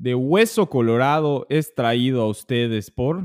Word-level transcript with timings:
de 0.00 0.14
Hueso 0.14 0.70
Colorado 0.70 1.46
es 1.50 1.74
traído 1.74 2.22
a 2.22 2.26
ustedes 2.26 2.90
por... 2.90 3.22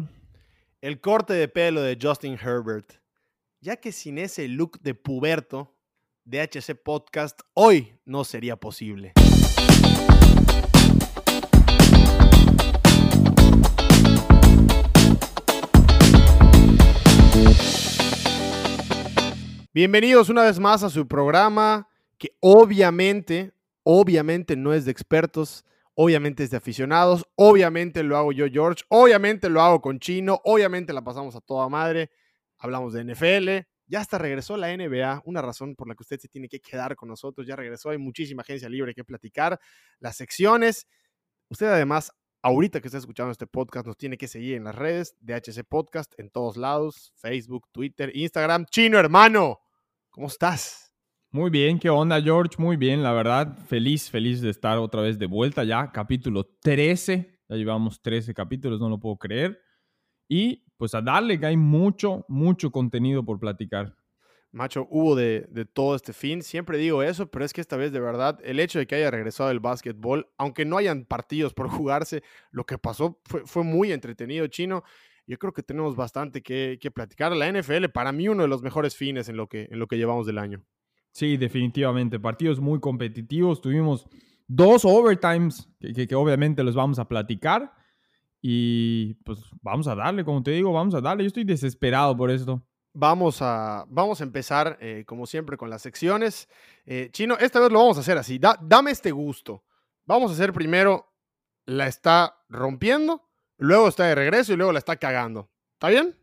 El 0.81 0.99
corte 0.99 1.31
de 1.31 1.48
pelo 1.48 1.81
de 1.81 1.98
Justin 1.99 2.33
Herbert. 2.33 2.95
Ya 3.61 3.77
que 3.77 3.94
sin 3.94 4.17
ese 4.17 4.49
look 4.49 4.81
de 4.81 4.93
puberto, 4.93 5.73
DHC 6.25 6.75
Podcast 6.83 7.39
hoy 7.53 7.93
no 8.03 8.25
sería 8.25 8.57
posible. 8.57 9.13
Bienvenidos 19.73 20.28
una 20.28 20.44
vez 20.44 20.60
más 20.60 20.84
a 20.84 20.89
su 20.89 21.07
programa 21.07 21.88
que 22.18 22.36
obviamente, 22.42 23.54
obviamente 23.84 24.57
no 24.57 24.73
es 24.73 24.84
de 24.84 24.92
expertos, 24.92 25.64
obviamente 25.96 26.43
es 26.43 26.52
de 26.52 26.57
aficionados, 26.57 27.25
obviamente 27.36 28.04
lo 28.04 28.18
hago 28.18 28.32
yo, 28.32 28.46
George, 28.52 28.83
obviamente 28.89 29.50
lo 29.50 29.61
hago 29.61 29.82
con 29.82 30.00
Chino, 30.00 30.42
obviamente 30.43 30.93
la 30.93 31.04
pasamos 31.04 31.36
a 31.36 31.42
toda 31.42 31.69
madre, 31.69 32.12
hablamos 32.58 32.94
de 32.94 33.04
NFL, 33.04 33.68
ya 33.88 34.02
hasta 34.02 34.18
regresó 34.18 34.58
la 34.58 34.76
NBA, 34.76 35.24
una 35.26 35.42
razón 35.42 35.76
por 35.76 35.88
la 35.88 35.96
que 35.96 36.04
usted 36.04 36.20
se 36.20 36.28
tiene 36.28 36.50
que 36.50 36.60
quedar 36.60 36.96
con 36.96 37.10
nosotros, 37.10 37.48
ya 37.48 37.55
regresó, 37.55 37.90
hay 37.90 37.98
muchísima 37.98 38.42
agencia 38.42 38.68
libre 38.68 38.94
que 38.94 39.04
platicar, 39.04 39.60
las 40.00 40.18
secciones, 40.18 40.88
usted 41.50 41.68
además, 41.68 42.12
ahorita 42.41 42.82
que 42.82 42.90
está 42.90 42.98
escuchando 42.98 43.32
este 43.32 43.48
podcast, 43.48 43.88
nos 43.88 43.98
tiene 43.98 44.18
que 44.18 44.27
seguir 44.27 44.55
en 44.55 44.66
las 44.66 44.76
redes 44.76 45.16
de 45.20 45.34
HC 45.34 45.64
Podcast, 45.68 46.14
en 46.20 46.30
todos 46.30 46.58
lados, 46.58 47.14
Facebook, 47.16 47.70
Twitter, 47.72 48.12
Instagram, 48.14 48.66
Chino 48.66 49.00
hermano, 49.00 49.60
¿cómo 50.10 50.27
estás? 50.27 50.85
Muy 51.36 51.50
bien, 51.50 51.80
¿qué 51.80 51.90
onda 51.90 52.22
George? 52.22 52.56
Muy 52.58 52.78
bien, 52.78 53.04
la 53.04 53.12
verdad, 53.12 53.58
feliz, 53.68 54.10
feliz 54.10 54.40
de 54.40 54.50
estar 54.50 54.78
otra 54.78 55.02
vez 55.02 55.20
de 55.20 55.26
vuelta 55.26 55.66
ya, 55.66 55.92
capítulo 55.92 56.46
13, 56.62 57.42
ya 57.50 57.56
llevamos 57.58 58.02
13 58.02 58.34
capítulos, 58.34 58.80
no 58.80 58.88
lo 58.88 59.02
puedo 59.02 59.18
creer. 59.18 59.62
Y 60.30 60.64
pues 60.77 60.96
a 60.96 61.02
darle 61.02 61.38
que 61.38 61.46
hay 61.46 61.58
mucho, 61.58 62.24
mucho 62.30 62.72
contenido 62.72 63.26
por 63.26 63.38
platicar. 63.38 63.98
Macho, 64.53 64.88
hubo 64.89 65.14
de, 65.14 65.45
todo 65.73 65.97
este 65.97 66.14
fin, 66.14 66.42
siempre 66.42 66.77
digo 66.77 67.03
eso, 67.03 67.30
pero 67.30 67.44
es 67.44 67.52
que 67.52 67.59
esta 67.59 67.75
vez 67.75 67.92
de 67.92 67.99
verdad 67.99 68.39
el 68.42 68.61
hecho 68.61 68.80
de 68.80 68.88
que 68.88 68.95
haya 68.95 69.11
regresado 69.11 69.52
el 69.52 69.59
básquetbol, 69.59 70.31
aunque 70.38 70.64
no 70.64 70.77
hayan 70.77 71.03
partidos 71.03 71.53
por 71.53 71.67
jugarse, 71.67 72.23
lo 72.52 72.66
que 72.66 72.77
pasó 72.77 73.20
fue, 73.25 73.45
fue 73.45 73.66
muy 73.66 73.92
entretenido, 73.92 74.47
chino. 74.47 74.86
Yo 75.27 75.38
creo 75.38 75.52
que 75.52 75.64
tenemos 75.64 75.97
bastante 75.97 76.42
que, 76.42 76.77
que 76.80 76.92
platicar. 76.92 77.36
La 77.36 77.52
NFL, 77.52 77.89
para 77.94 78.14
mí, 78.14 78.30
uno 78.30 78.44
de 78.44 78.47
los 78.47 78.61
mejores 78.61 78.95
fines 78.95 79.27
en 79.27 79.36
lo 79.36 79.49
que, 79.49 79.67
en 79.70 79.80
lo 79.80 79.88
que 79.88 79.97
llevamos 79.97 80.25
del 80.25 80.38
año. 80.38 80.66
Sí, 81.16 81.38
definitivamente. 81.38 82.19
Partidos 82.19 82.59
muy 82.59 82.81
competitivos. 82.81 83.61
Tuvimos 83.61 84.05
dos 84.47 84.83
overtimes 84.83 85.66
que, 85.80 86.13
obviamente 86.13 86.61
los 86.61 86.75
vamos 86.75 86.99
a 86.99 87.08
platicar. 87.08 87.73
Y 88.41 89.13
pues 89.23 89.39
vamos 89.61 89.88
a 89.88 89.95
darle, 89.95 90.25
como 90.25 90.43
te 90.43 90.52
digo, 90.52 90.73
vamos 90.73 90.93
a 90.93 90.99
darle. 90.99 91.23
Yo 91.23 91.27
estoy 91.27 91.45
desesperado 91.45 92.17
por 92.17 92.30
esto. 92.30 92.61
Vamos 92.93 93.41
a, 93.41 93.86
vamos 93.88 94.19
a 94.19 94.25
empezar, 94.25 94.77
eh, 94.81 95.05
como 95.08 95.25
siempre, 95.25 95.55
con 95.55 95.69
las 95.69 95.81
secciones. 95.81 96.49
Eh, 96.86 97.08
Chino, 97.13 97.38
esta 97.39 97.61
vez 97.61 97.71
lo 97.71 97.80
vamos 97.80 97.95
a 97.95 98.02
hacer 98.02 98.17
así. 98.17 98.38
dame 98.38 98.91
este 98.91 99.11
gusto. 99.11 99.63
Vamos 100.05 100.31
a 100.31 100.33
hacer 100.33 100.52
primero, 100.52 101.13
la 101.66 101.88
está 101.88 102.43
rompiendo, 102.49 103.21
luego 103.58 103.88
está 103.88 104.03
de 104.03 104.16
regreso 104.16 104.52
y 104.52 104.58
luego 104.58 104.73
la 104.73 104.80
está 104.80 104.97
cagando. 104.97 105.49
¿Está 105.75 105.88
bien? 105.88 106.13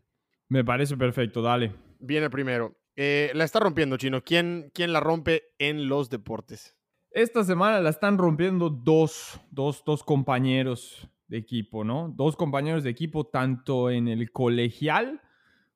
Me 0.49 0.63
parece 0.63 0.95
perfecto, 0.95 1.41
dale. 1.41 1.73
Viene 1.99 2.29
primero. 2.29 2.82
Eh, 2.95 3.31
la 3.33 3.43
está 3.43 3.59
rompiendo, 3.59 3.97
Chino. 3.97 4.23
¿Quién, 4.23 4.71
¿Quién 4.73 4.93
la 4.93 4.99
rompe 4.99 5.43
en 5.57 5.87
los 5.87 6.09
deportes? 6.09 6.75
Esta 7.11 7.43
semana 7.43 7.79
la 7.79 7.89
están 7.89 8.17
rompiendo 8.17 8.69
dos, 8.69 9.39
dos, 9.51 9.83
dos 9.85 10.03
compañeros 10.03 11.07
de 11.27 11.37
equipo, 11.37 11.83
¿no? 11.83 12.13
Dos 12.15 12.35
compañeros 12.35 12.83
de 12.83 12.89
equipo 12.89 13.25
tanto 13.25 13.89
en 13.89 14.07
el 14.07 14.31
colegial 14.31 15.21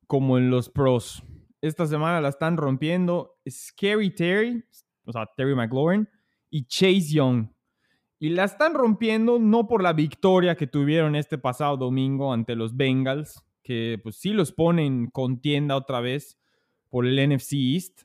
como 0.06 0.38
en 0.38 0.50
los 0.50 0.68
pros. 0.68 1.22
Esta 1.60 1.86
semana 1.86 2.20
la 2.20 2.28
están 2.28 2.56
rompiendo 2.56 3.38
Scary 3.48 4.14
Terry, 4.14 4.64
o 5.04 5.12
sea, 5.12 5.28
Terry 5.36 5.54
McLaurin, 5.54 6.08
y 6.50 6.66
Chase 6.66 7.12
Young. 7.12 7.48
Y 8.20 8.30
la 8.30 8.44
están 8.44 8.74
rompiendo 8.74 9.38
no 9.38 9.68
por 9.68 9.82
la 9.82 9.92
victoria 9.92 10.56
que 10.56 10.66
tuvieron 10.66 11.14
este 11.14 11.38
pasado 11.38 11.76
domingo 11.76 12.32
ante 12.32 12.56
los 12.56 12.76
Bengals, 12.76 13.44
que 13.62 14.00
pues 14.02 14.16
sí 14.16 14.30
los 14.30 14.52
ponen 14.52 15.08
contienda 15.10 15.76
otra 15.76 16.00
vez, 16.00 16.38
por 16.90 17.06
el 17.06 17.16
NFC 17.28 17.54
East, 17.54 18.02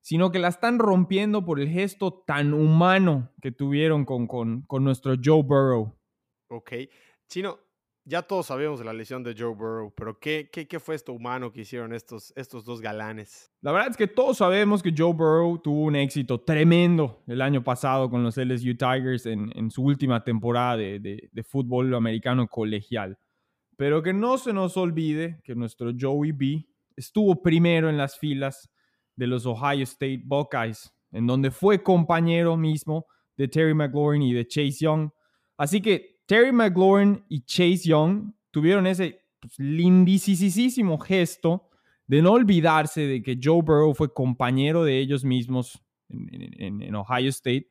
sino 0.00 0.30
que 0.30 0.38
la 0.38 0.48
están 0.48 0.78
rompiendo 0.78 1.44
por 1.44 1.60
el 1.60 1.68
gesto 1.68 2.22
tan 2.26 2.54
humano 2.54 3.30
que 3.42 3.52
tuvieron 3.52 4.04
con, 4.04 4.26
con, 4.26 4.84
nuestro 4.84 5.14
Joe 5.22 5.42
Burrow. 5.42 5.94
Ok. 6.48 6.72
Chino, 7.28 7.58
ya 8.08 8.22
todos 8.22 8.46
sabemos 8.46 8.78
de 8.78 8.86
la 8.86 8.94
lesión 8.94 9.22
de 9.22 9.34
Joe 9.36 9.54
Burrow, 9.54 9.92
pero 9.94 10.18
¿qué, 10.18 10.48
qué, 10.50 10.80
fue 10.80 10.94
esto 10.94 11.12
humano 11.12 11.52
que 11.52 11.60
hicieron 11.60 11.92
estos, 11.92 12.32
estos 12.36 12.64
dos 12.64 12.80
galanes? 12.80 13.52
La 13.60 13.70
verdad 13.70 13.90
es 13.90 13.98
que 13.98 14.06
todos 14.06 14.38
sabemos 14.38 14.82
que 14.82 14.94
Joe 14.96 15.12
Burrow 15.12 15.58
tuvo 15.58 15.82
un 15.82 15.96
éxito 15.96 16.40
tremendo 16.40 17.22
el 17.26 17.42
año 17.42 17.62
pasado 17.62 18.08
con 18.08 18.22
los 18.22 18.38
LSU 18.38 18.76
Tigers 18.76 19.26
en, 19.26 19.70
su 19.70 19.82
última 19.82 20.24
temporada 20.24 20.78
de, 20.78 21.28
de, 21.30 21.42
fútbol 21.42 21.94
americano 21.94 22.48
colegial. 22.48 23.18
Pero 23.76 24.02
que 24.02 24.14
no 24.14 24.38
se 24.38 24.54
nos 24.54 24.78
olvide 24.78 25.42
que 25.44 25.54
nuestro 25.54 25.92
Joey 25.98 26.32
B 26.32 26.66
estuvo 26.98 27.40
primero 27.40 27.88
en 27.88 27.96
las 27.96 28.18
filas 28.18 28.68
de 29.16 29.26
los 29.26 29.46
Ohio 29.46 29.84
State 29.84 30.22
Buckeyes, 30.24 30.92
en 31.12 31.26
donde 31.26 31.50
fue 31.50 31.82
compañero 31.82 32.56
mismo 32.56 33.06
de 33.36 33.48
Terry 33.48 33.74
McLaurin 33.74 34.22
y 34.22 34.32
de 34.32 34.46
Chase 34.46 34.78
Young. 34.80 35.10
Así 35.56 35.80
que 35.80 36.20
Terry 36.26 36.52
McLaurin 36.52 37.24
y 37.28 37.42
Chase 37.42 37.88
Young 37.88 38.32
tuvieron 38.50 38.86
ese 38.86 39.24
pues, 39.40 39.58
lindísimo 39.58 40.98
gesto 40.98 41.70
de 42.06 42.22
no 42.22 42.32
olvidarse 42.32 43.02
de 43.02 43.22
que 43.22 43.38
Joe 43.42 43.62
Burrow 43.62 43.94
fue 43.94 44.12
compañero 44.12 44.84
de 44.84 44.98
ellos 44.98 45.24
mismos 45.24 45.82
en, 46.08 46.94
Ohio 46.94 47.28
State 47.28 47.68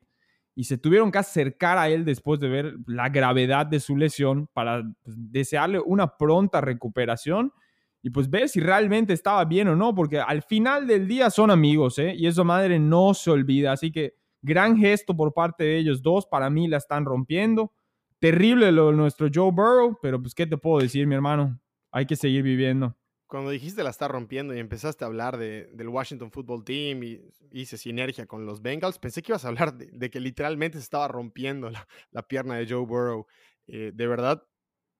y 0.54 0.64
se 0.64 0.78
tuvieron 0.78 1.10
que 1.10 1.18
acercar 1.18 1.76
a 1.76 1.88
él 1.88 2.04
después 2.04 2.40
de 2.40 2.48
ver 2.48 2.74
la 2.86 3.08
gravedad 3.08 3.66
de 3.66 3.80
su 3.80 3.96
lesión 3.96 4.48
para 4.52 4.82
pues, 5.02 5.16
desearle 5.18 5.80
una 5.80 6.16
pronta 6.16 6.60
recuperación 6.60 7.52
pues 8.10 8.30
ver 8.30 8.48
si 8.48 8.60
realmente 8.60 9.12
estaba 9.12 9.44
bien 9.44 9.68
o 9.68 9.76
no, 9.76 9.94
porque 9.94 10.20
al 10.20 10.42
final 10.42 10.86
del 10.86 11.06
día 11.08 11.30
son 11.30 11.50
amigos, 11.50 11.98
¿eh? 11.98 12.14
Y 12.16 12.26
eso 12.26 12.44
madre 12.44 12.78
no 12.78 13.14
se 13.14 13.30
olvida. 13.30 13.72
Así 13.72 13.90
que 13.90 14.14
gran 14.42 14.76
gesto 14.76 15.16
por 15.16 15.34
parte 15.34 15.64
de 15.64 15.78
ellos 15.78 16.02
dos, 16.02 16.26
para 16.26 16.50
mí 16.50 16.68
la 16.68 16.76
están 16.76 17.04
rompiendo. 17.04 17.72
Terrible 18.18 18.72
lo 18.72 18.92
nuestro 18.92 19.28
Joe 19.32 19.52
Burrow, 19.52 19.98
pero 20.02 20.20
pues 20.20 20.34
qué 20.34 20.46
te 20.46 20.56
puedo 20.56 20.80
decir, 20.80 21.06
mi 21.06 21.14
hermano, 21.14 21.60
hay 21.90 22.06
que 22.06 22.16
seguir 22.16 22.42
viviendo. 22.42 22.96
Cuando 23.28 23.50
dijiste 23.50 23.84
la 23.84 23.90
está 23.90 24.08
rompiendo 24.08 24.54
y 24.54 24.58
empezaste 24.58 25.04
a 25.04 25.06
hablar 25.06 25.36
de, 25.36 25.66
del 25.74 25.88
Washington 25.88 26.30
Football 26.30 26.64
Team 26.64 27.02
y 27.02 27.20
hice 27.52 27.76
sinergia 27.76 28.26
con 28.26 28.46
los 28.46 28.62
Bengals, 28.62 28.98
pensé 28.98 29.22
que 29.22 29.32
ibas 29.32 29.44
a 29.44 29.48
hablar 29.48 29.74
de, 29.74 30.10
que 30.10 30.18
literalmente 30.18 30.78
se 30.78 30.84
estaba 30.84 31.08
rompiendo 31.08 31.70
la, 31.70 32.28
pierna 32.28 32.56
de 32.56 32.66
Joe 32.66 32.86
Burrow. 32.86 33.26
Eh, 33.66 33.92
de 33.94 34.06
verdad, 34.06 34.42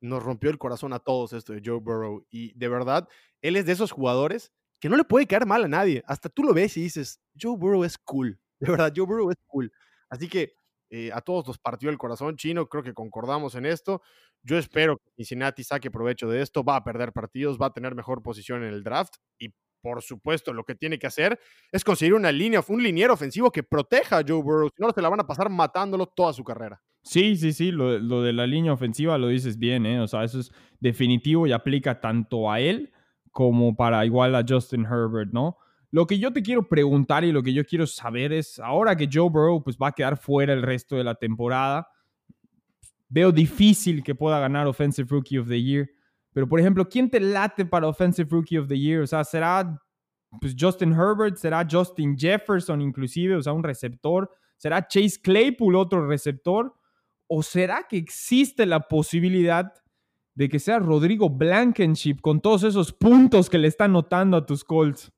nos 0.00 0.22
rompió 0.22 0.50
el 0.50 0.58
corazón 0.58 0.92
a 0.92 0.98
todos 0.98 1.32
esto 1.32 1.52
de 1.52 1.62
Joe 1.64 1.80
Burrow. 1.80 2.26
Y 2.30 2.52
de 2.58 2.68
verdad, 2.68 3.08
él 3.42 3.56
es 3.56 3.66
de 3.66 3.72
esos 3.72 3.90
jugadores 3.92 4.52
que 4.80 4.88
no 4.88 4.96
le 4.96 5.04
puede 5.04 5.26
caer 5.26 5.46
mal 5.46 5.64
a 5.64 5.68
nadie. 5.68 6.02
Hasta 6.06 6.28
tú 6.28 6.42
lo 6.42 6.54
ves 6.54 6.76
y 6.76 6.82
dices, 6.82 7.20
Joe 7.40 7.56
Burrow 7.56 7.84
es 7.84 7.98
cool. 7.98 8.40
De 8.60 8.70
verdad, 8.70 8.92
Joe 8.94 9.06
Burrow 9.06 9.30
es 9.30 9.36
cool. 9.46 9.72
Así 10.08 10.28
que 10.28 10.54
eh, 10.90 11.10
a 11.12 11.20
todos 11.20 11.46
nos 11.46 11.58
partió 11.58 11.90
el 11.90 11.98
corazón 11.98 12.36
chino, 12.36 12.68
creo 12.68 12.82
que 12.82 12.94
concordamos 12.94 13.54
en 13.54 13.66
esto. 13.66 14.02
Yo 14.42 14.58
espero 14.58 14.96
que 14.96 15.10
Cincinnati 15.16 15.62
saque 15.62 15.90
provecho 15.90 16.28
de 16.28 16.42
esto, 16.42 16.64
va 16.64 16.76
a 16.76 16.84
perder 16.84 17.12
partidos, 17.12 17.58
va 17.58 17.66
a 17.66 17.72
tener 17.72 17.94
mejor 17.94 18.22
posición 18.22 18.64
en 18.64 18.72
el 18.72 18.82
draft 18.82 19.14
y 19.38 19.52
por 19.80 20.02
supuesto, 20.02 20.52
lo 20.52 20.64
que 20.64 20.74
tiene 20.74 20.98
que 20.98 21.06
hacer 21.06 21.38
es 21.70 21.84
conseguir 21.84 22.14
una 22.14 22.32
línea, 22.32 22.64
un 22.68 22.82
liniero 22.82 23.14
ofensivo 23.14 23.50
que 23.50 23.62
proteja 23.62 24.18
a 24.18 24.24
Joe 24.26 24.42
Burrow, 24.42 24.68
si 24.74 24.82
no 24.82 24.90
se 24.90 25.02
la 25.02 25.08
van 25.08 25.20
a 25.20 25.26
pasar 25.26 25.50
matándolo 25.50 26.06
toda 26.06 26.32
su 26.32 26.44
carrera. 26.44 26.82
Sí, 27.08 27.36
sí, 27.36 27.54
sí, 27.54 27.70
lo, 27.70 28.20
de 28.20 28.34
la 28.34 28.46
línea 28.46 28.70
ofensiva 28.70 29.16
lo 29.16 29.28
dices 29.28 29.58
bien, 29.58 29.86
¿eh? 29.86 29.98
O 29.98 30.06
sea, 30.06 30.24
eso 30.24 30.40
es 30.40 30.52
definitivo 30.78 31.46
y 31.46 31.52
aplica 31.52 32.00
tanto 32.00 32.52
a 32.52 32.60
él 32.60 32.92
como 33.32 33.74
para 33.74 34.04
igual 34.04 34.34
a 34.34 34.44
Justin 34.46 34.84
Herbert, 34.84 35.32
¿no? 35.32 35.56
Lo 35.90 36.06
que 36.06 36.18
yo 36.18 36.34
te 36.34 36.42
quiero 36.42 36.68
preguntar 36.68 37.24
y 37.24 37.32
lo 37.32 37.42
que 37.42 37.54
yo 37.54 37.64
quiero 37.64 37.86
saber 37.86 38.34
es, 38.34 38.58
ahora 38.58 38.94
que 38.94 39.08
Joe 39.10 39.30
Burrow 39.30 39.64
pues, 39.64 39.78
va 39.78 39.88
a 39.88 39.92
quedar 39.92 40.18
fuera 40.18 40.52
el 40.52 40.60
resto 40.60 40.96
de 40.96 41.04
la 41.04 41.14
temporada, 41.14 41.88
veo 43.08 43.32
difícil 43.32 44.02
que 44.02 44.14
pueda 44.14 44.38
ganar 44.38 44.66
Offensive 44.66 45.08
Rookie 45.10 45.38
of 45.38 45.48
the 45.48 45.62
Year. 45.62 45.88
Pero, 46.34 46.46
por 46.46 46.60
ejemplo, 46.60 46.86
¿quién 46.86 47.08
te 47.08 47.20
late 47.20 47.64
para 47.64 47.88
Offensive 47.88 48.28
Rookie 48.30 48.58
of 48.58 48.68
the 48.68 48.78
Year? 48.78 49.00
O 49.00 49.06
sea, 49.06 49.24
¿será 49.24 49.80
pues, 50.42 50.54
Justin 50.60 50.92
Herbert? 50.92 51.36
¿Será 51.36 51.66
Justin 51.68 52.18
Jefferson 52.18 52.82
inclusive? 52.82 53.34
O 53.34 53.42
sea, 53.42 53.54
un 53.54 53.64
receptor. 53.64 54.30
¿Será 54.58 54.86
Chase 54.86 55.18
Claypool 55.22 55.74
otro 55.74 56.06
receptor? 56.06 56.74
¿O 57.28 57.42
será 57.42 57.86
que 57.88 57.96
existe 57.96 58.66
la 58.66 58.80
posibilidad 58.88 59.72
de 60.34 60.48
que 60.48 60.58
sea 60.58 60.78
Rodrigo 60.78 61.30
Blankenship 61.30 62.16
con 62.20 62.40
todos 62.40 62.62
esos 62.64 62.92
puntos 62.92 63.50
que 63.50 63.58
le 63.58 63.68
está 63.68 63.86
notando 63.86 64.36
a 64.36 64.46
tus 64.46 64.64
Colts? 64.64 65.12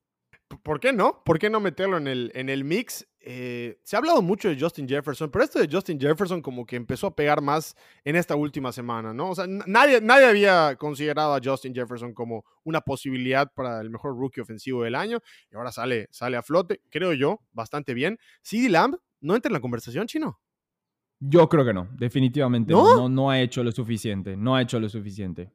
¿Por 0.62 0.80
qué 0.80 0.92
no? 0.92 1.22
¿Por 1.24 1.38
qué 1.38 1.48
no 1.48 1.60
meterlo 1.60 1.96
en 1.96 2.08
el, 2.08 2.32
en 2.34 2.48
el 2.48 2.64
mix? 2.64 3.06
eh, 3.22 3.78
se 3.84 3.96
ha 3.96 3.98
hablado 3.98 4.22
mucho 4.22 4.48
de 4.48 4.58
Justin 4.58 4.88
Jefferson, 4.88 5.30
pero 5.30 5.44
esto 5.44 5.58
de 5.58 5.68
Justin 5.70 6.00
Jefferson 6.00 6.40
como 6.40 6.64
que 6.64 6.76
empezó 6.76 7.08
a 7.08 7.14
pegar 7.14 7.42
más 7.42 7.76
en 8.04 8.16
esta 8.16 8.34
última 8.34 8.72
semana, 8.72 9.12
¿no? 9.12 9.30
O 9.30 9.34
sea, 9.34 9.46
nadie, 9.46 10.00
nadie 10.00 10.26
había 10.26 10.76
considerado 10.76 11.34
a 11.34 11.40
Justin 11.42 11.74
Jefferson 11.74 12.14
como 12.14 12.44
una 12.64 12.80
posibilidad 12.80 13.52
para 13.54 13.80
el 13.80 13.90
mejor 13.90 14.16
rookie 14.16 14.40
ofensivo 14.40 14.84
del 14.84 14.94
año 14.94 15.18
y 15.50 15.56
ahora 15.56 15.70
sale, 15.70 16.08
sale 16.10 16.36
a 16.38 16.42
flote, 16.42 16.80
creo 16.90 17.12
yo, 17.12 17.40
bastante 17.52 17.92
bien. 17.92 18.18
CD 18.42 18.70
Lamb 18.70 18.96
no 19.20 19.36
entra 19.36 19.50
en 19.50 19.54
la 19.54 19.60
conversación, 19.60 20.06
chino. 20.06 20.40
Yo 21.22 21.50
creo 21.50 21.67
que 21.67 21.75
no, 21.75 21.87
definitivamente 21.93 22.72
¿No? 22.72 23.08
no. 23.11 23.31
ha 23.31 23.38
hecho 23.40 23.62
lo 23.62 23.70
suficiente, 23.72 24.38
no 24.38 24.56
ha 24.56 24.62
hecho 24.62 24.81
lo 24.81 24.88
suficiente. 24.88 25.52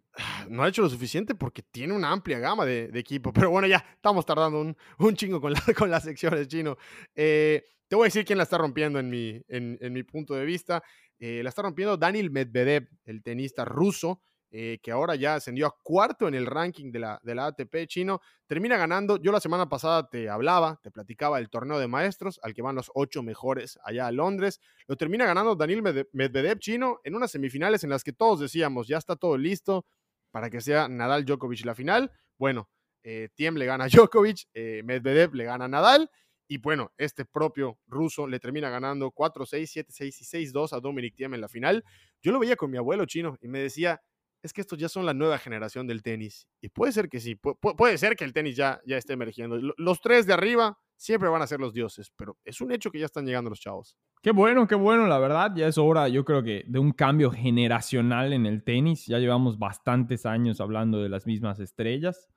No 0.48 0.62
ha 0.62 0.70
hecho 0.70 0.84
lo 0.84 0.90
suficiente 0.90 1.34
porque 1.34 1.64
tiene 1.64 1.94
una 1.94 2.12
amplia 2.12 2.38
gama 2.38 2.66
de, 2.66 2.92
equipo, 2.94 3.34
pero 3.34 3.50
bueno, 3.50 3.68
ya 3.68 3.84
estamos 3.96 4.28
tardando 4.28 4.62
un, 4.62 4.78
un 5.00 5.16
chingo 5.16 5.42
con, 5.42 5.54
la, 5.54 5.62
con 5.78 5.90
las 5.90 6.04
secciones, 6.04 6.48
chino. 6.48 6.78
Eh, 7.16 7.64
te 7.88 7.96
voy 7.96 8.06
a 8.06 8.08
decir 8.08 8.26
quién 8.26 8.38
la 8.38 8.44
está 8.44 8.60
rompiendo 8.60 9.00
en 9.00 9.10
mi, 9.10 9.42
en, 9.48 9.94
mi 9.94 10.04
punto 10.04 10.36
de 10.36 10.46
vista. 10.46 10.84
Eh, 11.18 11.42
la 11.42 11.50
está 11.50 11.64
rompiendo 11.64 11.98
Daniel 11.98 12.30
Medvedev, 12.30 12.88
el 13.06 13.24
tenista 13.24 13.66
ruso, 13.66 14.22
eh, 14.52 14.80
que 14.82 14.92
ahora 14.92 15.16
ya 15.16 15.36
ascendió 15.36 15.68
a 15.68 15.76
cuarto 15.84 16.28
en 16.28 16.36
el 16.36 16.46
ranking 16.46 16.92
de 16.92 17.00
la, 17.00 17.20
de 17.24 17.36
la 17.36 17.48
ATP 17.48 17.88
chino, 17.88 18.22
termina 18.48 18.78
ganando. 18.78 19.18
Yo 19.18 19.32
la 19.32 19.40
semana 19.40 19.68
pasada 19.68 20.08
te 20.10 20.30
hablaba, 20.30 20.80
te 20.82 20.92
platicaba 20.92 21.40
el 21.40 21.50
torneo 21.50 21.80
de 21.80 21.88
maestros, 21.88 22.40
al 22.44 22.54
que 22.54 22.62
van 22.62 22.76
los 22.76 22.92
ocho 22.94 23.24
mejores 23.24 23.78
allá 23.84 24.08
a 24.08 24.12
Londres. 24.12 24.62
Lo 24.88 24.96
termina 24.96 25.26
ganando 25.26 25.56
Daniel 25.56 25.82
Medvedev 26.14 26.60
chino 26.60 27.00
en 27.04 27.16
unas 27.16 27.32
semifinales 27.32 27.84
en 27.84 27.90
las 27.90 28.04
que 28.04 28.14
todos 28.14 28.40
decíamos, 28.40 28.88
ya 28.88 28.98
está 28.98 29.16
todo 29.16 29.38
listo 29.38 29.86
para 30.32 30.50
que 30.50 30.62
sea 30.62 30.88
Nadal 30.88 31.26
Djokovic 31.26 31.66
la 31.66 31.76
final. 31.76 32.12
Bueno, 32.38 32.70
eh, 33.04 33.30
Tiem 33.36 33.56
le 33.56 33.66
gana 33.66 33.86
a 33.86 33.88
Djokovic, 33.90 34.48
eh, 34.54 34.82
Medvedev 34.84 35.34
le 35.34 35.46
gana 35.46 35.66
a 35.66 35.68
Nadal. 35.68 36.10
Y 36.48 36.58
bueno, 36.60 36.92
este 36.98 37.26
propio 37.26 37.80
ruso 37.88 38.28
le 38.28 38.40
termina 38.40 38.70
ganando 38.70 39.12
4-6, 39.12 39.86
7-6 39.88 40.42
y 40.42 40.46
6-2 40.52 40.74
a 40.74 40.80
Dominic 40.80 41.16
Thiem 41.16 41.34
en 41.34 41.42
la 41.42 41.48
final. 41.48 41.84
Yo 42.22 42.32
lo 42.32 42.40
veía 42.40 42.56
con 42.56 42.70
mi 42.70 42.78
abuelo 42.78 43.06
chino 43.06 43.38
y 43.42 43.48
me 43.48 43.60
decía, 43.60 44.02
es 44.46 44.54
que 44.54 44.62
estos 44.62 44.78
ya 44.78 44.88
son 44.88 45.06
la 45.06 45.14
nueva 45.14 45.40
generación 45.40 45.88
del 45.88 46.04
tenis. 46.04 46.48
Y 46.62 46.70
puede 46.70 46.92
ser 46.92 47.10
que 47.10 47.20
sí, 47.20 47.36
puede 47.36 47.98
ser 47.98 48.16
que 48.16 48.24
el 48.24 48.32
tenis 48.32 48.56
ya, 48.56 48.80
ya 48.86 48.98
esté 48.98 49.14
emergiendo. 49.14 49.58
Los 49.78 50.00
tres 50.00 50.28
de 50.28 50.34
arriba 50.34 50.78
siempre 50.96 51.30
van 51.30 51.42
a 51.42 51.48
ser 51.48 51.60
los 51.60 51.74
dioses, 51.74 52.12
pero 52.16 52.38
es 52.46 52.62
un 52.62 52.72
hecho 52.72 52.92
que 52.92 53.00
ya 53.00 53.06
están 53.06 53.26
llegando 53.26 53.50
los 53.50 53.60
chavos. 53.60 53.98
Qué 54.22 54.32
bueno, 54.32 54.68
qué 54.68 54.76
bueno, 54.76 55.08
la 55.08 55.18
verdad. 55.18 55.52
Ya 55.56 55.68
es 55.68 55.80
hora, 55.80 56.08
yo 56.10 56.24
creo 56.24 56.44
que, 56.44 56.64
de 56.68 56.78
un 56.78 56.92
cambio 56.92 57.32
generacional 57.32 58.34
en 58.34 58.46
el 58.46 58.64
tenis. 58.64 59.08
Ya 59.08 59.18
llevamos 59.18 59.58
bastantes 59.58 60.28
años 60.28 60.62
hablando 60.62 61.02
de 61.02 61.10
las 61.10 61.26
mismas 61.26 61.60
estrellas. 61.60 62.30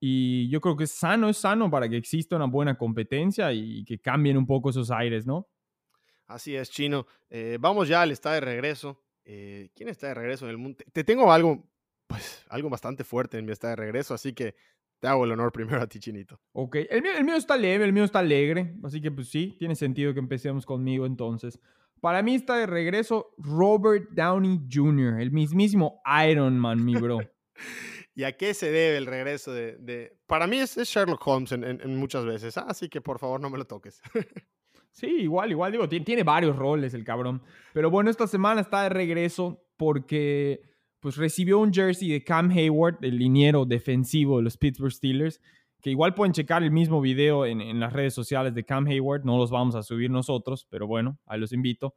Y 0.00 0.50
yo 0.50 0.60
creo 0.60 0.76
que 0.76 0.84
es 0.84 0.90
sano, 0.90 1.28
es 1.28 1.36
sano 1.36 1.70
para 1.70 1.88
que 1.88 1.96
exista 1.96 2.34
una 2.34 2.46
buena 2.46 2.76
competencia 2.76 3.52
y 3.52 3.84
que 3.84 4.00
cambien 4.00 4.36
un 4.36 4.46
poco 4.46 4.70
esos 4.70 4.90
aires, 4.90 5.24
¿no? 5.24 5.48
Así 6.26 6.56
es, 6.56 6.70
Chino. 6.70 7.06
Eh, 7.30 7.58
vamos 7.60 7.86
ya 7.86 8.02
al 8.02 8.10
estado 8.10 8.34
de 8.34 8.40
regreso. 8.40 9.03
Eh, 9.24 9.70
¿Quién 9.74 9.88
está 9.88 10.08
de 10.08 10.14
regreso 10.14 10.44
en 10.46 10.50
el 10.50 10.58
mundo? 10.58 10.84
Te 10.92 11.04
tengo 11.04 11.32
algo, 11.32 11.64
pues, 12.06 12.44
algo 12.48 12.70
bastante 12.70 13.04
fuerte 13.04 13.38
en 13.38 13.46
mi 13.46 13.52
estado 13.52 13.72
de 13.72 13.76
regreso, 13.76 14.14
así 14.14 14.32
que 14.32 14.54
te 15.00 15.08
hago 15.08 15.24
el 15.24 15.32
honor 15.32 15.52
primero 15.52 15.80
a 15.82 15.86
ti, 15.86 15.98
Chinito. 15.98 16.40
Ok, 16.52 16.76
el 16.88 17.02
mío, 17.02 17.12
el 17.16 17.24
mío 17.24 17.36
está 17.36 17.56
leve, 17.56 17.84
el 17.84 17.92
mío 17.92 18.04
está 18.04 18.20
alegre, 18.20 18.74
así 18.84 19.00
que 19.00 19.10
pues 19.10 19.28
sí, 19.28 19.56
tiene 19.58 19.74
sentido 19.74 20.14
que 20.14 20.20
empecemos 20.20 20.64
conmigo 20.66 21.06
entonces. 21.06 21.58
Para 22.00 22.22
mí 22.22 22.34
está 22.34 22.56
de 22.58 22.66
regreso 22.66 23.34
Robert 23.38 24.10
Downey 24.10 24.66
Jr., 24.70 25.20
el 25.20 25.30
mismísimo 25.30 26.02
Iron 26.28 26.58
Man, 26.58 26.84
mi 26.84 26.94
bro. 26.96 27.18
¿Y 28.14 28.24
a 28.24 28.36
qué 28.36 28.54
se 28.54 28.70
debe 28.70 28.96
el 28.98 29.06
regreso 29.06 29.52
de...? 29.52 30.16
Para 30.26 30.46
mí 30.46 30.58
es, 30.58 30.76
Sherlock 30.76 31.26
Holmes 31.26 31.52
en, 31.52 31.96
muchas 31.96 32.24
veces, 32.24 32.56
¿ah? 32.58 32.66
así 32.68 32.88
que 32.88 33.00
por 33.00 33.18
favor 33.18 33.40
no 33.40 33.50
me 33.50 33.58
lo 33.58 33.66
toques. 33.66 34.00
Sí, 34.94 35.08
igual, 35.08 35.50
igual, 35.50 35.72
digo, 35.72 35.88
tiene, 35.88 36.22
varios 36.22 36.54
roles 36.54 36.94
el 36.94 37.02
cabrón. 37.02 37.42
Pero 37.72 37.90
bueno, 37.90 38.10
esta 38.10 38.28
semana 38.28 38.60
está 38.60 38.84
de 38.84 38.90
regreso 38.90 39.60
porque 39.76 40.62
pues 41.00 41.16
recibió 41.16 41.58
un 41.58 41.74
jersey 41.74 42.08
de 42.08 42.22
Cam 42.22 42.48
Hayward, 42.50 42.98
el 43.04 43.18
liniero 43.18 43.64
defensivo 43.64 44.36
de 44.36 44.44
los 44.44 44.56
Pittsburgh 44.56 44.92
Steelers, 44.92 45.40
que 45.82 45.90
igual 45.90 46.14
pueden 46.14 46.32
checar 46.32 46.62
el 46.62 46.70
mismo 46.70 47.00
video 47.00 47.44
en, 47.44 47.80
las 47.80 47.92
redes 47.92 48.14
sociales 48.14 48.54
de 48.54 48.64
Cam 48.64 48.86
Hayward, 48.86 49.24
no 49.24 49.36
los 49.36 49.50
vamos 49.50 49.74
a 49.74 49.82
subir 49.82 50.12
nosotros, 50.12 50.64
pero 50.70 50.86
bueno, 50.86 51.18
ahí 51.26 51.40
los 51.40 51.52
invito, 51.52 51.96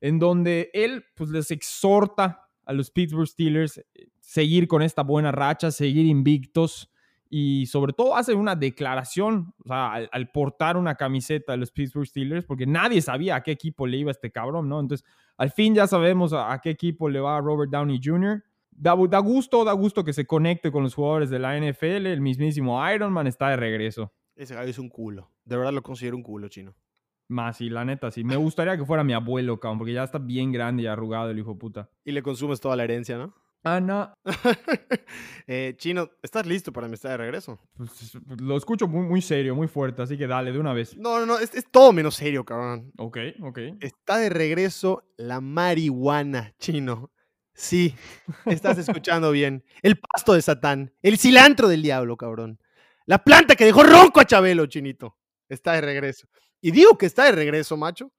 en 0.00 0.20
donde 0.20 0.70
él 0.72 1.04
pues 1.16 1.30
les 1.30 1.50
exhorta 1.50 2.48
a 2.64 2.72
los 2.72 2.92
Pittsburgh 2.92 3.26
Steelers 3.26 3.78
eh, 3.78 3.84
seguir 4.20 4.68
con 4.68 4.82
esta 4.82 5.02
buena 5.02 5.32
racha, 5.32 5.72
seguir 5.72 6.06
invictos, 6.06 6.92
y 7.28 7.66
sobre 7.66 7.92
todo 7.92 8.16
hace 8.16 8.34
una 8.34 8.54
declaración, 8.54 9.54
o 9.64 9.68
sea, 9.68 9.94
al, 9.94 10.30
portar 10.30 10.76
una 10.76 10.94
camiseta 10.94 11.52
de 11.52 11.58
los 11.58 11.70
Pittsburgh 11.70 12.06
Steelers, 12.06 12.44
porque 12.44 12.66
nadie 12.66 13.02
sabía 13.02 13.36
a 13.36 13.42
qué 13.42 13.50
equipo 13.50 13.86
le 13.86 13.98
iba 13.98 14.10
este 14.10 14.30
cabrón, 14.30 14.68
¿no? 14.68 14.80
Entonces, 14.80 15.06
al 15.36 15.50
fin 15.50 15.74
ya 15.74 15.86
sabemos 15.86 16.32
a, 16.32 16.58
qué 16.62 16.70
equipo 16.70 17.08
le 17.08 17.20
va 17.20 17.40
Robert 17.40 17.70
Downey 17.70 18.00
Jr. 18.02 18.42
Da, 18.70 18.94
da, 19.08 19.18
gusto, 19.18 19.64
da 19.64 19.72
gusto 19.72 20.04
que 20.04 20.12
se 20.12 20.26
conecte 20.26 20.70
con 20.70 20.82
los 20.82 20.94
jugadores 20.94 21.30
de 21.30 21.38
la 21.38 21.58
NFL, 21.58 22.06
el 22.06 22.20
mismísimo 22.20 22.88
Iron 22.90 23.12
Man 23.12 23.26
está 23.26 23.48
de 23.48 23.56
regreso. 23.56 24.12
Ese 24.36 24.54
gallo 24.54 24.70
es 24.70 24.78
un 24.78 24.88
culo, 24.88 25.30
de 25.44 25.56
verdad 25.56 25.72
lo 25.72 25.82
considero 25.82 26.16
un 26.16 26.22
culo, 26.22 26.48
chino. 26.48 26.74
Más, 27.28 27.56
sí, 27.56 27.68
la 27.68 27.84
neta, 27.84 28.10
sí. 28.12 28.22
Me 28.22 28.36
gustaría 28.36 28.76
que 28.76 28.84
fuera 28.84 29.02
mi 29.02 29.12
abuelo, 29.12 29.58
cabrón, 29.58 29.78
porque 29.78 29.92
ya 29.92 30.04
está 30.04 30.18
bien 30.18 30.52
grande 30.52 30.84
y 30.84 30.86
arrugado 30.86 31.30
el 31.30 31.38
hijo 31.38 31.58
puta. 31.58 31.90
Y 32.04 32.12
le 32.12 32.22
consumes 32.22 32.60
toda 32.60 32.76
la 32.76 32.84
herencia, 32.84 33.18
¿no? 33.18 33.34
Ana. 33.66 34.14
eh, 35.48 35.74
Chino, 35.76 36.08
¿estás 36.22 36.46
listo 36.46 36.72
para 36.72 36.86
mi 36.86 36.94
estado 36.94 37.12
de 37.12 37.18
regreso? 37.18 37.58
Pues, 37.76 38.14
lo 38.40 38.56
escucho 38.56 38.86
muy, 38.86 39.04
muy 39.04 39.20
serio, 39.20 39.56
muy 39.56 39.66
fuerte, 39.66 40.02
así 40.02 40.16
que 40.16 40.28
dale, 40.28 40.52
de 40.52 40.60
una 40.60 40.72
vez. 40.72 40.96
No, 40.96 41.18
no, 41.18 41.26
no, 41.26 41.38
es, 41.38 41.50
todo 41.72 41.92
menos 41.92 42.14
serio, 42.14 42.44
cabrón. 42.44 42.92
Ok, 42.96 43.18
ok. 43.42 43.58
Está 43.80 44.18
de 44.18 44.28
regreso 44.28 45.02
la 45.16 45.40
marihuana, 45.40 46.54
Chino. 46.60 47.10
Sí, 47.54 47.92
estás 48.46 48.78
escuchando 48.78 49.32
bien. 49.32 49.64
El 49.82 49.98
pasto 49.98 50.34
de 50.34 50.42
Satán, 50.42 50.94
el 51.02 51.18
cilantro 51.18 51.66
del 51.68 51.82
diablo, 51.82 52.16
cabrón. 52.16 52.60
La 53.06 53.24
planta 53.24 53.56
que 53.56 53.64
dejó 53.64 53.82
ronco 53.82 54.20
a 54.20 54.26
Chabelo, 54.26 54.66
Chinito. 54.66 55.16
Está 55.48 55.72
de 55.72 55.80
regreso. 55.80 56.28
Y 56.60 56.70
digo 56.70 56.96
que 56.98 57.06
está 57.06 57.24
de 57.24 57.32
regreso, 57.32 57.76
macho, 57.76 58.12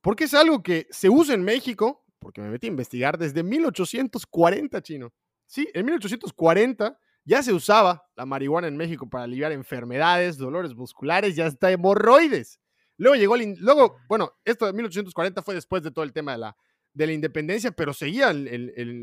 porque 0.00 0.24
es 0.24 0.34
algo 0.34 0.62
que 0.62 0.88
se 0.90 1.08
usa 1.08 1.34
en 1.34 1.42
México, 1.42 2.04
porque 2.20 2.40
me 2.40 2.50
metí 2.50 2.66
a 2.66 2.70
investigar 2.70 3.18
desde 3.18 3.42
1840, 3.42 4.82
chino. 4.82 5.12
Sí, 5.46 5.68
en 5.74 5.86
1840 5.86 6.96
ya 7.24 7.42
se 7.42 7.52
usaba 7.52 8.06
la 8.16 8.26
marihuana 8.26 8.68
en 8.68 8.76
México 8.76 9.08
para 9.08 9.24
aliviar 9.24 9.52
enfermedades, 9.52 10.38
dolores 10.38 10.74
musculares 10.74 11.36
y 11.36 11.40
hasta 11.40 11.70
hemorroides. 11.70 12.60
Luego 12.96 13.16
llegó, 13.16 13.36
el, 13.36 13.56
luego, 13.58 13.96
bueno, 14.08 14.32
esto 14.44 14.66
de 14.66 14.72
1840 14.72 15.42
fue 15.42 15.54
después 15.54 15.82
de 15.82 15.90
todo 15.90 16.04
el 16.04 16.12
tema 16.12 16.32
de 16.32 16.38
la, 16.38 16.56
de 16.92 17.06
la 17.06 17.12
independencia, 17.12 17.72
pero 17.72 17.94
seguían 17.94 18.46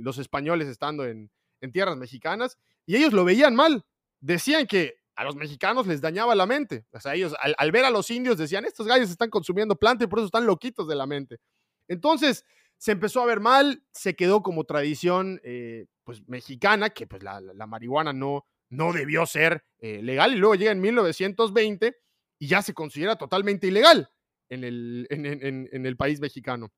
los 0.03 0.17
españoles 0.19 0.67
estando 0.67 1.05
en, 1.05 1.31
tierras 1.73 1.97
mexicanas 1.97 2.57
y 2.85 2.95
ellos 2.95 3.11
lo 3.13 3.25
veían 3.25 3.55
mal. 3.55 3.83
Decían 4.19 4.67
que 4.67 5.01
a 5.15 5.23
los 5.23 5.35
mexicanos 5.35 5.87
les 5.87 6.01
dañaba 6.01 6.35
la 6.35 6.45
mente. 6.45 6.85
O 6.91 6.99
sea, 6.99 7.15
ellos 7.15 7.35
al, 7.41 7.55
al 7.57 7.71
ver 7.71 7.85
a 7.85 7.89
los 7.89 8.11
indios 8.11 8.37
decían, 8.37 8.65
estos 8.65 8.85
gallos 8.85 9.09
están 9.09 9.31
consumiendo 9.31 9.75
planta 9.75 10.03
y 10.03 10.07
por 10.07 10.19
eso 10.19 10.27
están 10.27 10.45
loquitos 10.45 10.87
de 10.87 10.95
la 10.95 11.07
mente. 11.07 11.39
Entonces, 11.87 12.45
se 12.77 12.91
empezó 12.91 13.21
a 13.21 13.25
ver 13.25 13.39
mal, 13.39 13.83
se 13.91 14.15
quedó 14.15 14.43
como 14.43 14.63
tradición 14.63 15.41
eh, 15.43 15.87
pues 16.03 16.27
mexicana, 16.27 16.89
que 16.89 17.07
pues 17.07 17.23
la, 17.23 17.41
marihuana 17.67 18.13
no, 18.13 18.45
no 18.69 18.93
debió 18.93 19.25
ser 19.25 19.65
eh, 19.79 20.01
legal, 20.01 20.33
y 20.33 20.37
luego 20.37 20.55
llega 20.55 20.71
en 20.71 20.81
1920 20.81 21.97
y 22.39 22.47
ya 22.47 22.61
se 22.61 22.73
considera 22.73 23.15
totalmente 23.15 23.67
ilegal 23.67 24.09
en 24.49 24.63
el, 24.63 25.07
en, 25.09 25.85
el 25.85 25.97
país 25.97 26.19
mexicano. 26.19 26.71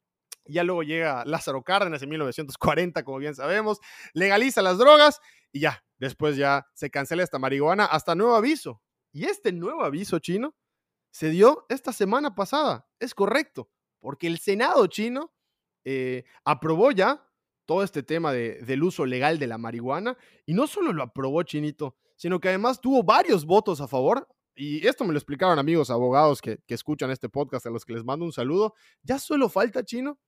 Ya 0.45 0.63
luego 0.63 0.83
llega 0.83 1.23
Lázaro 1.25 1.63
Cárdenas 1.63 2.01
en 2.01 2.09
1940, 2.09 3.03
como 3.03 3.19
bien 3.19 3.35
sabemos, 3.35 3.79
legaliza 4.13 4.61
las 4.61 4.77
drogas 4.77 5.19
y 5.51 5.59
ya, 5.59 5.83
después 5.97 6.37
ya 6.37 6.65
se 6.73 6.89
cancela 6.89 7.23
esta 7.23 7.39
marihuana 7.39 7.85
hasta 7.85 8.15
nuevo 8.15 8.35
aviso. 8.35 8.81
Y 9.11 9.25
este 9.25 9.51
nuevo 9.51 9.83
aviso 9.83 10.19
chino 10.19 10.55
se 11.11 11.29
dio 11.29 11.65
esta 11.69 11.91
semana 11.91 12.35
pasada, 12.35 12.87
es 12.99 13.13
correcto, 13.13 13.69
porque 13.99 14.27
el 14.27 14.39
Senado 14.39 14.87
chino 14.87 15.33
eh, 15.91 16.23
aprobó 16.45 16.91
ya 16.91 17.25
todo 17.65 17.81
este 17.81 18.03
tema 18.03 18.31
del 18.31 18.83
uso 18.83 19.07
legal 19.07 19.39
de 19.39 19.47
la 19.47 19.57
marihuana 19.57 20.15
y 20.45 20.53
no 20.53 20.67
solo 20.67 20.93
lo 20.93 21.01
aprobó 21.01 21.41
Chinito, 21.41 21.95
sino 22.15 22.39
que 22.39 22.49
además 22.49 22.79
tuvo 22.79 23.01
varios 23.01 23.43
votos 23.43 23.81
a 23.81 23.87
favor. 23.87 24.27
Y 24.53 24.85
esto 24.85 25.03
me 25.03 25.13
lo 25.13 25.17
explicaron 25.17 25.57
amigos 25.57 25.89
abogados 25.89 26.43
que, 26.43 26.59
escuchan 26.67 27.09
este 27.09 27.27
podcast, 27.27 27.65
a 27.65 27.71
los 27.71 27.85
que 27.85 27.93
les 27.93 28.03
mando 28.03 28.23
un 28.23 28.31
saludo. 28.31 28.75
Ya 29.01 29.17
solo 29.17 29.49
falta, 29.49 29.83
Chino, 29.83 30.19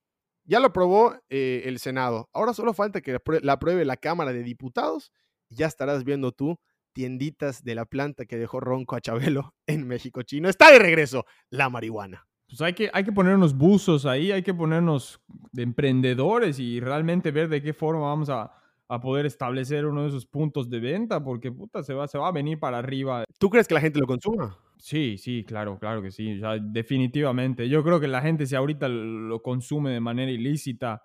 ya 0.46 0.60
lo 0.60 0.68
aprobó 0.68 1.16
eh, 1.30 1.62
el 1.66 1.78
Senado. 1.78 2.28
Ahora 2.34 2.56
solo 2.56 2.74
falta 2.74 3.02
que 3.02 3.20
la 3.44 3.54
apruebe 3.54 3.86
la 3.86 3.98
Cámara 3.98 4.34
de 4.34 4.42
Diputados 4.42 5.12
y 5.48 5.58
ya 5.58 5.68
estarás 5.68 6.04
viendo 6.04 6.32
tú 6.32 6.60
tienditas 6.92 7.64
de 7.64 7.76
la 7.76 7.86
planta 7.86 8.26
que 8.26 8.38
dejó 8.38 8.62
ronco 8.62 8.96
a 8.96 9.02
Chabelo 9.02 9.54
en 9.68 9.88
México 9.88 10.24
Chino. 10.24 10.50
Está 10.50 10.72
de 10.72 10.80
regreso 10.80 11.26
la 11.52 11.70
marihuana 11.70 12.31
pues 12.52 12.60
hay 12.60 12.74
que, 12.74 12.92
hay 12.94 13.06
que 13.06 13.14
ponernos 13.14 13.56
buzos 13.56 14.06
ahí, 14.06 14.30
hay 14.30 14.44
que 14.44 14.54
ponernos 14.54 15.22
de 15.54 15.64
emprendedores 15.64 16.60
y 16.60 16.82
realmente 16.82 17.32
ver 17.32 17.48
de 17.48 17.62
qué 17.62 17.74
forma 17.74 18.02
vamos 18.02 18.30
a, 18.30 18.52
poder 19.02 19.26
establecer 19.26 19.86
uno 19.86 20.02
de 20.02 20.10
esos 20.10 20.26
puntos 20.26 20.70
de 20.70 20.82
venta, 20.82 21.24
porque 21.24 21.50
puta, 21.50 21.82
se 21.82 21.94
va, 21.94 22.10
se 22.10 22.18
va 22.18 22.28
a 22.28 22.32
venir 22.34 22.60
para 22.60 22.80
arriba. 22.80 23.24
¿Tú 23.40 23.50
crees 23.50 23.66
que 23.66 23.74
la 23.74 23.80
gente 23.80 24.02
lo 24.02 24.06
consuma? 24.06 24.58
Sí, 24.76 25.18
sí, 25.18 25.46
claro, 25.46 25.80
claro 25.80 26.02
que 26.02 26.12
sí. 26.12 26.42
definitivamente. 26.64 27.70
Yo 27.70 27.86
creo 27.86 28.02
que 28.02 28.10
la 28.10 28.20
gente, 28.20 28.46
si 28.46 28.54
ahorita 28.54 28.90
lo 28.90 29.42
consume 29.42 29.92
de 29.92 30.02
manera 30.02 30.30
ilícita, 30.30 31.04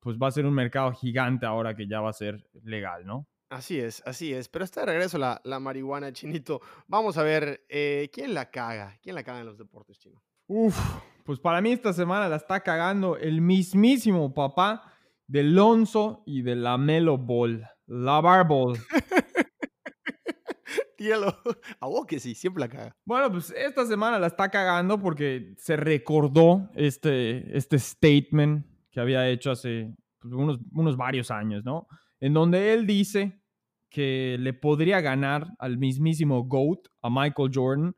pues 0.00 0.16
va 0.16 0.28
a 0.28 0.30
ser 0.30 0.46
un 0.46 0.54
mercado 0.54 0.92
gigante 0.92 1.44
ahora 1.44 1.76
que 1.76 1.86
ya 1.86 2.00
va 2.00 2.08
a 2.08 2.14
ser 2.14 2.48
legal, 2.64 3.04
¿no? 3.04 3.28
Así 3.50 3.78
es, 3.78 4.02
así 4.06 4.32
es. 4.32 4.48
Pero 4.48 4.64
está 4.64 4.80
de 4.80 4.86
regreso 4.86 5.18
la, 5.18 5.38
la 5.44 5.60
marihuana, 5.60 6.14
Chinito. 6.14 6.62
Vamos 6.86 7.18
a 7.18 7.22
ver, 7.22 7.66
eh, 7.68 8.08
¿quién 8.14 8.32
la 8.32 8.50
caga? 8.50 8.98
¿Quién 9.02 9.14
la 9.14 9.22
caga 9.22 9.40
en 9.40 9.46
los 9.46 9.58
deportes, 9.58 9.98
Chino? 9.98 10.22
Uf, 10.48 10.78
pues 11.24 11.40
para 11.40 11.60
mí 11.60 11.72
esta 11.72 11.92
semana 11.92 12.28
la 12.28 12.36
está 12.36 12.60
cagando 12.60 13.16
el 13.16 13.40
mismísimo 13.40 14.32
papá 14.32 14.92
de 15.26 15.42
Lonzo 15.42 16.22
y 16.24 16.42
de 16.42 16.54
la 16.54 16.78
Melo 16.78 17.18
Ball, 17.18 17.66
la 17.86 18.20
Ball. 18.20 18.78
Tíralo. 20.96 21.36
A 21.80 21.88
vos 21.88 22.06
que 22.06 22.20
sí, 22.20 22.36
siempre 22.36 22.60
la 22.60 22.68
caga. 22.68 22.96
Bueno, 23.04 23.32
pues 23.32 23.50
esta 23.50 23.84
semana 23.86 24.20
la 24.20 24.28
está 24.28 24.48
cagando 24.48 25.00
porque 25.00 25.54
se 25.58 25.76
recordó 25.76 26.70
este, 26.74 27.56
este 27.56 27.80
statement 27.80 28.64
que 28.92 29.00
había 29.00 29.28
hecho 29.28 29.50
hace 29.50 29.96
pues, 30.20 30.32
unos, 30.32 30.60
unos 30.72 30.96
varios 30.96 31.32
años, 31.32 31.64
¿no? 31.64 31.88
En 32.20 32.34
donde 32.34 32.72
él 32.72 32.86
dice 32.86 33.42
que 33.90 34.36
le 34.38 34.52
podría 34.52 35.00
ganar 35.00 35.48
al 35.58 35.76
mismísimo 35.76 36.44
GOAT, 36.44 36.86
a 37.02 37.10
Michael 37.10 37.50
Jordan, 37.52 37.96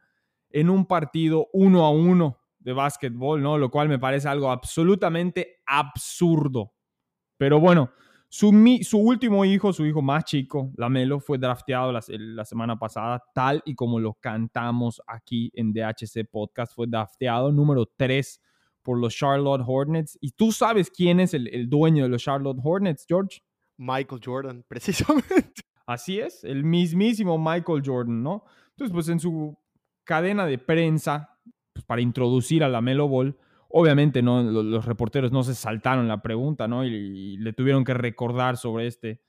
en 0.51 0.71
un 0.71 0.87
partido 0.87 1.49
uno 1.53 1.85
a 1.85 1.91
uno 1.91 2.38
de 2.59 2.73
básquetbol, 2.73 3.43
¿no? 3.43 3.59
Lo 3.59 3.71
cual 3.71 3.89
me 3.89 3.99
parece 3.99 4.29
algo 4.29 4.51
absolutamente 4.51 5.61
absurdo. 5.67 6.75
Pero 7.37 7.61
bueno, 7.61 7.91
su, 8.29 8.51
su, 8.83 8.99
último 8.99 9.45
hijo, 9.45 9.73
su 9.73 9.87
hijo 9.87 10.03
más 10.03 10.25
chico, 10.25 10.73
Lamelo, 10.77 11.21
fue 11.21 11.39
drafteado 11.39 11.93
la, 11.93 12.01
la, 12.09 12.45
semana 12.45 12.79
pasada, 12.79 13.23
tal 13.33 13.63
y 13.65 13.75
como 13.75 14.01
lo 14.01 14.15
cantamos 14.15 15.01
aquí 15.07 15.51
en 15.55 15.73
DHC 15.73 16.29
Podcast. 16.31 16.75
Fue 16.75 16.87
drafteado 16.87 17.53
número 17.53 17.87
3 17.97 18.41
por 18.83 18.99
los 18.99 19.15
Charlotte 19.15 19.63
Hornets. 19.67 20.19
¿Y 20.21 20.33
tú 20.33 20.53
sabes 20.53 20.91
quién 20.91 21.21
es 21.21 21.33
el, 21.33 21.49
el 21.55 21.71
dueño 21.71 22.05
de 22.05 22.11
los 22.11 22.23
Charlotte 22.23 22.59
Hornets, 22.63 23.07
George? 23.09 23.41
Michael 23.79 24.21
Jordan, 24.23 24.65
precisamente. 24.69 25.63
Así 25.87 26.21
es, 26.21 26.45
el 26.45 26.65
mismísimo 26.65 27.39
Michael 27.39 27.83
Jordan, 27.85 28.23
¿no? 28.23 28.45
Entonces, 28.71 28.93
pues 28.93 29.09
en 29.09 29.21
su 29.21 29.57
cadena 30.05 30.45
de 30.45 30.59
prensa, 30.59 31.38
pues, 31.79 31.87
para 31.87 32.01
introducir 32.01 32.65
a 32.65 32.69
la 32.69 32.81
Melo 32.81 33.09
Ball, 33.09 33.37
Obviamente 33.71 34.23
no, 34.23 34.43
los 34.43 34.85
reporteros 34.87 35.31
no 35.31 35.43
se 35.43 35.55
saltaron 35.55 36.09
la 36.09 36.23
pregunta, 36.23 36.67
¿no? 36.67 36.85
Y, 36.85 37.37
le 37.37 37.53
tuvieron 37.53 37.85
que 37.85 37.93
recordar 37.93 38.57
sobre 38.57 38.87
este, 38.87 39.21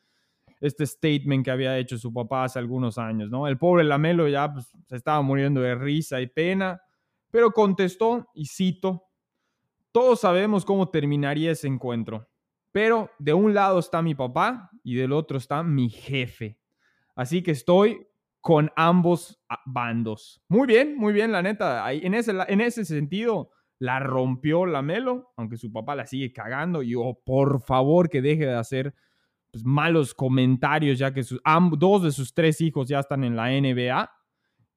este 0.62 0.86
statement 0.86 1.44
que 1.44 1.52
había 1.52 1.78
hecho 1.78 1.98
su 1.98 2.14
papá 2.14 2.46
hace 2.46 2.58
algunos 2.58 2.98
años, 2.98 3.30
¿no? 3.30 3.48
El 3.48 3.58
pobre 3.58 3.84
Lamelo 3.84 4.28
ya 4.30 4.52
pues, 4.52 4.72
se 4.88 4.96
estaba 4.96 5.22
muriendo 5.22 5.60
de 5.60 5.76
risa 5.76 6.22
y 6.22 6.28
pena, 6.28 6.82
pero 7.30 7.52
contestó, 7.52 8.30
y 8.34 8.46
cito, 8.46 9.04
todos 9.92 10.22
sabemos 10.22 10.64
cómo 10.64 10.90
terminaría 10.90 11.52
ese 11.52 11.68
encuentro, 11.68 12.30
pero 12.72 13.12
de 13.20 13.34
un 13.34 13.54
lado 13.54 13.80
está 13.80 14.02
mi 14.02 14.16
papá 14.16 14.70
y 14.84 14.96
del 14.96 15.12
otro 15.12 15.38
está 15.38 15.64
mi 15.64 15.90
jefe. 15.90 16.58
Así 17.14 17.44
que 17.44 17.52
estoy 17.52 18.08
con 18.50 18.72
ambos 18.76 19.40
bandos. 19.64 20.42
Muy 20.48 20.66
bien, 20.66 20.98
muy 20.98 21.14
bien, 21.14 21.32
la 21.32 21.44
neta. 21.44 21.94
En 21.94 22.16
ese, 22.16 22.34
en 22.48 22.62
ese 22.62 22.84
sentido, 22.84 23.52
la 23.78 24.00
rompió 24.00 24.66
la 24.66 24.82
Melo, 24.82 25.34
aunque 25.38 25.56
su 25.56 25.72
papá 25.72 25.94
la 25.94 26.08
sigue 26.08 26.34
cagando. 26.34 26.82
Y 26.82 26.96
oh, 26.96 27.22
por 27.24 27.62
favor 27.62 28.10
que 28.10 28.24
deje 28.24 28.48
de 28.48 28.56
hacer 28.56 28.96
pues, 29.52 29.64
malos 29.64 30.16
comentarios, 30.16 30.98
ya 30.98 31.14
que 31.14 31.22
sus, 31.22 31.40
dos 31.78 32.02
de 32.02 32.12
sus 32.12 32.34
tres 32.34 32.60
hijos 32.62 32.90
ya 32.90 33.02
están 33.02 33.24
en 33.24 33.36
la 33.36 33.52
NBA. 33.52 34.10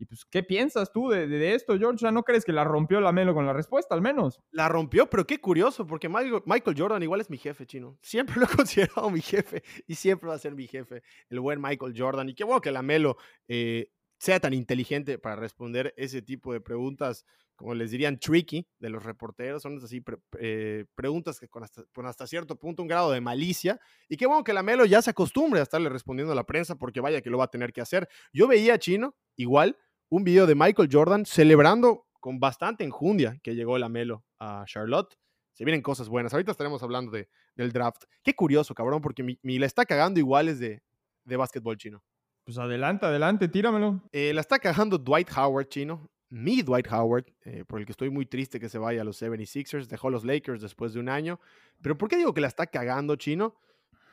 Y 0.03 0.05
pues, 0.05 0.25
¿qué 0.25 0.43
piensas 0.43 0.91
tú 0.91 1.11
de, 1.11 1.55
esto, 1.55 1.79
George? 1.79 2.11
¿No 2.11 2.25
crees 2.25 2.45
que 2.45 2.53
la 2.53 2.65
rompió 2.65 3.01
la 3.01 3.13
Melo 3.13 3.35
con 3.35 3.47
la 3.47 3.53
respuesta, 3.53 3.95
al 3.95 4.03
menos? 4.03 4.41
La 4.51 4.69
rompió, 4.69 5.09
pero 5.09 5.25
qué 5.25 5.41
curioso, 5.41 5.87
porque 5.87 6.09
Michael 6.09 6.77
Jordan 6.77 7.05
igual 7.05 7.21
es 7.21 7.31
mi 7.31 7.39
jefe, 7.39 7.67
chino. 7.67 7.97
Siempre 8.03 8.35
lo 8.35 8.47
he 8.47 8.49
considerado 8.57 9.09
mi 9.11 9.21
jefe 9.21 9.63
y 9.87 9.95
siempre 9.95 10.29
va 10.29 10.35
a 10.35 10.41
ser 10.41 10.57
mi 10.57 10.67
jefe, 10.67 11.05
el 11.31 11.39
buen 11.39 11.63
Michael 11.63 11.95
Jordan. 11.97 12.29
Y 12.29 12.35
qué 12.35 12.43
bueno 12.43 12.61
que 12.61 12.73
la 12.73 12.83
Melo 12.83 13.17
eh, 13.47 13.93
sea 14.19 14.41
tan 14.41 14.55
inteligente 14.55 15.21
para 15.21 15.37
responder 15.37 15.95
ese 15.97 16.21
tipo 16.21 16.53
de 16.53 16.61
preguntas 16.61 17.25
como 17.63 17.75
les 17.75 17.93
dirían, 17.93 18.19
tricky 18.19 18.67
de 18.81 18.91
los 18.91 19.05
reporteros. 19.05 19.63
Son 19.63 19.79
así 19.83 20.03
eh, 20.41 20.85
preguntas 20.97 21.39
que 21.39 21.49
con 21.49 21.63
hasta, 21.63 22.27
cierto 22.27 22.57
punto 22.57 22.83
un 22.83 22.89
grado 22.89 23.13
de 23.13 23.21
malicia. 23.21 23.81
Y 24.09 24.17
qué 24.17 24.27
bueno 24.27 24.43
que 24.43 24.53
la 24.53 24.65
Melo 24.65 24.85
ya 24.85 25.01
se 25.01 25.11
acostumbre 25.11 25.61
a 25.61 25.63
estarle 25.63 25.89
respondiendo 25.89 26.33
a 26.33 26.37
la 26.37 26.45
prensa 26.45 26.77
porque 26.77 27.01
vaya 27.01 27.21
que 27.21 27.31
lo 27.31 27.39
va 27.39 27.45
a 27.45 27.51
tener 27.51 27.73
que 27.73 27.81
hacer. 27.81 28.09
Yo 28.33 28.49
veía, 28.49 28.79
Chino, 28.79 29.15
igual, 29.37 29.79
un 30.13 30.25
video 30.25 30.47
de 30.47 30.55
Michael 30.55 30.91
Jordan 30.93 31.25
celebrando 31.25 32.07
con 32.21 32.39
bastante 32.39 32.85
enjundia 32.85 33.39
que 33.43 33.55
llegó 33.55 33.79
la 33.79 33.89
Melo 33.89 34.27
a 34.39 34.63
Charlotte. 34.67 35.17
Se 35.55 35.65
vienen 35.65 35.81
cosas 35.81 36.11
buenas. 36.11 36.35
Ahorita 36.35 36.51
estaremos 36.51 36.83
hablando 36.83 37.11
de, 37.11 37.31
del 37.57 37.73
draft. 37.73 38.05
Qué 38.23 38.35
curioso, 38.35 38.75
cabrón, 38.75 39.01
porque 39.01 39.23
mi, 39.23 39.59
la 39.59 39.65
está 39.65 39.87
cagando 39.87 40.21
igual 40.21 40.49
es 40.49 40.59
de, 40.59 40.83
de 41.25 41.37
básquetbol 41.39 41.79
chino. 41.79 42.05
Pues 42.45 42.59
adelante, 42.59 43.07
adelante, 43.07 43.49
tíramelo. 43.49 44.03
Eh, 44.13 44.35
la 44.35 44.43
está 44.43 44.59
cagando 44.59 44.99
Dwight 44.99 45.31
Howard, 45.35 45.69
chino 45.69 46.11
mi 46.29 46.63
Dwight 46.63 46.91
Howard, 46.91 47.27
eh, 47.45 47.65
por 47.67 47.79
el 47.79 47.85
que 47.85 47.93
estoy 47.93 48.09
muy 48.09 48.25
triste 48.25 48.59
que 48.59 48.71
se 48.71 48.79
vaya 48.79 49.03
a 49.03 49.05
los 49.05 49.21
76ers, 49.21 49.87
dejó 49.87 50.09
los 50.09 50.25
Lakers 50.25 50.63
después 50.63 50.95
de 50.95 51.01
un 51.01 51.11
año. 51.11 51.39
Pero 51.83 51.97
¿por 51.99 52.09
qué 52.09 52.17
digo 52.17 52.33
que 52.33 52.41
la 52.41 52.49
está 52.49 52.67
cagando, 52.67 53.17
chino? 53.17 53.55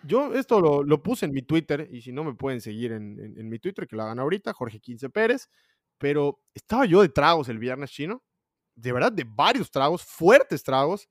Yo 0.04 0.34
esto 0.34 0.84
lo, 0.84 1.04
puse 1.04 1.26
en 1.26 1.34
mi 1.34 1.42
Twitter, 1.42 1.88
y 1.92 2.02
si 2.02 2.12
no 2.12 2.24
me 2.24 2.34
pueden 2.34 2.62
seguir 2.62 2.92
en, 2.92 3.50
mi 3.50 3.60
Twitter, 3.60 3.88
que 3.88 3.96
lo 3.96 4.04
hagan 4.04 4.20
ahorita, 4.20 4.54
Jorge 4.54 4.80
15 4.80 5.10
Pérez. 5.10 5.50
Pero 6.00 6.42
estaba 6.54 6.86
yo 6.86 7.02
de 7.02 7.10
tragos 7.10 7.50
el 7.50 7.60
viernes, 7.60 7.92
chino. 7.92 8.24
De 8.76 8.92
verdad, 8.92 9.12
de 9.12 9.26
varios 9.26 9.70
tragos, 9.70 10.04
fuertes 10.04 10.64
tragos. 10.64 11.08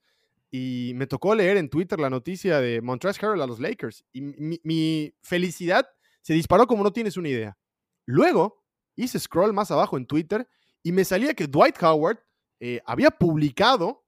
Y 0.51 0.93
me 0.95 1.07
tocó 1.07 1.35
leer 1.35 1.57
en 1.57 1.69
Twitter 1.69 1.99
la 1.99 2.09
noticia 2.09 2.59
de 2.59 2.81
Montrezl 2.81 3.23
Harrell 3.23 3.41
a 3.41 3.47
los 3.47 3.59
Lakers. 3.59 4.03
Y 4.11 4.21
mi, 4.21 5.13
felicidad 5.21 5.87
se 6.21 6.33
disparó 6.33 6.67
como 6.67 6.83
no 6.83 6.91
tienes 6.91 7.15
una 7.15 7.29
idea. 7.29 7.57
Luego 8.05 8.63
hice 8.95 9.19
scroll 9.19 9.53
más 9.53 9.71
abajo 9.71 9.95
en 9.95 10.05
Twitter 10.07 10.47
y 10.83 10.91
me 10.91 11.05
salía 11.05 11.33
que 11.33 11.47
Dwight 11.47 11.81
Howard 11.81 12.19
eh, 12.59 12.81
había 12.85 13.11
publicado 13.11 14.03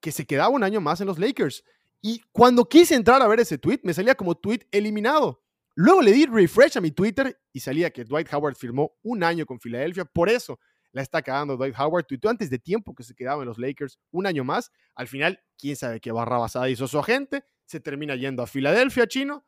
que 0.00 0.10
se 0.10 0.26
quedaba 0.26 0.48
un 0.48 0.64
año 0.64 0.80
más 0.80 1.00
en 1.00 1.06
los 1.06 1.18
Lakers. 1.18 1.62
Y 2.00 2.22
cuando 2.32 2.68
quise 2.68 2.94
entrar 2.94 3.22
a 3.22 3.28
ver 3.28 3.40
ese 3.40 3.58
tweet, 3.58 3.80
me 3.84 3.94
salía 3.94 4.14
como 4.14 4.34
tweet 4.34 4.66
eliminado. 4.72 5.41
Luego 5.74 6.02
le 6.02 6.12
di 6.12 6.26
refresh 6.26 6.76
a 6.76 6.80
mi 6.80 6.90
Twitter 6.90 7.38
y 7.52 7.60
salía 7.60 7.90
que 7.90 8.04
Dwight 8.04 8.32
Howard 8.32 8.56
firmó 8.56 8.92
un 9.02 9.22
año 9.22 9.46
con 9.46 9.58
Filadelfia. 9.58 10.04
Por 10.04 10.28
eso 10.28 10.58
la 10.92 11.02
está 11.02 11.22
cagando 11.22 11.56
Dwight 11.56 11.74
Howard. 11.78 12.04
Tuiteó 12.04 12.30
antes 12.30 12.50
de 12.50 12.58
tiempo 12.58 12.94
que 12.94 13.02
se 13.02 13.14
quedaba 13.14 13.42
en 13.42 13.48
los 13.48 13.58
Lakers 13.58 13.98
un 14.10 14.26
año 14.26 14.44
más. 14.44 14.70
Al 14.94 15.08
final, 15.08 15.40
quién 15.58 15.76
sabe 15.76 16.00
qué 16.00 16.12
barra 16.12 16.38
basada 16.38 16.68
hizo 16.68 16.86
su 16.86 16.98
agente. 16.98 17.44
Se 17.64 17.80
termina 17.80 18.16
yendo 18.16 18.42
a 18.42 18.46
Filadelfia, 18.46 19.06
chino. 19.06 19.46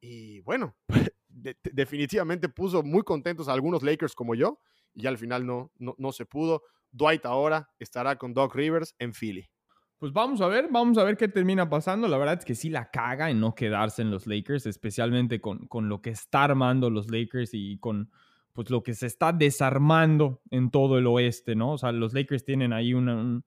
Y 0.00 0.40
bueno, 0.40 0.76
definitivamente 1.28 2.48
puso 2.48 2.82
muy 2.82 3.02
contentos 3.02 3.48
a 3.48 3.52
algunos 3.52 3.82
Lakers 3.82 4.14
como 4.14 4.34
yo 4.34 4.60
y 4.94 5.06
al 5.06 5.18
final 5.18 5.46
no, 5.46 5.72
no, 5.78 6.12
se 6.12 6.24
pudo. 6.24 6.62
Dwight 6.90 7.26
ahora 7.26 7.70
estará 7.78 8.16
con 8.16 8.32
Doc 8.32 8.54
Rivers 8.54 8.94
en 8.98 9.12
Philly. 9.12 9.50
Pues 9.98 10.12
vamos 10.12 10.42
a 10.42 10.48
ver, 10.48 10.68
vamos 10.70 10.98
a 10.98 11.04
ver 11.04 11.16
qué 11.16 11.26
termina 11.26 11.70
pasando. 11.70 12.06
La 12.06 12.18
verdad 12.18 12.38
es 12.38 12.44
que 12.44 12.54
sí 12.54 12.68
la 12.68 12.90
caga 12.90 13.30
en 13.30 13.40
no 13.40 13.54
quedarse 13.54 14.02
en 14.02 14.10
los 14.10 14.26
Lakers, 14.26 14.66
especialmente 14.66 15.40
con, 15.40 15.66
con 15.68 15.88
lo 15.88 16.02
que 16.02 16.10
está 16.10 16.44
armando 16.44 16.90
los 16.90 17.10
Lakers 17.10 17.50
y 17.54 17.78
con 17.78 18.10
pues 18.52 18.70
lo 18.70 18.82
que 18.82 18.94
se 18.94 19.06
está 19.06 19.32
desarmando 19.32 20.40
en 20.50 20.70
todo 20.70 20.98
el 20.98 21.06
oeste, 21.06 21.54
¿no? 21.54 21.72
O 21.72 21.78
sea, 21.78 21.92
los 21.92 22.14
Lakers 22.14 22.44
tienen 22.44 22.72
ahí 22.72 22.94
un, 22.94 23.44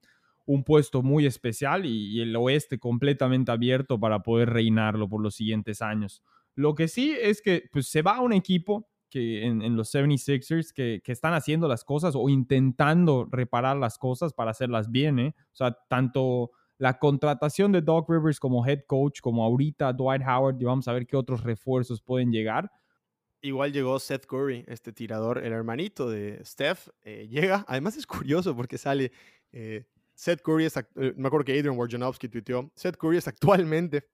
puesto 0.66 1.04
muy 1.04 1.26
especial 1.26 1.86
y, 1.86 2.18
y, 2.18 2.22
el 2.22 2.36
oeste 2.36 2.80
completamente 2.80 3.52
abierto 3.52 4.00
para 4.00 4.22
poder 4.22 4.50
reinarlo 4.50 5.08
por 5.08 5.22
los 5.22 5.36
siguientes 5.36 5.82
años. 5.82 6.24
Lo 6.56 6.76
que 6.76 6.88
sí 6.88 7.16
es 7.20 7.42
que 7.42 7.70
pues, 7.72 7.88
se 7.88 8.02
va 8.02 8.18
a 8.18 8.22
un 8.22 8.34
equipo 8.34 8.88
que 9.10 9.46
en, 9.46 9.76
los 9.76 9.94
76ers 9.94 10.72
que, 10.74 11.02
están 11.06 11.34
haciendo 11.34 11.68
las 11.68 11.84
cosas 11.84 12.16
o 12.16 12.30
intentando 12.30 13.28
reparar 13.30 13.78
las 13.78 13.98
cosas 13.98 14.34
para 14.34 14.52
hacerlas 14.52 14.92
bien. 14.92 15.20
¿eh? 15.20 15.36
O 15.38 15.56
sea, 15.56 15.78
tanto 15.90 16.52
la 16.78 16.98
contratación 16.98 17.72
de 17.72 17.82
Doc 17.82 18.10
Rivers 18.10 18.40
como 18.40 18.66
head 18.66 18.82
coach, 18.88 19.20
como 19.20 19.44
ahorita 19.44 19.92
Dwight 19.94 20.22
Howard, 20.26 20.62
y 20.62 20.66
vamos 20.66 20.88
a 20.88 20.94
ver 20.94 21.06
qué 21.06 21.18
otros 21.18 21.44
refuerzos 21.44 22.02
pueden 22.02 22.32
llegar. 22.32 22.72
Igual 23.42 23.72
llegó 23.72 24.00
Seth 24.00 24.26
Curry, 24.26 24.66
este 24.68 24.92
tirador, 24.92 25.38
el 25.44 25.54
hermanito 25.54 26.10
de 26.10 26.44
Steph, 26.44 26.90
eh, 27.04 27.28
llega. 27.30 27.64
Además 27.68 27.96
es 27.96 28.06
curioso 28.06 28.56
porque 28.56 28.78
sale 28.78 29.12
eh, 29.52 29.86
Seth 30.14 30.42
Curry, 30.42 30.66
es, 30.66 30.76
me 31.16 31.28
acuerdo 31.28 31.46
que 31.46 31.58
Adrian 31.58 31.78
Wojnarowski 31.78 32.28
tuiteó, 32.28 32.70
Seth 32.76 32.98
Curry 32.98 33.18
es 33.18 33.28
actualmente 33.28 34.08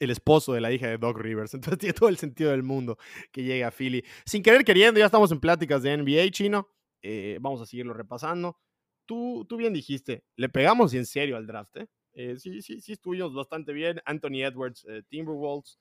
el 0.00 0.10
esposo 0.10 0.52
de 0.52 0.60
la 0.60 0.72
hija 0.72 0.88
de 0.88 0.98
Doc 0.98 1.18
Rivers. 1.18 1.54
Entonces 1.54 1.78
tiene 1.78 1.92
todo 1.92 2.08
el 2.08 2.16
sentido 2.16 2.50
del 2.50 2.62
mundo 2.62 2.98
que 3.32 3.42
llegue 3.42 3.64
a 3.64 3.70
Philly. 3.70 4.04
Sin 4.24 4.42
querer 4.42 4.64
queriendo, 4.64 4.98
ya 4.98 5.06
estamos 5.06 5.30
en 5.32 5.40
pláticas 5.40 5.82
de 5.82 5.96
NBA 5.96 6.30
chino. 6.30 6.68
Eh, 7.02 7.38
vamos 7.40 7.60
a 7.60 7.66
seguirlo 7.66 7.92
repasando. 7.94 8.58
Tú, 9.06 9.44
tú 9.48 9.56
bien 9.56 9.72
dijiste, 9.72 10.24
le 10.36 10.48
pegamos 10.48 10.94
en 10.94 11.04
serio 11.04 11.36
al 11.36 11.46
draft. 11.46 11.76
¿eh? 11.76 11.88
eh 12.14 12.36
sí, 12.38 12.62
sí, 12.62 12.80
sí, 12.80 12.92
estuvimos 12.92 13.34
bastante 13.34 13.72
bien. 13.72 14.00
Anthony 14.06 14.42
Edwards, 14.42 14.84
eh, 14.88 15.02
Timberwolves. 15.08 15.78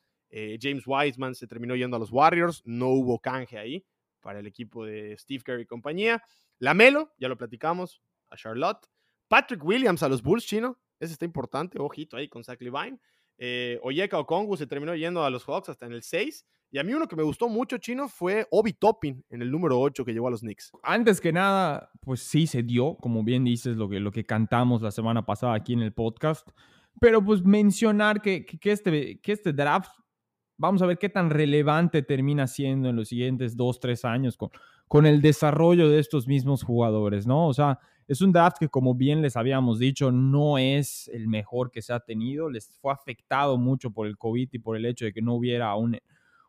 James 0.60 0.82
Wiseman 0.88 1.36
se 1.36 1.46
terminó 1.46 1.76
yendo 1.76 1.96
a 1.96 2.00
los 2.00 2.12
Warriors. 2.12 2.64
No 2.66 2.88
hubo 2.88 3.20
canje 3.20 3.60
ahí 3.60 3.86
para 4.20 4.40
el 4.40 4.48
equipo 4.48 4.84
de 4.84 5.16
Steve 5.16 5.44
Kerr 5.44 5.60
y 5.60 5.68
compañía. 5.68 6.24
Lamelo, 6.58 7.14
ya 7.20 7.28
lo 7.28 7.38
platicamos, 7.38 8.02
a 8.32 8.36
Charlotte. 8.36 8.88
Patrick 9.28 9.64
Williams 9.64 10.02
a 10.02 10.10
los 10.10 10.24
Bulls, 10.24 10.46
chino. 10.46 10.80
Ese 11.00 11.14
está 11.14 11.26
importante, 11.26 11.78
ojito 11.80 12.18
ahí 12.18 12.30
con 12.30 12.44
Zach 12.44 12.62
Levine. 12.62 13.00
Eh, 13.46 13.78
Oyeka 13.84 14.18
Okongu 14.20 14.56
se 14.56 14.68
terminó 14.68 14.96
yendo 14.96 15.22
a 15.22 15.30
los 15.30 15.44
Hawks 15.44 15.68
hasta 15.68 15.86
en 15.86 15.92
el 15.92 16.02
6. 16.02 16.46
Y 16.72 16.80
a 16.80 16.84
mí 16.84 16.94
uno 16.94 17.10
que 17.10 17.18
me 17.18 17.24
gustó 17.24 17.50
mucho, 17.50 17.78
Chino, 17.78 18.08
fue 18.08 18.48
Obi 18.52 18.72
Toppin 18.72 19.22
en 19.30 19.42
el 19.42 19.52
número 19.52 19.82
8 19.82 20.06
que 20.06 20.14
llegó 20.14 20.30
a 20.30 20.32
los 20.32 20.40
Knicks. 20.40 20.72
Antes 20.82 21.20
que 21.20 21.34
nada, 21.34 21.92
pues 22.00 22.22
sí 22.22 22.48
se 22.48 22.64
dio, 22.64 22.96
como 22.96 23.22
bien 23.22 23.44
dices, 23.44 23.76
lo 23.76 23.90
que, 23.90 24.00
lo 24.00 24.14
que 24.14 24.24
cantamos 24.24 24.82
la 24.82 24.92
semana 24.92 25.26
pasada 25.26 25.56
aquí 25.56 25.74
en 25.74 25.82
el 25.82 25.92
podcast. 25.92 26.48
Pero 27.02 27.22
pues 27.22 27.44
mencionar 27.44 28.22
que, 28.22 28.46
que, 28.46 28.72
este, 28.72 29.20
que 29.20 29.34
este 29.34 29.52
draft, 29.52 29.92
vamos 30.58 30.82
a 30.82 30.86
ver 30.86 30.98
qué 30.98 31.10
tan 31.10 31.30
relevante 31.30 32.02
termina 32.02 32.48
siendo 32.48 32.88
en 32.88 32.96
los 32.96 33.10
siguientes 33.10 33.58
dos, 33.58 33.82
tres 33.82 34.06
años 34.06 34.38
con, 34.38 34.52
con 34.88 35.06
el 35.06 35.22
desarrollo 35.22 35.90
de 35.90 36.00
estos 36.00 36.28
mismos 36.30 36.64
jugadores, 36.64 37.28
¿no? 37.28 37.46
O 37.50 37.54
sea, 37.54 37.78
es 38.08 38.22
un 38.22 38.32
draft 38.32 38.58
que, 38.60 38.70
como 38.70 38.96
bien 38.96 39.22
les 39.22 39.38
habíamos 39.38 39.80
dicho, 39.80 40.12
no 40.12 40.58
es 40.58 41.10
el 41.14 41.28
mejor 41.28 41.72
que 41.72 41.82
se 41.82 41.94
ha 41.94 42.00
tenido. 42.00 42.50
Les 42.50 42.70
fue 42.82 42.92
afectado 42.92 43.58
mucho 43.58 43.92
por 43.92 44.08
el 44.08 44.18
COVID 44.18 44.50
y 44.52 44.60
por 44.60 44.76
el 44.76 44.86
hecho 44.86 45.06
de 45.06 45.14
que 45.14 45.22
no 45.22 45.36
hubiera 45.36 45.76
un, 45.76 45.98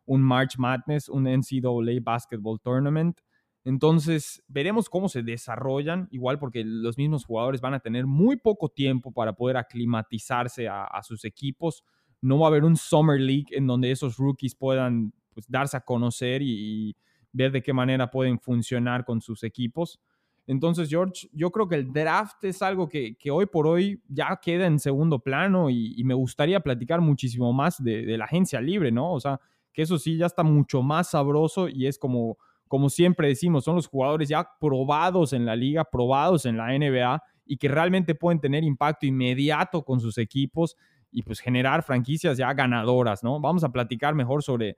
un 0.07 0.23
March 0.23 0.59
Madness, 0.59 1.09
un 1.09 1.25
NCAA 1.25 2.01
Basketball 2.03 2.61
Tournament. 2.61 3.21
Entonces, 3.65 4.43
veremos 4.47 4.91
cómo 4.91 5.09
se 5.09 5.23
desarrollan, 5.23 6.09
igual 6.11 6.39
porque 6.39 6.65
los 6.65 6.99
mismos 6.99 7.25
jugadores 7.25 7.61
van 7.61 7.73
a 7.73 7.81
tener 7.81 8.05
muy 8.05 8.37
poco 8.37 8.69
tiempo 8.69 9.11
para 9.11 9.33
poder 9.33 9.57
aclimatizarse 9.57 10.69
a, 10.69 11.01
sus 11.03 11.25
equipos. 11.25 11.83
No 12.21 12.39
va 12.39 12.47
a 12.47 12.51
haber 12.51 12.65
un 12.65 12.77
Summer 12.77 13.19
League 13.19 13.47
en 13.51 13.67
donde 13.67 13.91
esos 13.91 14.19
rookies 14.19 14.55
puedan 14.55 15.15
pues, 15.33 15.47
darse 15.49 15.77
a 15.79 15.81
conocer 15.81 16.43
y, 16.43 16.91
y 16.91 16.97
ver 17.33 17.53
de 17.53 17.63
qué 17.63 17.73
manera 17.73 18.11
pueden 18.11 18.39
funcionar 18.39 19.05
con 19.05 19.23
sus 19.23 19.43
equipos. 19.45 19.99
Entonces, 20.47 20.91
George, 20.91 21.29
yo 21.33 21.51
creo 21.51 21.69
que 21.69 21.77
el 21.77 21.93
draft 21.93 22.45
es 22.45 22.61
algo 22.61 22.89
que, 22.89 23.17
hoy 23.31 23.47
por 23.47 23.67
hoy 23.67 24.03
ya 24.09 24.39
queda 24.43 24.67
en 24.67 24.79
segundo 24.79 25.19
plano 25.19 25.71
y, 25.71 26.03
me 26.05 26.15
gustaría 26.15 26.61
platicar 26.61 27.01
muchísimo 27.01 27.53
más 27.53 27.83
de, 27.83 28.17
la 28.19 28.27
agencia 28.27 28.61
libre, 28.61 28.93
¿no? 28.93 29.13
O 29.13 29.21
sea, 29.21 29.41
que 29.73 29.83
eso 29.83 29.99
sí 29.99 30.17
ya 30.17 30.27
está 30.27 30.43
mucho 30.43 30.83
más 30.83 31.11
sabroso 31.11 31.69
y 31.69 31.87
es 31.87 31.99
como, 31.99 32.37
como 32.69 32.91
siempre 32.91 33.29
decimos, 33.29 33.65
son 33.65 33.77
los 33.77 33.87
jugadores 33.87 34.29
ya 34.29 34.47
probados 34.61 35.33
en 35.33 35.47
la 35.47 35.57
liga, 35.57 35.85
probados 35.85 36.45
en 36.45 36.59
la 36.59 36.77
NBA 36.79 37.23
y 37.47 37.57
que 37.57 37.69
realmente 37.69 38.15
pueden 38.15 38.41
tener 38.41 38.65
impacto 38.65 39.07
inmediato 39.07 39.83
con 39.83 39.99
sus 40.01 40.19
equipos 40.19 40.77
y 41.11 41.23
pues 41.23 41.41
generar 41.41 41.83
franquicias 41.83 42.37
ya 42.37 42.53
ganadoras, 42.53 43.25
¿no? 43.25 43.41
Vamos 43.41 43.65
a 43.65 43.73
platicar 43.73 44.15
mejor 44.15 44.43
sobre 44.43 44.77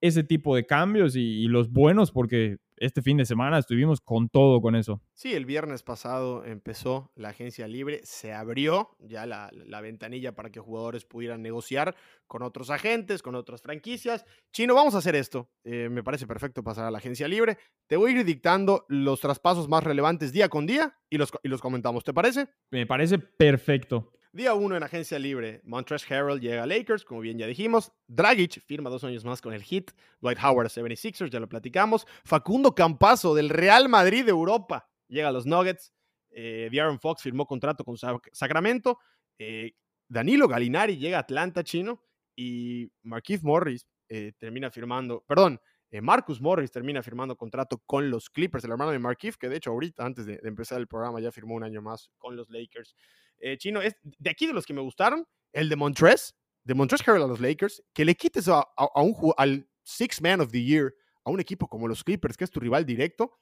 ese 0.00 0.22
tipo 0.22 0.54
de 0.56 0.66
cambios 0.66 1.16
y 1.16 1.46
los 1.48 1.70
buenos 1.70 2.12
porque 2.12 2.58
este 2.78 3.02
fin 3.02 3.16
de 3.16 3.24
semana 3.24 3.58
estuvimos 3.58 4.00
con 4.00 4.28
todo 4.28 4.60
con 4.60 4.76
eso. 4.76 5.00
Sí, 5.14 5.34
el 5.34 5.46
viernes 5.46 5.82
pasado 5.82 6.44
empezó 6.44 7.10
la 7.14 7.30
agencia 7.30 7.66
libre, 7.66 8.00
se 8.04 8.32
abrió 8.32 8.96
ya 9.00 9.26
la, 9.26 9.50
ventanilla 9.80 10.34
para 10.34 10.50
que 10.50 10.60
jugadores 10.60 11.04
pudieran 11.04 11.42
negociar 11.42 11.94
con 12.26 12.42
otros 12.42 12.70
agentes, 12.70 13.22
con 13.22 13.34
otras 13.34 13.62
franquicias. 13.62 14.24
Chino, 14.52 14.74
vamos 14.74 14.94
a 14.94 14.98
hacer 14.98 15.14
esto. 15.14 15.48
Eh, 15.64 15.88
me 15.90 16.02
parece 16.02 16.26
perfecto 16.26 16.62
pasar 16.62 16.84
a 16.86 16.90
la 16.90 16.98
agencia 16.98 17.28
libre. 17.28 17.58
Te 17.86 17.96
voy 17.96 18.12
a 18.12 18.18
ir 18.18 18.24
dictando 18.24 18.84
los 18.88 19.20
traspasos 19.20 19.68
más 19.68 19.84
relevantes 19.84 20.32
día 20.32 20.48
con 20.48 20.66
día 20.66 20.98
y 21.08 21.18
los, 21.18 21.32
y 21.42 21.48
los 21.48 21.60
comentamos. 21.60 22.04
¿Te 22.04 22.12
parece? 22.12 22.48
Me 22.70 22.86
parece 22.86 23.18
perfecto. 23.18 24.12
Día 24.36 24.52
1 24.52 24.76
en 24.76 24.82
agencia 24.82 25.18
libre, 25.18 25.62
Montrezl 25.64 26.12
Harrell 26.12 26.38
llega 26.38 26.64
a 26.64 26.66
Lakers, 26.66 27.06
como 27.06 27.22
bien 27.22 27.38
ya 27.38 27.46
dijimos. 27.46 27.90
Dragic 28.06 28.62
firma 28.66 28.90
dos 28.90 29.02
años 29.02 29.24
más 29.24 29.40
con 29.40 29.54
el 29.54 29.62
Heat. 29.62 29.92
Dwight 30.20 30.38
Howard 30.44 30.66
a 30.66 30.68
76ers, 30.68 31.30
ya 31.30 31.40
lo 31.40 31.48
platicamos. 31.48 32.06
Facundo 32.22 32.74
Campazo 32.74 33.34
del 33.34 33.48
Real 33.48 33.88
Madrid 33.88 34.26
de 34.26 34.32
Europa 34.32 34.90
llega 35.08 35.28
a 35.28 35.32
los 35.32 35.46
Nuggets. 35.46 35.94
Eh, 36.28 36.68
Fox 37.00 37.22
firmó 37.22 37.46
contrato 37.46 37.82
con 37.82 37.96
Sacramento. 37.96 38.98
Eh, 39.38 39.72
Danilo 40.06 40.48
Galinari 40.48 40.98
llega 40.98 41.16
a 41.16 41.20
Atlanta, 41.20 41.64
chino. 41.64 42.02
Y 42.36 42.92
Marquise 43.04 43.42
Morris 43.42 43.86
eh, 44.10 44.34
termina 44.36 44.70
firmando, 44.70 45.24
perdón, 45.26 45.58
eh, 45.90 46.02
Marcus 46.02 46.42
Morris 46.42 46.70
termina 46.70 47.02
firmando 47.02 47.36
contrato 47.36 47.78
con 47.86 48.10
los 48.10 48.28
Clippers, 48.28 48.64
el 48.64 48.72
hermano 48.72 48.90
de 48.90 48.98
Marquise, 48.98 49.38
que 49.40 49.48
de 49.48 49.56
hecho 49.56 49.70
ahorita, 49.70 50.04
antes 50.04 50.26
de 50.26 50.38
empezar 50.42 50.78
el 50.78 50.88
programa, 50.88 51.20
ya 51.20 51.32
firmó 51.32 51.54
un 51.54 51.64
año 51.64 51.80
más 51.80 52.10
con 52.18 52.36
los 52.36 52.50
Lakers. 52.50 52.94
Eh, 53.38 53.56
Chino, 53.58 53.80
es 53.80 53.96
de 54.02 54.30
aquí 54.30 54.46
de 54.46 54.52
los 54.52 54.66
que 54.66 54.74
me 54.74 54.80
gustaron, 54.80 55.26
el 55.52 55.68
de 55.68 55.76
Montrez, 55.76 56.34
de 56.64 56.74
Montrez 56.74 57.06
Harrell 57.06 57.22
a 57.22 57.26
los 57.26 57.40
Lakers, 57.40 57.82
que 57.92 58.04
le 58.04 58.14
quites 58.14 58.48
a, 58.48 58.64
un, 58.96 59.32
al 59.36 59.68
Six 59.84 60.20
Man 60.20 60.40
of 60.40 60.50
the 60.50 60.62
Year 60.62 60.94
a 61.24 61.30
un 61.30 61.40
equipo 61.40 61.68
como 61.68 61.88
los 61.88 62.04
Clippers, 62.04 62.36
que 62.36 62.44
es 62.44 62.50
tu 62.50 62.60
rival 62.60 62.86
directo, 62.86 63.32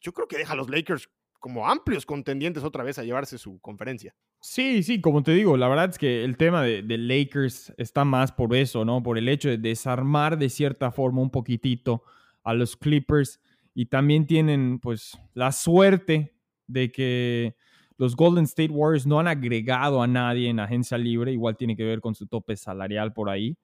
yo 0.00 0.12
creo 0.12 0.26
que 0.26 0.38
deja 0.38 0.52
a 0.52 0.56
los 0.56 0.68
Lakers 0.68 1.08
como 1.40 1.68
amplios 1.68 2.04
contendientes 2.04 2.64
otra 2.64 2.82
vez 2.82 2.98
a 2.98 3.04
llevarse 3.04 3.38
su 3.38 3.60
conferencia. 3.60 4.14
Sí, 4.40 4.82
sí, 4.82 5.00
como 5.00 5.22
te 5.22 5.32
digo, 5.32 5.56
la 5.56 5.68
verdad 5.68 5.90
es 5.90 5.98
que 5.98 6.24
el 6.24 6.36
tema 6.36 6.62
de, 6.62 6.82
de, 6.82 6.98
Lakers 6.98 7.72
está 7.76 8.04
más 8.04 8.32
por 8.32 8.54
eso, 8.54 8.84
¿no? 8.84 9.02
Por 9.02 9.18
el 9.18 9.28
hecho 9.28 9.48
de 9.48 9.58
desarmar 9.58 10.38
de 10.38 10.48
cierta 10.48 10.90
forma 10.90 11.22
un 11.22 11.30
poquitito 11.30 12.02
a 12.42 12.54
los 12.54 12.76
Clippers 12.76 13.40
y 13.74 13.86
también 13.86 14.26
tienen 14.26 14.80
pues 14.80 15.16
la 15.34 15.52
suerte 15.52 16.36
de 16.66 16.90
que 16.90 17.56
los 17.98 18.16
Golden 18.16 18.44
State 18.44 18.72
Warriors 18.72 19.06
no 19.06 19.18
han 19.18 19.28
agregado 19.28 20.02
a 20.02 20.06
nadie 20.06 20.48
en 20.48 20.60
agencia 20.60 20.96
libre, 20.96 21.32
igual 21.32 21.56
tiene 21.56 21.76
que 21.76 21.84
ver 21.84 22.00
con 22.00 22.14
su 22.14 22.26
tope 22.26 22.56
salarial 22.56 23.12
por 23.12 23.28
ahí. 23.28 23.58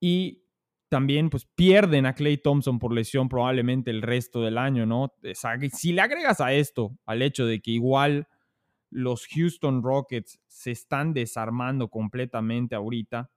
Y 0.00 0.42
también 0.88 1.28
pues 1.28 1.46
pierden 1.54 2.06
a 2.06 2.14
Clay 2.14 2.38
Thompson 2.38 2.78
por 2.78 2.92
lesión 2.92 3.28
probablemente 3.28 3.90
el 3.90 4.00
resto 4.00 4.40
del 4.42 4.58
año, 4.58 4.86
¿no? 4.86 5.12
Si 5.72 5.92
le 5.92 6.00
agregas 6.00 6.40
a 6.40 6.52
esto, 6.52 6.96
al 7.04 7.20
hecho 7.22 7.46
de 7.46 7.60
que 7.60 7.72
igual 7.72 8.26
los 8.90 9.26
Houston 9.26 9.82
Rockets 9.82 10.40
se 10.46 10.70
están 10.70 11.12
desarmando 11.12 11.88
completamente 11.88 12.74
ahorita, 12.74 13.30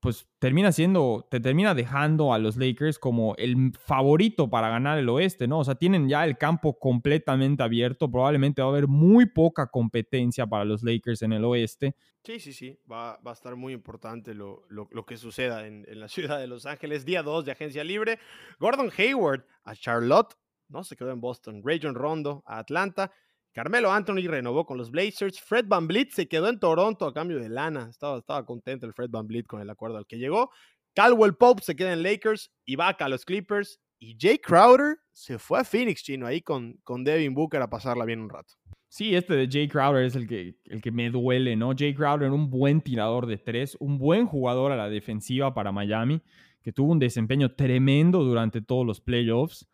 pues 0.00 0.26
termina 0.38 0.72
siendo, 0.72 1.26
te 1.30 1.40
termina 1.40 1.74
dejando 1.74 2.32
a 2.32 2.38
los 2.38 2.56
Lakers 2.56 2.98
como 2.98 3.34
el 3.36 3.72
favorito 3.78 4.48
para 4.48 4.70
ganar 4.70 4.98
el 4.98 5.08
oeste, 5.10 5.46
¿no? 5.46 5.58
O 5.58 5.64
sea, 5.64 5.74
tienen 5.74 6.08
ya 6.08 6.24
el 6.24 6.38
campo 6.38 6.78
completamente 6.78 7.62
abierto, 7.62 8.10
probablemente 8.10 8.62
va 8.62 8.68
a 8.68 8.70
haber 8.70 8.88
muy 8.88 9.26
poca 9.26 9.66
competencia 9.66 10.46
para 10.46 10.64
los 10.64 10.82
Lakers 10.82 11.20
en 11.22 11.34
el 11.34 11.44
oeste. 11.44 11.94
Sí, 12.24 12.40
sí, 12.40 12.52
sí, 12.52 12.78
va, 12.90 13.18
va 13.26 13.32
a 13.32 13.34
estar 13.34 13.56
muy 13.56 13.74
importante 13.74 14.34
lo, 14.34 14.64
lo, 14.68 15.04
que 15.04 15.18
suceda 15.18 15.66
en, 15.66 15.84
en, 15.86 16.00
la 16.00 16.08
ciudad 16.08 16.38
de 16.38 16.46
Los 16.46 16.64
Ángeles, 16.64 17.04
día 17.04 17.22
2 17.22 17.44
de 17.44 17.52
agencia 17.52 17.84
libre. 17.84 18.18
Gordon 18.58 18.90
Hayward 18.96 19.44
a 19.64 19.74
Charlotte, 19.74 20.34
¿no? 20.68 20.82
Se 20.82 20.96
quedó 20.96 21.10
en 21.10 21.20
Boston. 21.20 21.62
Rayon 21.64 21.94
Rondo 21.94 22.42
a 22.46 22.58
Atlanta. 22.58 23.12
Carmelo 23.52 23.92
Anthony 23.92 24.28
renovó 24.28 24.64
con 24.64 24.78
los 24.78 24.90
Blazers. 24.90 25.40
Fred 25.40 25.66
Van 25.66 25.88
Vliet 25.88 26.10
se 26.10 26.28
quedó 26.28 26.48
en 26.48 26.60
Toronto 26.60 27.06
a 27.06 27.12
cambio 27.12 27.40
de 27.40 27.48
lana. 27.48 27.88
Estaba, 27.90 28.46
contento 28.46 28.86
el 28.86 28.92
Fred 28.92 29.10
Van 29.10 29.26
Vliet 29.26 29.46
con 29.46 29.60
el 29.60 29.70
acuerdo 29.70 29.98
al 29.98 30.06
que 30.06 30.18
llegó. 30.18 30.50
Caldwell 30.94 31.34
Pope 31.34 31.62
se 31.62 31.74
queda 31.74 31.92
en 31.92 32.02
Lakers. 32.02 32.52
Ibaka 32.66 33.06
a 33.06 33.08
los 33.08 33.24
Clippers. 33.24 33.80
Y 33.98 34.16
Jay 34.18 34.38
Crowder 34.38 34.96
se 35.12 35.38
fue 35.38 35.60
a 35.60 35.64
Phoenix, 35.64 36.02
chino, 36.02 36.26
ahí 36.26 36.40
con, 36.40 36.78
con 36.84 37.04
Devin 37.04 37.34
Booker 37.34 37.60
a 37.60 37.68
pasarla 37.68 38.06
bien 38.06 38.20
un 38.20 38.30
rato. 38.30 38.54
Sí, 38.88 39.14
este 39.14 39.34
de 39.34 39.46
Jay 39.46 39.68
Crowder 39.68 40.04
es 40.04 40.16
el 40.16 40.26
que, 40.26 40.56
el 40.64 40.80
que 40.80 40.90
me 40.90 41.10
duele, 41.10 41.54
¿no? 41.54 41.74
Jay 41.76 41.94
Crowder, 41.94 42.30
un 42.30 42.48
buen 42.48 42.80
tirador 42.80 43.26
de 43.26 43.36
tres, 43.36 43.76
un 43.78 43.98
buen 43.98 44.26
jugador 44.26 44.72
a 44.72 44.76
la 44.76 44.88
defensiva 44.88 45.52
para 45.52 45.70
Miami, 45.70 46.22
que 46.62 46.72
tuvo 46.72 46.92
un 46.92 46.98
desempeño 46.98 47.52
tremendo 47.54 48.24
durante 48.24 48.62
todos 48.62 48.86
los 48.86 49.02
playoffs 49.02 49.68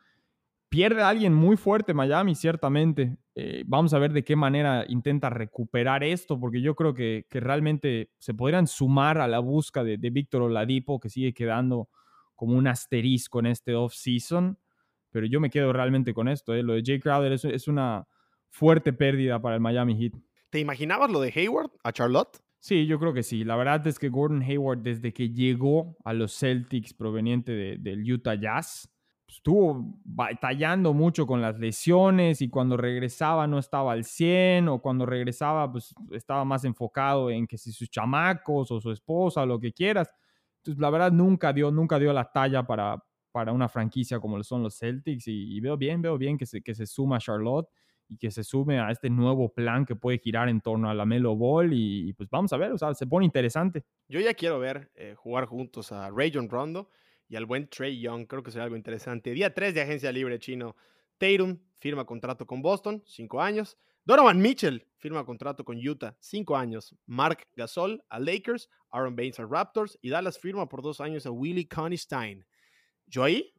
pierde 0.77 1.01
a 1.01 1.09
alguien 1.09 1.33
muy 1.33 1.57
fuerte 1.57 1.95
Miami, 1.95 2.35
ciertamente. 2.35 3.17
Eh, 3.35 3.65
vamos 3.67 3.95
a 3.95 3.99
ver 3.99 4.13
de 4.13 4.23
qué 4.23 4.37
manera 4.37 4.85
intenta 4.89 5.31
recuperar 5.31 6.05
esto, 6.05 6.39
porque 6.39 6.61
yo 6.61 6.75
creo 6.75 6.93
que, 6.93 7.25
realmente 7.31 8.11
se 8.19 8.35
podrían 8.35 8.67
sumar 8.67 9.17
a 9.17 9.27
la 9.27 9.39
busca 9.39 9.83
de, 9.83 9.97
Víctor 10.11 10.43
Oladipo, 10.43 11.01
que 11.01 11.09
sigue 11.09 11.33
quedando 11.33 11.89
como 12.35 12.59
un 12.59 12.67
asterisco 12.67 13.39
en 13.39 13.47
este 13.47 13.75
off-season. 13.75 14.59
Pero 15.11 15.25
yo 15.25 15.41
me 15.41 15.49
quedo 15.49 15.73
realmente 15.73 16.13
con 16.13 16.29
esto. 16.29 16.53
Eh. 16.53 16.63
Lo 16.63 16.75
de 16.75 16.83
Jay 16.85 17.01
Crowder 17.01 17.33
es, 17.33 17.47
es 17.47 17.69
una 17.69 18.07
fuerte 18.51 18.93
pérdida 18.93 19.41
para 19.41 19.55
el 19.55 19.63
Miami 19.63 19.97
Heat. 19.97 20.13
¿Te 20.51 20.61
imaginabas 20.61 21.11
lo 21.11 21.23
de 21.23 21.33
Hayward 21.35 21.71
a 21.85 21.93
Charlotte? 21.93 22.37
Sí, 22.59 22.87
yo 22.87 22.99
creo 22.99 23.15
que 23.15 23.23
sí. 23.23 23.45
La 23.45 23.57
verdad 23.57 23.87
es 23.87 23.99
que 23.99 24.11
Gordon 24.11 24.43
Hayward, 24.43 24.81
desde 24.81 25.15
que 25.15 25.31
llegó 25.31 25.97
a 26.05 26.13
los 26.13 26.39
Celtics 26.39 26.93
proveniente 26.93 27.79
del 27.79 28.13
Utah 28.13 28.35
Jazz, 28.35 28.91
estuvo 29.29 29.95
batallando 30.05 30.93
mucho 30.93 31.27
con 31.27 31.41
las 31.41 31.59
lesiones 31.59 32.41
y 32.43 32.49
cuando 32.49 32.77
regresaba 32.77 33.47
no 33.47 33.59
estaba 33.59 33.93
al 33.93 34.05
100 34.05 34.69
o 34.69 34.81
cuando 34.81 35.05
regresaba 35.05 35.71
pues 35.71 35.95
estaba 36.13 36.45
más 36.45 36.65
enfocado 36.65 37.31
en 37.31 37.47
que 37.47 37.59
si 37.59 37.73
sus 37.73 37.91
chamacos 37.91 38.71
o 38.71 38.81
su 38.81 38.93
esposa 38.93 39.45
lo 39.45 39.59
que 39.59 39.73
quieras. 39.73 40.13
Entonces 40.59 40.81
la 40.81 40.91
verdad 40.91 41.13
nunca 41.13 41.53
dio, 41.53 41.71
nunca 41.71 41.99
dio 41.99 42.13
la 42.13 42.31
talla 42.31 42.65
para, 42.65 43.03
para 43.33 43.53
una 43.53 43.69
franquicia 43.69 44.21
como 44.21 44.37
lo 44.37 44.45
son 44.45 44.63
los 44.63 44.79
Celtics 44.79 45.27
y, 45.27 45.61
veo 45.61 45.77
bien, 45.77 46.01
veo 46.03 46.17
bien 46.19 46.39
que 46.39 46.47
se, 46.47 46.63
que 46.63 46.75
se 46.75 46.87
suma 46.87 47.19
Charlotte 47.19 47.69
y 48.09 48.17
que 48.19 48.31
se 48.31 48.45
sume 48.45 48.79
a 48.79 48.91
este 48.91 49.11
nuevo 49.11 49.53
plan 49.53 49.85
que 49.85 49.97
puede 49.97 50.19
girar 50.19 50.49
en 50.49 50.61
torno 50.61 50.89
a 50.89 50.95
la 50.95 51.05
Melo 51.05 51.35
Ball 51.35 51.73
y, 51.73 52.13
pues 52.13 52.31
vamos 52.31 52.53
a 52.53 52.57
ver, 52.57 52.73
o 52.73 52.79
sea, 52.79 52.95
se 52.95 53.07
pone 53.07 53.27
interesante. 53.27 53.85
Yo 54.09 54.21
ya 54.21 54.35
quiero 54.35 54.61
ver 54.61 54.93
eh, 54.95 55.15
jugar 55.17 55.47
juntos 55.47 55.91
a 55.91 56.11
Rayon 56.11 56.49
Rondo 56.49 56.89
y 57.29 57.37
al 57.37 57.47
buen 57.47 57.69
Trey 57.69 58.01
Young. 58.01 58.27
Creo 58.27 58.43
que 58.43 58.51
será 58.51 58.65
algo 58.65 58.77
interesante. 58.77 59.33
Día 59.33 59.53
3 59.53 59.75
de 59.75 59.83
agencia 59.83 60.13
libre 60.13 60.39
chino. 60.39 60.77
Tatum 61.19 61.59
firma 61.79 62.05
contrato 62.05 62.47
con 62.47 62.63
Boston, 62.63 63.03
cinco 63.07 63.41
años. 63.41 63.79
Donovan 64.05 64.41
Mitchell 64.41 64.87
firma 64.99 65.25
contrato 65.25 65.65
con 65.65 65.77
Utah, 65.77 66.17
cinco 66.21 66.57
años. 66.57 66.95
Mark 67.07 67.47
Gasol 67.57 68.05
a 68.09 68.21
Lakers, 68.21 68.69
Aaron 68.91 69.17
Baines 69.17 69.41
a 69.41 69.47
Raptors 69.47 69.99
y 70.01 70.11
Dallas 70.11 70.39
firma 70.39 70.69
por 70.69 70.83
dos 70.83 71.01
años 71.01 71.27
a 71.27 71.31
Willie 71.31 71.67
Connie 71.67 71.99
Stein. 71.99 72.47
Yo 73.07 73.25
ahí, 73.25 73.53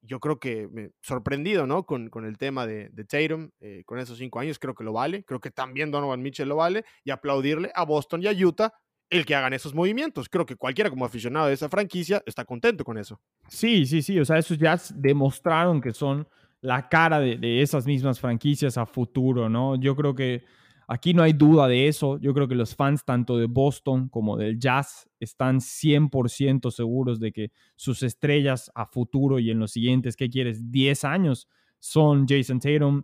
yo 0.00 0.18
creo 0.18 0.38
que 0.40 0.66
me 0.68 0.92
sorprendido, 1.02 1.66
¿no? 1.66 1.84
Con, 1.84 2.08
con 2.08 2.24
el 2.24 2.38
tema 2.38 2.66
de, 2.66 2.88
de 2.90 3.04
Tatum, 3.04 3.50
eh, 3.60 3.82
con 3.84 3.98
esos 3.98 4.18
cinco 4.18 4.38
años, 4.38 4.58
creo 4.58 4.74
que 4.74 4.84
lo 4.84 4.92
vale. 4.92 5.24
Creo 5.24 5.40
que 5.40 5.50
también 5.50 5.90
Donovan 5.90 6.22
Mitchell 6.22 6.48
lo 6.48 6.56
vale. 6.56 6.84
Y 7.04 7.10
aplaudirle 7.10 7.70
a 7.74 7.84
Boston 7.84 8.22
y 8.22 8.28
a 8.28 8.32
Utah 8.32 8.72
el 9.12 9.26
que 9.26 9.34
hagan 9.34 9.52
esos 9.52 9.74
movimientos. 9.74 10.28
Creo 10.28 10.46
que 10.46 10.56
cualquiera 10.56 10.88
como 10.88 11.04
aficionado 11.04 11.46
de 11.46 11.52
esa 11.52 11.68
franquicia 11.68 12.22
está 12.26 12.44
contento 12.44 12.82
con 12.82 12.96
eso. 12.96 13.20
Sí, 13.46 13.84
sí, 13.84 14.00
sí. 14.00 14.18
O 14.18 14.24
sea, 14.24 14.38
esos 14.38 14.58
ya 14.58 14.80
demostraron 14.94 15.80
que 15.80 15.92
son 15.92 16.26
la 16.62 16.88
cara 16.88 17.20
de, 17.20 17.60
esas 17.60 17.86
mismas 17.86 18.18
franquicias 18.18 18.78
a 18.78 18.86
futuro, 18.86 19.50
¿no? 19.50 19.76
Yo 19.76 19.94
creo 19.94 20.14
que 20.14 20.44
aquí 20.88 21.12
no 21.12 21.22
hay 21.22 21.34
duda 21.34 21.68
de 21.68 21.88
eso. 21.88 22.18
Yo 22.20 22.32
creo 22.32 22.48
que 22.48 22.54
los 22.54 22.74
fans 22.74 23.04
tanto 23.04 23.36
de 23.36 23.46
Boston 23.46 24.08
como 24.08 24.38
del 24.38 24.58
Jazz 24.58 25.10
están 25.20 25.60
100% 25.60 26.70
seguros 26.70 27.20
de 27.20 27.32
que 27.32 27.52
sus 27.76 28.02
estrellas 28.02 28.70
a 28.74 28.86
futuro 28.86 29.38
y 29.38 29.50
en 29.50 29.58
los 29.58 29.72
siguientes, 29.72 30.16
¿qué 30.16 30.30
quieres? 30.30 30.70
10 30.70 31.04
años 31.04 31.48
son 31.78 32.26
Jason 32.26 32.60
Tatum 32.60 33.02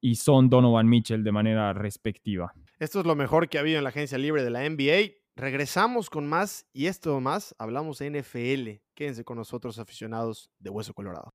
y 0.00 0.14
son 0.14 0.48
Donovan 0.48 0.88
Mitchell 0.88 1.22
de 1.22 1.32
manera 1.32 1.74
respectiva. 1.74 2.54
Esto 2.78 3.00
es 3.00 3.06
lo 3.06 3.14
mejor 3.14 3.48
que 3.48 3.58
ha 3.58 3.60
habido 3.60 3.78
en 3.78 3.84
la 3.84 3.90
agencia 3.90 4.16
libre 4.16 4.42
de 4.42 4.50
la 4.50 4.68
NBA. 4.68 5.23
Regresamos 5.36 6.10
con 6.10 6.28
más 6.28 6.64
y 6.72 6.86
esto 6.86 7.20
más, 7.20 7.56
hablamos 7.58 7.98
de 7.98 8.08
NFL. 8.08 8.80
Quédense 8.94 9.24
con 9.24 9.36
nosotros 9.36 9.80
aficionados 9.80 10.48
de 10.60 10.70
Hueso 10.70 10.94
Colorado. 10.94 11.32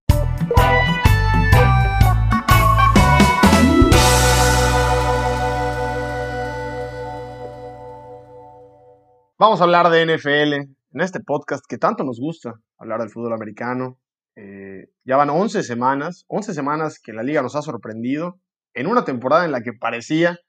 Vamos 9.37 9.59
a 9.59 9.63
hablar 9.65 9.89
de 9.89 10.05
NFL 10.05 10.53
en 10.53 11.01
este 11.01 11.19
podcast 11.19 11.65
que 11.67 11.77
tanto 11.77 12.05
nos 12.05 12.21
gusta, 12.21 12.53
hablar 12.77 13.01
del 13.01 13.09
fútbol 13.09 13.33
americano. 13.33 13.99
Eh, 14.37 14.87
ya 15.03 15.17
van 15.17 15.29
11 15.29 15.61
semanas, 15.61 16.23
11 16.29 16.53
semanas 16.53 16.99
que 17.03 17.11
la 17.11 17.23
liga 17.23 17.41
nos 17.41 17.57
ha 17.57 17.61
sorprendido 17.61 18.39
en 18.73 18.87
una 18.87 19.03
temporada 19.03 19.43
en 19.43 19.51
la 19.51 19.61
que 19.61 19.73
parecía 19.73 20.39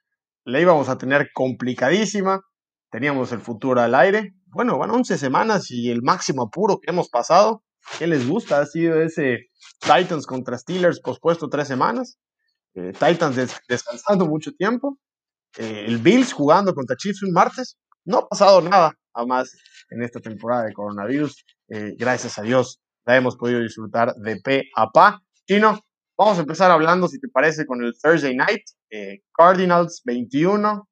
la 0.45 0.61
íbamos 0.61 0.89
a 0.89 0.99
tener 0.99 1.31
complicadísima, 1.35 2.43
teníamos 2.91 3.33
el 3.33 3.41
futuro 3.41 3.81
al 3.81 3.95
aire. 3.95 4.35
Bueno, 4.47 4.79
van 4.79 4.91
11 4.91 5.17
semanas 5.17 5.71
y 5.71 5.91
el 5.91 6.03
máximo 6.03 6.43
apuro 6.43 6.81
que 6.81 6.91
hemos 6.91 7.09
pasado, 7.09 7.63
¿qué 7.99 8.07
les 8.07 8.29
gusta? 8.29 8.61
Ha 8.61 8.67
sido 8.67 9.01
ese 9.01 9.51
Titans 9.81 10.27
contra 10.27 10.59
Steelers 10.59 11.01
pospuesto 11.01 11.49
tres 11.49 11.69
semanas, 11.69 12.19
eh, 12.75 12.93
Titans 12.93 13.37
descansando 13.69 14.27
mucho 14.27 14.53
tiempo, 14.53 14.99
eh, 15.57 15.85
el 15.87 15.99
Bills 15.99 16.33
jugando 16.33 16.75
contra 16.75 16.97
Chiefs 16.97 17.23
un 17.23 17.33
martes. 17.33 17.79
No 18.05 18.19
ha 18.19 18.29
pasado 18.29 18.61
nada 18.61 18.95
a 19.15 19.25
más 19.25 19.57
en 19.91 20.03
esta 20.03 20.21
temporada 20.21 20.65
de 20.65 20.73
coronavirus. 20.73 21.45
Eh, 21.69 21.95
gracias 21.97 22.39
a 22.39 22.43
Dios 22.43 22.81
la 23.05 23.17
hemos 23.17 23.37
podido 23.37 23.61
disfrutar 23.61 24.15
de 24.15 24.37
pe 24.41 24.65
a 24.77 24.91
pa. 24.91 25.23
Chino, 25.47 25.81
vamos 26.17 26.39
a 26.39 26.43
empezar 26.43 26.71
hablando, 26.71 27.09
si 27.09 27.19
te 27.19 27.29
parece, 27.29 27.67
con 27.67 27.83
el 27.83 27.95
Thursday 28.01 28.35
Night. 28.35 28.63
Cardinals 29.33 30.03
21, 30.05 30.90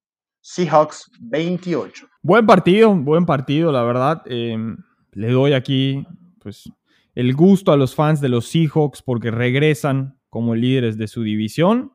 Seahawks 0.50 1.10
28. 1.20 2.08
Buen 2.22 2.46
partido, 2.46 2.94
buen 2.94 3.26
partido, 3.26 3.70
la 3.70 3.82
verdad. 3.82 4.22
Em, 4.24 4.78
le 5.12 5.30
doy 5.30 5.52
aquí, 5.52 6.06
pues, 6.38 6.72
el 7.14 7.34
gusto 7.34 7.70
a 7.70 7.76
los 7.76 7.94
fans 7.94 8.22
de 8.22 8.30
los 8.30 8.46
Seahawks 8.48 9.02
porque 9.02 9.30
regresan 9.30 10.18
como 10.30 10.54
líderes 10.54 10.96
de 10.96 11.06
su 11.06 11.22
división. 11.22 11.92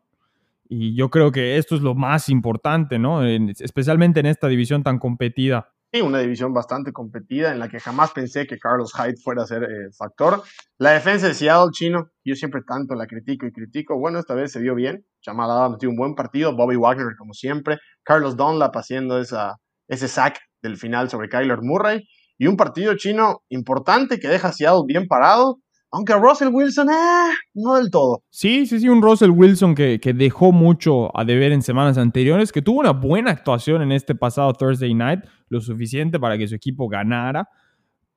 Y 0.69 0.93
yo 0.93 1.09
creo 1.09 1.31
que 1.31 1.57
esto 1.57 1.75
es 1.75 1.81
lo 1.81 1.95
más 1.95 2.29
importante, 2.29 2.99
¿no? 2.99 3.25
especialmente 3.25 4.19
en 4.19 4.27
esta 4.27 4.47
división 4.47 4.83
tan 4.83 4.99
competida. 4.99 5.72
Una 6.01 6.19
división 6.19 6.53
bastante 6.53 6.91
competida 6.91 7.51
en 7.51 7.59
la 7.59 7.69
que 7.69 7.79
jamás 7.79 8.11
pensé 8.11 8.47
que 8.47 8.57
Carlos 8.57 8.93
Hyde 8.93 9.15
fuera 9.23 9.43
a 9.43 9.45
ser 9.45 9.63
eh, 9.63 9.91
factor. 9.95 10.41
La 10.79 10.89
defensa 10.91 11.27
de 11.27 11.35
Seattle 11.35 11.69
chino, 11.71 12.09
yo 12.25 12.33
siempre 12.33 12.61
tanto 12.67 12.95
la 12.95 13.05
critico 13.05 13.45
y 13.45 13.51
critico. 13.51 13.99
Bueno, 13.99 14.17
esta 14.17 14.33
vez 14.33 14.51
se 14.51 14.59
vio 14.59 14.73
bien. 14.73 15.05
Jamal 15.23 15.51
Adams 15.51 15.77
tuvo 15.77 15.91
un 15.91 15.97
buen 15.97 16.15
partido. 16.15 16.55
Bobby 16.55 16.77
Wagner, 16.77 17.15
como 17.15 17.33
siempre. 17.33 17.77
Carlos 18.03 18.35
Dunlap 18.35 18.75
haciendo 18.75 19.19
esa, 19.19 19.57
ese 19.87 20.07
sack 20.07 20.39
del 20.63 20.77
final 20.77 21.11
sobre 21.11 21.29
Kyler 21.29 21.61
Murray 21.61 22.01
y 22.39 22.47
un 22.47 22.57
partido 22.57 22.95
chino 22.97 23.43
importante 23.49 24.19
que 24.19 24.29
deja 24.29 24.47
a 24.47 24.53
Seattle 24.53 24.85
bien 24.87 25.07
parado. 25.07 25.59
Aunque 25.95 26.11
a 26.11 26.17
Russell 26.17 26.49
Wilson, 26.51 26.89
eh, 26.89 27.33
no 27.53 27.75
del 27.75 27.91
todo. 27.91 28.23
Sí, 28.31 28.65
sí, 28.65 28.79
sí, 28.79 28.89
un 28.89 29.03
Russell 29.03 29.29
Wilson 29.29 29.75
que, 29.75 29.99
que, 29.99 30.11
dejó 30.11 30.51
mucho 30.51 31.15
a 31.15 31.23
deber 31.23 31.51
en 31.51 31.61
semanas 31.61 31.99
anteriores, 31.99 32.51
que 32.51 32.63
tuvo 32.63 32.79
una 32.79 32.93
buena 32.93 33.29
actuación 33.29 33.83
en 33.83 33.91
este 33.91 34.15
pasado 34.15 34.51
Thursday 34.53 34.91
Night, 34.95 35.19
lo 35.49 35.61
suficiente 35.61 36.19
para 36.19 36.35
que 36.35 36.47
su 36.47 36.55
equipo 36.55 36.87
ganara, 36.87 37.47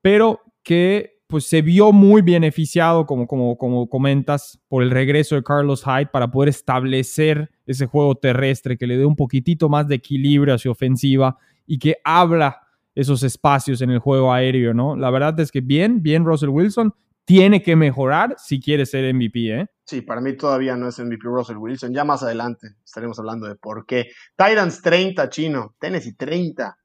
pero 0.00 0.40
que 0.62 1.16
pues 1.26 1.44
se 1.44 1.60
vio 1.60 1.92
muy 1.92 2.22
beneficiado, 2.22 3.04
como, 3.04 3.26
como, 3.26 3.58
como 3.58 3.88
comentas, 3.88 4.58
por 4.68 4.82
el 4.82 4.90
regreso 4.90 5.34
de 5.34 5.42
Carlos 5.42 5.84
Hyde 5.84 6.06
para 6.06 6.30
poder 6.30 6.48
establecer 6.48 7.50
ese 7.66 7.86
juego 7.86 8.14
terrestre 8.14 8.78
que 8.78 8.86
le 8.86 8.96
dé 8.96 9.04
un 9.04 9.16
poquitito 9.16 9.68
más 9.68 9.88
de 9.88 9.96
equilibrio 9.96 10.54
hacia 10.54 10.70
ofensiva 10.70 11.36
y 11.66 11.78
que 11.78 11.96
habla 12.04 12.62
esos 12.94 13.22
espacios 13.22 13.82
en 13.82 13.90
el 13.90 13.98
juego 13.98 14.32
aéreo, 14.32 14.72
¿no? 14.72 14.96
La 14.96 15.10
verdad 15.10 15.38
es 15.40 15.50
que 15.50 15.60
bien, 15.60 16.02
bien 16.02 16.24
Russell 16.24 16.48
Wilson, 16.48 16.94
tiene 17.26 17.60
que 17.60 17.76
mejorar 17.76 18.36
si 18.38 18.60
quiere 18.60 18.86
ser 18.86 19.12
MVP, 19.12 19.60
¿eh? 19.60 19.66
Sí, 19.84 20.00
para 20.00 20.20
mí 20.20 20.36
todavía 20.36 20.76
no 20.76 20.88
es 20.88 20.98
MVP 20.98 21.24
Russell 21.24 21.56
Wilson. 21.56 21.92
Ya 21.92 22.04
más 22.04 22.22
adelante 22.22 22.68
estaremos 22.84 23.18
hablando 23.18 23.46
de 23.46 23.56
por 23.56 23.84
qué. 23.84 24.06
Titans 24.36 24.80
30, 24.80 25.28
chino. 25.28 25.74
Tennessee 25.78 26.14
30. 26.14 26.76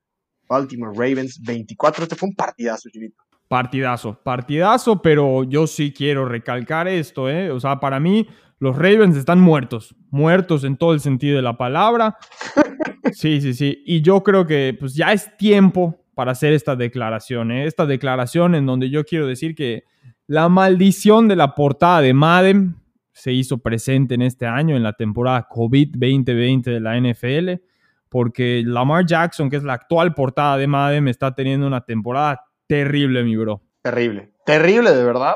Baltimore 0.50 0.92
Ravens 0.94 1.40
24. 1.42 2.04
Este 2.04 2.16
fue 2.16 2.30
un 2.30 2.36
partidazo, 2.36 2.90
chinito. 2.90 3.24
Partidazo, 3.48 4.20
partidazo, 4.24 5.02
pero 5.02 5.44
yo 5.44 5.68
sí 5.68 5.94
quiero 5.94 6.26
recalcar 6.26 6.88
esto, 6.88 7.30
¿eh? 7.30 7.52
O 7.52 7.60
sea, 7.60 7.80
para 7.80 8.00
mí 8.00 8.28
los 8.60 8.76
Ravens 8.76 9.18
están 9.18 9.40
muertos, 9.40 9.96
muertos 10.10 10.64
en 10.64 10.78
todo 10.78 10.94
el 10.94 11.00
sentido 11.00 11.36
de 11.36 11.42
la 11.44 11.58
palabra. 11.58 12.18
Sí, 13.14 13.42
sí, 13.42 13.54
sí. 13.54 13.84
Y 13.86 14.02
yo 14.02 14.24
creo 14.24 14.48
que 14.48 14.76
pues 14.80 14.96
ya 14.96 15.12
es 15.12 15.36
tiempo 15.36 16.02
para 16.16 16.32
hacer 16.32 16.54
esta 16.54 16.78
declaración, 16.78 17.52
¿eh? 17.52 17.66
esta 17.66 17.86
declaración 17.86 18.56
en 18.56 18.66
donde 18.66 18.90
yo 18.90 19.04
quiero 19.04 19.28
decir 19.28 19.54
que 19.54 19.84
la 20.32 20.48
maldición 20.48 21.28
de 21.28 21.36
la 21.36 21.56
portada 21.56 22.00
de 22.00 22.14
Madden 22.14 22.78
se 23.12 23.34
hizo 23.34 23.58
presente 23.58 24.16
en 24.16 24.22
este 24.22 24.46
año, 24.46 24.78
en 24.78 24.84
la 24.84 24.94
temporada 24.94 25.46
COVID 25.50 25.90
2020 25.92 26.72
de 26.72 26.80
la 26.80 26.98
NFL, 26.98 27.62
porque 28.08 28.64
Lamar 28.66 29.06
Jackson, 29.06 29.50
que 29.50 29.58
es 29.58 29.64
la 29.64 29.74
actual 29.74 30.14
portada 30.14 30.56
de 30.56 30.68
Madden, 30.68 31.10
está 31.10 31.36
teniendo 31.36 31.68
una 31.68 31.84
temporada 31.84 32.46
terrible, 32.66 33.26
mi 33.26 33.36
bro. 33.36 33.62
Terrible, 33.82 34.32
terrible 34.46 34.92
de 34.92 35.04
verdad. 35.04 35.36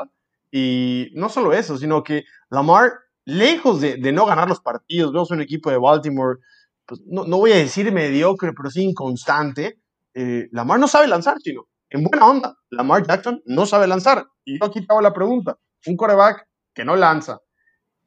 Y 0.50 1.10
no 1.12 1.28
solo 1.28 1.52
eso, 1.52 1.76
sino 1.76 2.02
que 2.02 2.24
Lamar, 2.48 2.92
lejos 3.26 3.82
de, 3.82 3.98
no 4.12 4.24
ganar 4.24 4.48
los 4.48 4.60
partidos, 4.60 5.12
vemos 5.12 5.30
un 5.30 5.42
equipo 5.42 5.70
de 5.70 5.76
Baltimore, 5.76 6.38
pues, 6.86 7.02
no, 7.04 7.26
voy 7.26 7.52
a 7.52 7.56
decir 7.56 7.92
mediocre, 7.92 8.54
pero 8.54 8.70
sí 8.70 8.82
inconstante. 8.82 9.78
Eh, 10.14 10.48
Lamar 10.52 10.80
no 10.80 10.88
sabe 10.88 11.06
lanzar, 11.06 11.36
chino. 11.40 11.68
En 11.90 12.02
buena 12.02 12.26
onda, 12.26 12.56
Lamar 12.70 13.06
Jackson 13.06 13.42
no 13.46 13.66
sabe 13.66 13.86
lanzar. 13.86 14.26
Y 14.44 14.58
yo 14.58 14.66
aquí 14.66 14.80
te 14.80 14.86
hago 14.88 15.00
la 15.00 15.12
pregunta. 15.12 15.56
Un 15.86 15.96
coreback 15.96 16.46
que 16.74 16.84
no 16.84 16.96
lanza, 16.96 17.38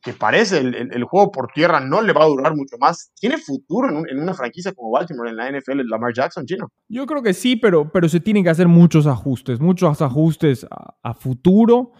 que 0.02 0.13
parece 0.13 0.60
el, 0.60 1.04
juego 1.06 1.32
por 1.32 1.48
tierra 1.54 1.80
no 1.80 2.02
le 2.02 2.13
va 2.13 2.24
a 2.24 2.28
durar 2.28 2.56
mucho 2.56 2.78
más. 2.78 3.12
¿Tiene 3.20 3.38
futuro 3.38 3.89
en, 3.89 4.20
una 4.20 4.34
franquicia 4.34 4.74
como 4.74 4.92
Baltimore 4.92 5.30
en 5.30 5.38
la 5.38 5.50
NFL, 5.52 5.82
Lamar 5.86 6.13
Jackson, 6.13 6.46
chino? 6.46 6.70
Yo 6.88 7.06
creo 7.06 7.24
que 7.24 7.34
sí, 7.34 7.56
pero, 7.56 7.89
pero 7.92 8.08
se 8.10 8.20
tienen 8.20 8.44
que 8.44 8.50
hacer 8.50 8.68
muchos 8.68 9.08
ajustes, 9.08 9.60
muchos 9.60 10.02
ajustes 10.02 10.68
a, 10.70 11.13
futuro 11.13 11.94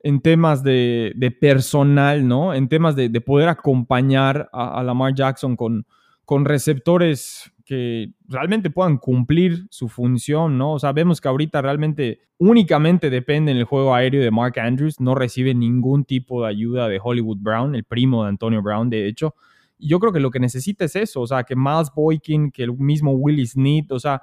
en 0.00 0.20
temas 0.20 0.62
de, 0.62 1.36
personal, 1.40 2.26
¿no? 2.26 2.54
En 2.54 2.68
temas 2.68 2.96
de, 2.96 3.20
poder 3.20 3.48
acompañar 3.48 4.48
a 4.52 4.82
Lamar 4.82 5.14
Jackson 5.14 5.56
con, 5.56 5.86
con 6.28 6.44
receptores 6.44 7.50
que 7.64 8.12
realmente 8.28 8.68
puedan 8.68 8.98
cumplir 8.98 9.66
su 9.70 9.88
función, 9.88 10.58
¿no? 10.58 10.78
Sabemos 10.78 11.22
que 11.22 11.28
ahorita 11.28 11.62
realmente 11.62 12.20
únicamente 12.36 13.08
depende 13.08 13.50
en 13.50 13.56
el 13.56 13.64
juego 13.64 13.94
aéreo 13.94 14.22
de 14.22 14.30
Mark 14.30 14.60
Andrews, 14.60 15.00
no 15.00 15.14
recibe 15.14 15.54
ningún 15.54 16.04
tipo 16.04 16.42
de 16.42 16.50
ayuda 16.50 16.86
de 16.86 17.00
Hollywood 17.02 17.38
Brown, 17.40 17.74
el 17.74 17.84
primo 17.84 18.24
de 18.24 18.28
Antonio 18.28 18.60
Brown, 18.60 18.90
de 18.90 19.08
hecho. 19.08 19.36
Yo 19.78 19.98
creo 20.00 20.12
que 20.12 20.20
lo 20.20 20.30
que 20.30 20.38
necesita 20.38 20.84
es 20.84 20.96
eso, 20.96 21.22
o 21.22 21.26
sea, 21.26 21.44
que 21.44 21.56
Miles 21.56 21.90
Boykin, 21.96 22.50
que 22.50 22.64
el 22.64 22.76
mismo 22.76 23.12
Willie 23.12 23.46
Snead, 23.46 23.90
o 23.90 23.98
sea, 23.98 24.20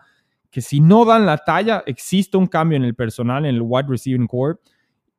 que 0.51 0.61
si 0.61 0.81
no 0.81 1.05
dan 1.05 1.25
la 1.25 1.39
talla, 1.39 1.81
existe 1.87 2.37
un 2.37 2.45
cambio 2.45 2.75
en 2.75 2.83
el 2.83 2.93
personal, 2.93 3.47
en 3.47 3.55
el 3.55 3.63
wide 3.63 3.87
receiving 3.89 4.27
core, 4.27 4.59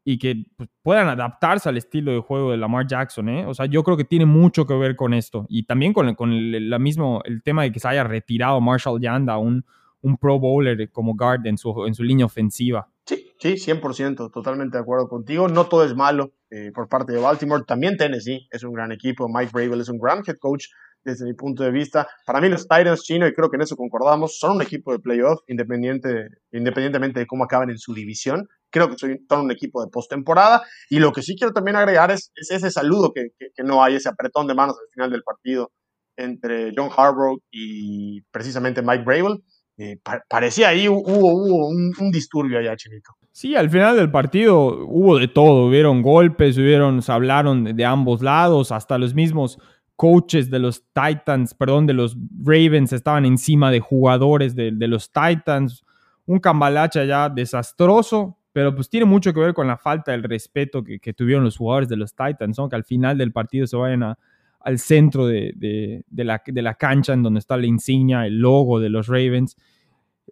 y 0.09 0.19
que 0.19 0.45
pues, 0.57 0.71
puedan 0.83 1.09
adaptarse 1.09 1.69
al 1.69 1.77
estilo 1.77 2.13
de 2.13 2.21
juego 2.21 2.53
de 2.53 2.57
Lamar 2.57 2.87
Jackson. 2.87 3.29
¿eh? 3.29 3.45
O 3.45 3.55
sea, 3.55 3.67
yo 3.67 3.83
creo 3.83 3.97
que 3.97 4.05
tiene 4.05 4.25
mucho 4.25 4.65
que 4.65 4.75
ver 4.75 4.95
con 4.95 5.13
esto. 5.13 5.47
Y 5.49 5.65
también 5.65 5.93
con, 5.93 6.15
con 6.15 6.33
el, 6.33 6.71
la 6.71 6.79
mismo, 6.79 7.23
el 7.25 7.43
tema 7.43 7.65
de 7.65 7.73
que 7.73 7.81
se 7.81 7.89
haya 7.89 8.05
retirado 8.05 8.61
Marshall 8.61 9.01
Yanda, 9.01 9.37
un, 9.37 9.65
un 10.03 10.17
Pro 10.17 10.39
Bowler 10.39 10.93
como 10.93 11.17
guard 11.17 11.45
en 11.49 11.59
su, 11.59 11.87
en 11.87 11.95
su 11.95 12.05
línea 12.05 12.25
ofensiva. 12.25 12.89
Sí, 13.05 13.33
sí, 13.41 13.55
100%, 13.55 14.31
totalmente 14.31 14.77
de 14.77 14.83
acuerdo 14.83 15.09
contigo. 15.09 15.49
No 15.49 15.67
todo 15.67 15.85
es 15.85 15.97
malo 15.97 16.35
eh, 16.51 16.71
por 16.73 16.89
parte 16.89 17.13
de 17.13 17.19
Baltimore. 17.19 17.65
También 17.67 17.97
Tennessee 17.97 18.47
es 18.53 18.63
un 18.63 18.75
gran 18.75 18.93
equipo. 18.93 19.29
Mike 19.29 19.51
Bravel 19.53 19.81
es 19.81 19.89
un 19.89 19.99
gran 19.99 20.23
head 20.25 20.37
coach 20.39 20.67
desde 21.03 21.25
mi 21.25 21.35
punto 21.35 21.65
de 21.65 21.73
vista. 21.73 22.07
Para 22.25 22.41
mí 22.41 22.49
los 22.49 22.69
Titans 22.69 23.03
chino, 23.03 23.27
y 23.27 23.35
creo 23.35 23.51
que 23.51 23.57
en 23.57 23.63
eso 23.63 23.77
concordamos, 23.77 24.39
son 24.39 24.57
un 24.57 24.63
equipo 24.63 24.93
de 24.93 25.01
playoff 25.01 25.41
independiente, 25.49 26.29
independientemente 26.53 27.19
de 27.19 27.27
cómo 27.27 27.43
acaben 27.43 27.71
en 27.71 27.79
su 27.79 27.93
división. 27.93 28.49
Creo 28.77 28.91
que 28.91 28.99
son 28.99 29.19
un 29.41 29.51
equipo 29.51 29.83
de 29.83 29.91
postemporada. 29.91 30.63
Y 30.91 30.99
lo 30.99 31.11
que 31.11 31.23
sí 31.23 31.35
quiero 31.35 31.55
también 31.55 31.77
agregar 31.77 32.11
es, 32.11 32.31
ese 32.35 32.71
saludo 32.71 33.11
que, 33.15 33.31
no 33.65 33.83
hay, 33.83 33.95
ese 33.95 34.11
apretón 34.11 34.47
de 34.47 34.55
manos 34.55 34.77
al 34.79 34.93
final 34.93 35.11
del 35.11 35.23
partido 35.23 35.73
entre 36.15 36.75
John 36.77 36.91
Harbaugh 36.95 37.39
y 37.51 38.21
precisamente 38.31 38.83
Mike 38.83 39.05
Bravel. 39.05 39.43
Eh, 39.79 39.99
parecía 40.29 40.69
ahí 40.69 40.89
hubo, 40.89 41.69
un, 41.69 42.11
disturbio 42.11 42.59
allá, 42.59 42.77
Chinito. 42.77 43.13
Sí, 43.33 43.57
al 43.57 43.71
final 43.71 43.97
del 43.97 44.11
partido 44.11 44.87
hubo 44.87 45.19
de 45.19 45.29
todo, 45.29 45.69
hubieron 45.69 46.03
golpes, 46.03 46.59
hubieron, 46.59 47.01
se 47.01 47.13
hablaron 47.13 47.65
de, 47.65 47.85
ambos 47.87 48.21
lados, 48.21 48.73
hasta 48.73 48.99
los 48.99 49.15
mismos 49.15 49.59
coaches 49.95 50.51
de 50.51 50.59
los 50.59 50.85
Titans, 50.93 51.55
perdón, 51.55 51.87
de 51.87 51.95
los 51.95 52.15
Ravens 52.45 52.93
estaban 52.93 53.25
encima 53.25 53.71
de 53.71 53.81
jugadores 53.81 54.55
de, 54.55 54.71
los 54.73 55.11
Titans, 55.11 55.83
un 56.27 56.41
cambalacha 56.41 57.05
ya 57.05 57.31
desastroso, 57.31 58.37
pero 58.57 58.75
pues 58.75 58.89
tiene 58.89 59.05
mucho 59.05 59.35
que 59.35 59.41
ver 59.41 59.53
con 59.53 59.67
la 59.67 59.77
falta 59.77 60.13
del 60.13 60.23
respeto 60.23 60.83
que, 60.83 61.13
tuvieron 61.13 61.45
los 61.45 61.59
jugadores 61.59 61.91
de 61.91 61.97
los 61.99 62.15
Titans, 62.15 62.57
que 62.71 62.75
al 62.77 62.85
final 62.85 63.19
del 63.19 63.31
partido 63.31 63.67
se 63.67 63.77
vayan 63.77 64.17
al 64.61 64.79
centro 64.79 65.27
de, 65.27 66.03
la, 66.11 66.75
cancha 66.75 67.13
en 67.13 67.23
donde 67.23 67.41
está 67.41 67.59
la 67.59 67.67
insignia, 67.67 68.27
el 68.27 68.39
logo 68.39 68.81
de 68.81 68.89
los 68.89 69.09
Ravens 69.09 69.59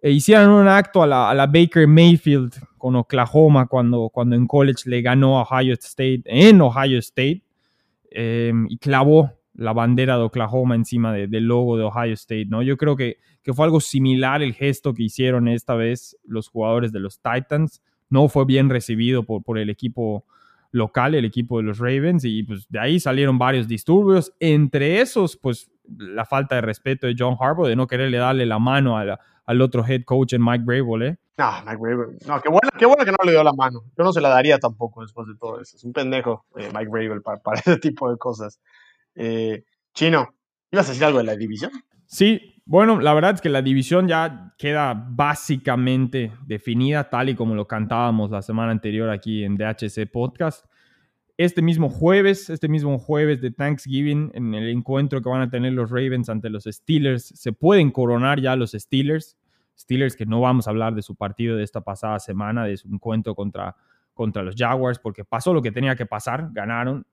e 0.01 0.09
hicieron 0.09 0.49
un 0.49 0.67
acto 0.67 1.03
a 1.03 1.35
la, 1.35 1.45
Baker 1.45 1.87
Mayfield 1.87 2.55
con 2.79 2.95
Oklahoma 2.95 3.67
cuando, 3.67 4.11
en 4.31 4.47
college 4.47 4.89
le 4.89 5.03
ganó 5.03 5.37
a 5.37 5.43
Ohio 5.43 5.75
State 5.75 6.23
en 6.25 6.61
Ohio 6.61 6.97
State 6.97 7.43
em, 8.09 8.65
y 8.67 8.79
clavó 8.79 9.33
la 9.53 9.71
bandera 9.71 10.17
de 10.17 10.23
Oklahoma 10.23 10.73
encima 10.73 11.13
del 11.13 11.43
logo 11.43 11.77
de 11.77 11.83
Ohio 11.83 12.13
State, 12.13 12.47
¿no? 12.47 12.63
Yo 12.63 12.75
creo 12.75 12.95
que 12.95 13.19
fue 13.53 13.65
algo 13.65 13.81
similar 13.81 14.41
el 14.41 14.55
gesto 14.55 14.95
que 14.95 15.03
hicieron 15.03 15.47
esta 15.47 15.75
vez 15.75 16.17
los 16.23 16.47
jugadores 16.49 16.91
de 16.91 16.99
los 16.99 17.21
Titans. 17.21 17.83
No 18.15 18.29
fue 18.29 18.45
bien 18.45 18.69
recibido 18.69 19.23
por, 19.23 19.43
por 19.43 19.57
el 19.57 19.69
equipo 19.69 20.23
local, 20.71 21.15
el 21.15 21.25
equipo 21.25 21.57
de 21.57 21.63
los 21.63 21.79
Ravens, 21.79 22.23
y 22.23 22.43
pues 22.43 22.65
de 22.69 22.79
ahí 22.79 22.99
salieron 22.99 23.37
varios 23.37 23.67
disturbios. 23.67 24.33
Entre 24.39 25.01
esos, 25.01 25.35
pues 25.35 25.69
la 25.97 26.25
falta 26.25 26.55
de 26.55 26.61
respeto 26.61 27.07
de 27.07 27.15
John 27.17 27.35
Harbaugh, 27.39 27.67
de 27.67 27.75
no 27.75 27.87
quererle 27.87 28.17
darle 28.17 28.45
la 28.45 28.57
mano 28.57 28.97
al 28.97 29.61
otro 29.61 29.85
head 29.85 30.03
coach 30.03 30.33
en 30.33 30.43
Mike 30.43 30.63
Brable, 30.65 31.07
¿eh? 31.07 31.17
No, 31.37 31.51
Mike 31.65 31.77
Brable. 31.77 32.17
No, 32.25 32.41
qué 32.41 32.49
bueno, 32.49 32.69
qué 32.77 32.85
bueno 32.85 33.03
que 33.03 33.11
no 33.11 33.17
le 33.25 33.31
dio 33.31 33.43
la 33.43 33.51
mano. 33.51 33.83
Yo 33.97 34.03
no 34.03 34.13
se 34.13 34.21
la 34.21 34.29
daría 34.29 34.57
tampoco 34.59 35.01
después 35.01 35.27
de 35.27 35.35
todo 35.35 35.59
eso. 35.59 35.75
Es 35.75 35.83
un 35.83 35.91
pendejo 35.91 36.45
eh, 36.55 36.69
Mike 36.73 36.89
Brable 36.89 37.21
para, 37.43 37.59
ese 37.59 37.77
tipo 37.77 38.09
de 38.09 38.17
cosas. 38.17 38.59
Eh, 39.15 39.63
Chino, 39.93 40.33
¿ibas 40.71 40.87
a 40.87 40.91
decir 40.91 41.05
algo 41.05 41.19
de 41.19 41.25
la 41.25 41.35
división? 41.35 41.71
Sí, 42.15 42.61
bueno, 42.65 43.01
la 43.01 43.13
verdad 43.13 43.35
es 43.35 43.41
que 43.41 43.49
la 43.49 43.61
división 43.61 44.07
ya 44.07 44.53
queda 44.57 44.93
básicamente 44.93 46.31
definida 46.45 47.09
tal 47.09 47.27
y 47.27 47.35
como 47.35 47.55
lo 47.55 47.67
cantábamos 47.67 48.31
la 48.31 48.41
semana 48.41 48.71
anterior 48.71 49.09
aquí 49.09 49.43
en 49.43 49.57
DHC 49.57 50.09
Podcast 50.09 50.65
este 51.37 51.61
mismo 51.61 51.89
jueves, 51.89 52.49
este 52.49 52.69
mismo 52.69 52.97
jueves 52.97 53.41
de 53.41 53.51
Thanksgiving, 53.51 54.31
en 54.33 54.53
el 54.53 54.69
encuentro 54.69 55.21
que 55.21 55.29
van 55.29 55.41
a 55.41 55.49
tener 55.49 55.73
los 55.73 55.91
Ravens 55.91 56.29
ante 56.29 56.49
los 56.49 56.63
Steelers, 56.63 57.25
se 57.25 57.51
pueden 57.51 57.91
coronar 57.91 58.39
ya 58.39 58.55
los 58.55 58.71
Steelers. 58.71 59.37
Steelers 59.77 60.15
que 60.15 60.25
no 60.25 60.39
vamos 60.39 60.67
a 60.67 60.69
hablar 60.69 60.95
de 60.95 61.01
su 61.01 61.15
partido 61.15 61.57
de 61.57 61.63
esta 61.63 61.81
pasada 61.81 62.19
semana, 62.19 62.63
de 62.63 62.77
su 62.77 62.87
encuentro 62.87 63.35
contra, 63.35 63.75
contra 64.13 64.43
los 64.43 64.55
Jaguars, 64.55 64.99
porque 64.99 65.25
pasó 65.25 65.53
lo 65.53 65.61
que 65.61 65.73
tenía 65.73 65.97
que 65.97 66.05
pasar, 66.05 66.49
ganaron. 66.53 67.05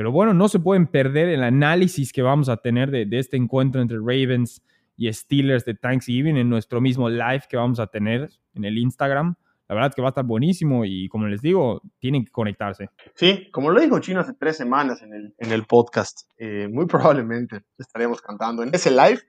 Pero 0.00 0.12
bueno, 0.12 0.32
no 0.32 0.48
se 0.48 0.58
pueden 0.58 0.86
perder 0.86 1.28
el 1.28 1.42
análisis 1.42 2.10
que 2.10 2.22
vamos 2.22 2.48
a 2.48 2.56
tener 2.56 2.90
de, 2.90 3.06
este 3.18 3.36
encuentro 3.36 3.82
entre 3.82 3.98
Ravens 3.98 4.62
y 4.96 5.12
Steelers 5.12 5.66
de 5.66 5.74
Thanksgiving 5.74 6.38
en 6.38 6.48
nuestro 6.48 6.80
mismo 6.80 7.10
live 7.10 7.42
que 7.50 7.58
vamos 7.58 7.78
a 7.80 7.86
tener 7.86 8.30
en 8.54 8.64
el 8.64 8.78
Instagram 8.78 9.34
la 9.68 9.74
verdad 9.74 9.92
que 9.94 10.00
va 10.00 10.08
a 10.08 10.12
estar 10.12 10.24
buenísimo 10.24 10.86
y 10.86 11.06
como 11.10 11.26
les 11.26 11.42
digo, 11.42 11.82
tienen 11.98 12.24
que 12.24 12.30
conectarse. 12.30 12.88
Sí, 13.14 13.50
como 13.52 13.70
lo 13.70 13.78
dijo 13.78 13.98
Chino 13.98 14.20
hace 14.20 14.32
tres 14.32 14.56
semanas 14.56 15.02
en 15.02 15.12
el, 15.12 15.34
en 15.36 15.52
el 15.52 15.66
podcast, 15.66 16.22
eh, 16.38 16.66
muy 16.72 16.86
probablemente 16.86 17.66
estaremos 17.76 18.22
cantando 18.22 18.62
en 18.62 18.74
ese 18.74 18.90
live 18.90 19.20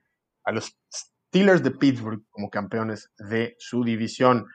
a 0.45 0.53
los 0.53 0.73
Steelers 0.89 1.63
de 1.63 1.71
Pittsburgh 1.71 2.23
como 2.29 2.49
campeones 2.49 3.11
de 3.17 3.57
su 3.59 3.83
división. 3.83 4.45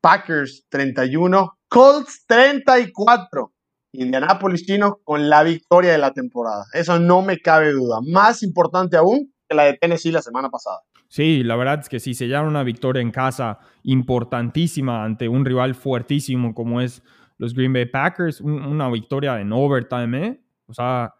Packers 0.00 0.66
31, 0.68 1.58
Colts 1.68 2.24
34. 2.26 3.52
Indianapolis 3.92 4.64
Chino 4.66 5.00
con 5.04 5.28
la 5.28 5.42
victoria 5.42 5.92
de 5.92 5.98
la 5.98 6.12
temporada. 6.12 6.64
Eso 6.72 6.98
no 6.98 7.22
me 7.22 7.38
cabe 7.38 7.72
duda. 7.72 8.00
Más 8.06 8.42
importante 8.42 8.96
aún 8.96 9.32
que 9.48 9.56
la 9.56 9.64
de 9.64 9.74
Tennessee 9.74 10.12
la 10.12 10.22
semana 10.22 10.48
pasada. 10.48 10.78
Sí, 11.08 11.42
la 11.42 11.56
verdad 11.56 11.80
es 11.80 11.88
que 11.88 11.98
sí, 11.98 12.14
se 12.14 12.28
llama 12.28 12.48
una 12.48 12.62
victoria 12.62 13.02
en 13.02 13.10
casa 13.10 13.58
importantísima 13.82 15.04
ante 15.04 15.28
un 15.28 15.44
rival 15.44 15.74
fuertísimo 15.74 16.54
como 16.54 16.80
es 16.80 17.02
los 17.36 17.54
Green 17.54 17.72
Bay 17.72 17.86
Packers, 17.86 18.40
una 18.42 18.88
victoria 18.90 19.40
en 19.40 19.52
overtime, 19.52 20.26
¿eh? 20.26 20.40
O 20.66 20.74
sea, 20.74 21.14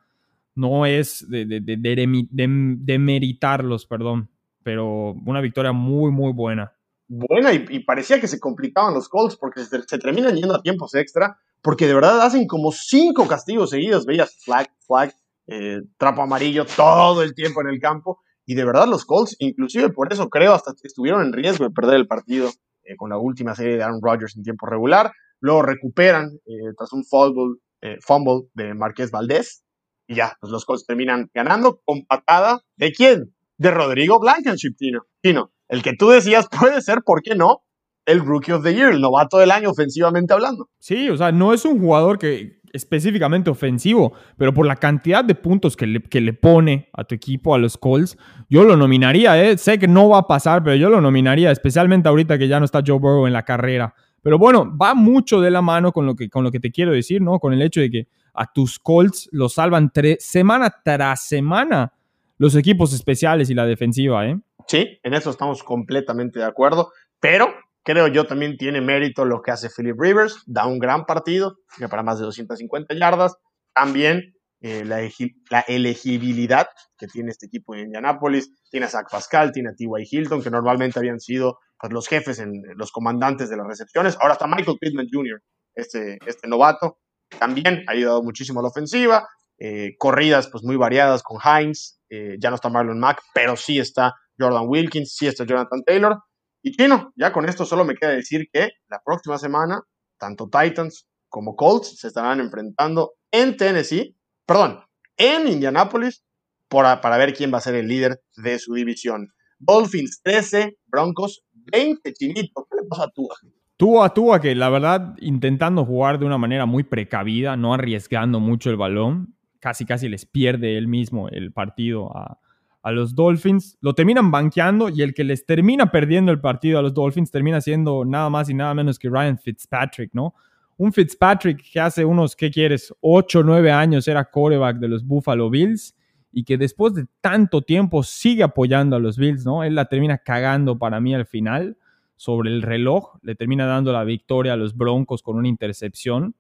no 0.55 0.85
es 0.85 1.29
de, 1.29 1.47
de, 1.47 1.61
de, 1.61 2.99
meritarlos, 2.99 3.87
perdón, 3.87 4.29
pero 4.63 5.13
una 5.25 5.41
victoria 5.41 5.73
muy, 5.73 6.13
muy 6.13 6.33
buena. 6.33 6.73
Buena, 7.09 7.53
y, 7.53 7.81
parecía 7.81 8.21
que 8.21 8.29
se 8.29 8.39
complicaban 8.39 8.95
los 8.95 9.09
Colts 9.09 9.37
porque 9.37 9.65
se, 9.65 9.99
terminan 9.99 10.37
yendo 10.37 10.55
a 10.55 10.63
tiempos 10.63 10.95
extra, 10.95 11.39
porque 11.63 11.87
de 11.87 11.95
verdad 11.95 12.23
hacen 12.23 12.47
como 12.47 12.73
cinco 12.73 13.27
castigos 13.29 13.71
seguidos, 13.71 14.07
veías 14.07 14.37
flag, 14.45 14.69
flag, 14.87 15.15
eh, 15.47 15.81
trapo 15.99 16.23
amarillo 16.23 16.65
todo 16.65 17.23
el 17.23 17.35
tiempo 17.35 17.61
en 17.61 17.69
el 17.69 17.81
campo, 17.81 18.21
y 18.47 18.55
de 18.55 18.65
verdad 18.65 18.89
los 18.89 19.05
Colts, 19.05 19.37
inclusive 19.39 19.91
por 19.91 20.13
eso 20.13 20.29
creo, 20.29 20.55
hasta 20.55 20.73
estuvieron 20.83 21.23
en 21.23 21.33
riesgo 21.33 21.65
de 21.65 21.71
perder 21.71 21.97
el 21.97 22.07
partido 22.07 22.51
eh, 22.85 22.97
con 22.97 23.11
la 23.11 23.19
última 23.19 23.55
serie 23.55 23.77
de 23.77 23.83
Aaron 23.83 24.01
Rodgers 24.03 24.37
en 24.37 24.43
tiempo 24.43 24.67
regular. 24.67 25.13
Luego 25.39 25.63
recuperan 25.63 26.39
eh, 26.47 26.73
tras 26.77 26.93
un 26.93 27.05
fumble, 27.05 28.49
de 28.55 28.75
Marqués 28.75 29.11
Valdés. 29.11 29.63
Y 30.07 30.17
ya, 30.17 30.37
pues 30.41 30.51
los 30.51 30.65
Colts 30.65 30.85
terminan 30.87 31.31
ganando 31.33 31.81
con 31.85 32.05
patada 32.07 32.61
de 32.77 32.93
quién? 32.93 33.35
De 33.57 33.71
Rodrigo 33.71 34.19
Blankenship, 34.19 34.75
Tino. 34.77 35.03
Tino, 35.23 35.53
el 35.69 35.83
que 35.83 35.95
tú 35.97 36.09
decías 36.09 36.49
puede 36.49 36.81
ser, 36.83 37.03
¿por 37.05 37.23
qué 37.23 37.37
no? 37.37 37.63
El 38.07 38.21
Rookie 38.21 38.53
of 38.53 38.65
the 38.65 38.75
Year, 38.75 38.93
el 38.93 39.01
novato 39.01 39.39
del 39.39 39.51
año 39.51 39.71
ofensivamente 39.71 40.33
hablando. 40.33 40.69
Sí, 40.79 41.09
o 41.11 41.17
sea, 41.17 41.33
no 41.33 41.53
es 41.53 41.65
un 41.65 41.79
jugador 41.81 42.19
que 42.19 42.61
específicamente 42.73 43.51
ofensivo, 43.51 44.13
pero 44.37 44.55
por 44.55 44.67
la 44.67 44.77
cantidad 44.77 45.25
de 45.25 45.35
puntos 45.35 45.77
que 45.77 45.87
le, 45.87 46.01
que 46.03 46.21
le 46.21 46.33
pone 46.33 46.89
a 46.93 47.05
tu 47.05 47.15
equipo, 47.15 47.55
a 47.55 47.59
los 47.59 47.77
Colts, 47.77 48.17
yo 48.49 48.65
lo 48.65 48.77
nominaría, 48.77 49.43
¿eh? 49.43 49.59
sé 49.59 49.79
que 49.79 49.89
no 49.89 50.09
va 50.09 50.19
a 50.19 50.27
pasar, 50.27 50.63
pero 50.63 50.77
yo 50.77 50.89
lo 50.89 51.01
nominaría, 51.01 51.51
especialmente 51.51 52.09
ahorita 52.09 52.39
que 52.39 52.49
ya 52.49 52.59
no 52.59 52.65
está 52.65 52.83
Joe 52.87 52.99
Burrow 52.99 53.27
en 53.27 53.33
la 53.33 53.45
carrera. 53.45 53.95
Pero 54.23 54.39
bueno, 54.39 54.77
va 54.77 54.95
mucho 54.95 55.41
de 55.41 55.51
la 55.51 55.63
mano 55.63 55.93
con 55.93 56.07
lo 56.07 56.15
que, 56.15 56.29
con 56.29 56.45
lo 56.45 56.51
que 56.51 56.61
te 56.61 56.71
quiero 56.71 56.93
decir, 56.93 57.23
¿no? 57.23 57.39
Con 57.39 57.53
el 57.53 57.63
hecho 57.63 57.81
de 57.81 57.91
que 57.91 58.09
a 58.35 58.53
tus 58.53 58.79
Colts 58.79 59.29
los 59.33 59.55
salvan 59.55 59.91
semana 60.19 60.75
tras 60.85 61.25
semana 61.27 61.93
los 62.39 62.55
equipos 62.55 62.93
especiales 62.93 63.51
y 63.51 63.55
la 63.55 63.67
defensiva, 63.67 64.27
¿eh? 64.27 64.39
Sí, 64.67 64.99
en 65.03 65.15
eso 65.15 65.31
estamos 65.31 65.65
completamente 65.65 66.39
de 66.39 66.45
acuerdo, 66.45 66.93
pero 67.19 67.53
Creo 67.85 68.09
yo 68.09 68.27
también 68.27 68.57
tiene 68.57 68.81
mérito 68.81 69.25
lo 69.25 69.41
que 69.43 69.51
hace 69.51 69.69
Philip 69.75 69.99
Rivers, 69.99 70.43
da 70.47 70.67
un 70.67 70.79
gran 70.79 71.07
partido, 71.07 71.57
que 71.79 71.89
para 71.89 72.03
más 72.03 72.19
de 72.19 72.27
250 72.27 72.95
yardas. 72.95 73.37
También 73.75 74.35
eh, 74.63 74.85
la, 74.85 75.61
elegibilidad 75.61 76.69
que 76.99 77.07
tiene 77.07 77.31
este 77.31 77.47
equipo 77.47 77.75
en 77.75 77.87
Indianapolis. 77.87 78.51
Tiene 78.71 78.87
a 78.87 78.89
Zach 78.91 79.07
Pascal, 79.11 79.53
tiene 79.53 79.71
a 79.71 79.75
T.Y. 79.75 80.07
Hilton, 80.11 80.43
que 80.43 80.51
normalmente 80.51 80.99
habían 80.99 81.19
sido 81.19 81.59
pues, 81.79 81.93
los 81.93 82.07
jefes, 82.09 82.39
en, 82.39 82.53
los 82.77 82.93
comandantes 82.93 83.49
de 83.49 83.57
las 83.57 83.67
recepciones. 83.67 84.19
Ahora 84.21 84.35
está 84.35 84.47
Michael 84.47 84.77
Pittman 84.79 85.09
Jr., 85.11 85.41
este, 85.75 86.19
este 86.27 86.49
novato. 86.49 86.99
También 87.39 87.85
ha 87.87 87.93
ayudado 87.93 88.23
muchísimo 88.23 88.61
a 88.61 88.63
la 88.63 88.69
ofensiva. 88.69 89.27
Eh, 89.59 89.95
corridas 89.99 90.49
pues 90.51 90.63
muy 90.65 90.77
variadas 90.77 91.23
con 91.23 91.39
Hines. 91.43 92.01
Eh, 92.11 92.37
ya 92.39 92.51
no 92.51 92.57
está 92.57 92.69
Marlon 92.69 92.99
Mack, 92.99 93.23
pero 93.35 93.57
sí 93.57 93.79
está 93.79 94.15
Jordan 94.39 94.65
Wilkins, 94.67 95.15
sí 95.15 95.27
está 95.27 95.45
Jonathan 95.45 95.83
Taylor. 95.85 96.19
Y 96.63 96.73
Chino, 96.73 97.13
ya 97.17 97.33
con 97.33 97.49
esto 97.49 97.65
solo 97.65 97.85
me 97.85 97.95
queda 97.95 98.11
decir 98.11 98.49
que 98.53 98.71
la 98.89 99.01
próxima 99.05 99.39
semana, 99.39 99.81
tanto 100.19 100.49
Titans 100.49 101.07
como 101.29 101.57
Colts 101.57 101.99
se 101.99 102.09
estarán 102.09 102.41
enfrentando 102.41 103.13
en 103.31 103.57
Tennessee, 103.57 104.17
perdón, 104.45 104.81
en 105.17 105.49
Indianapolis, 105.49 106.23
para, 106.69 107.01
para 107.01 107.17
ver 107.17 107.35
quién 107.35 107.53
va 107.53 107.59
a 107.59 107.63
ser 107.63 107.75
el 107.75 107.89
líder 107.89 108.21
de 108.37 108.59
su 108.59 108.75
división. 108.75 109.33
Dolphins 109.59 110.21
13, 110.23 110.77
Broncos 110.87 111.43
20, 111.53 112.13
Chinito. 112.15 112.67
¿Qué 112.71 112.77
le 112.81 112.89
pasa 112.89 113.05
a 113.05 113.11
Tua? 113.11 113.35
Tua, 113.77 114.15
Tua, 114.15 114.41
que 114.41 114.55
la 114.55 114.69
verdad, 114.69 115.15
intentando 115.21 115.85
jugar 115.85 116.19
de 116.19 116.27
una 116.27 116.39
manera 116.39 116.67
muy 116.67 116.85
precavida, 116.85 117.57
no 117.57 117.75
arriesgando 117.75 118.39
mucho 118.39 118.71
el 118.71 118.77
balón, 118.77 119.35
casi 119.59 119.85
casi 119.85 120.09
les 120.09 120.27
pierde 120.27 120.77
él 120.77 120.89
mismo 120.89 121.29
el 121.29 121.53
partido 121.53 122.17
a, 122.17 122.39
a 122.83 122.93
los 122.93 123.15
Dolphins, 123.15 123.77
lo 123.81 123.95
terminan 123.95 124.31
banqueando 124.31 124.89
y 124.89 125.03
el 125.03 125.13
que 125.15 125.25
les 125.25 125.45
termina 125.45 125.91
perdiendo 125.91 126.33
el 126.33 126.41
partido 126.41 126.79
a 126.79 126.83
los 126.83 126.95
Dolphins 126.95 127.31
termina 127.31 127.61
siendo 127.61 128.05
nada 128.05 128.31
más 128.31 128.49
y 128.49 128.55
nada 128.55 128.73
menos 128.75 128.99
que 128.99 129.09
Ryan 129.11 129.39
Fitzpatrick, 129.39 130.11
¿no? 130.15 130.35
un 130.81 130.95
Fitzpatrick 130.95 131.63
que 131.73 131.79
hace 131.79 132.07
unos, 132.07 132.35
¿qué 132.35 132.51
quieres? 132.51 132.91
8 133.03 133.41
o 133.41 133.43
9 133.43 133.71
años 133.71 134.09
era 134.09 134.25
quarterback 134.25 134.79
de 134.79 134.89
los 134.89 135.05
Buffalo 135.07 135.51
Bills 135.51 135.95
y 136.33 136.43
que 136.43 136.57
después 136.57 136.95
de 136.95 137.05
tanto 137.21 137.61
tiempo 137.61 138.03
sigue 138.03 138.43
apoyando 138.43 138.97
a 138.97 138.99
los 138.99 139.19
Bills, 139.19 139.45
¿no? 139.45 139.63
Él 139.63 139.75
la 139.75 139.85
termina 139.85 140.17
cagando 140.17 140.79
para 140.79 140.99
mí 140.99 141.15
al 141.15 141.27
final 141.27 141.77
sobre 142.17 142.49
el 142.49 142.63
reloj, 142.63 143.19
le 143.21 143.35
termina 143.35 143.67
dando 143.67 143.93
la 143.93 144.05
victoria 144.05 144.55
a 144.55 144.57
los 144.57 144.75
Broncos 144.75 145.23
con 145.23 145.37
una 145.37 145.49
intercepción. 145.49 146.35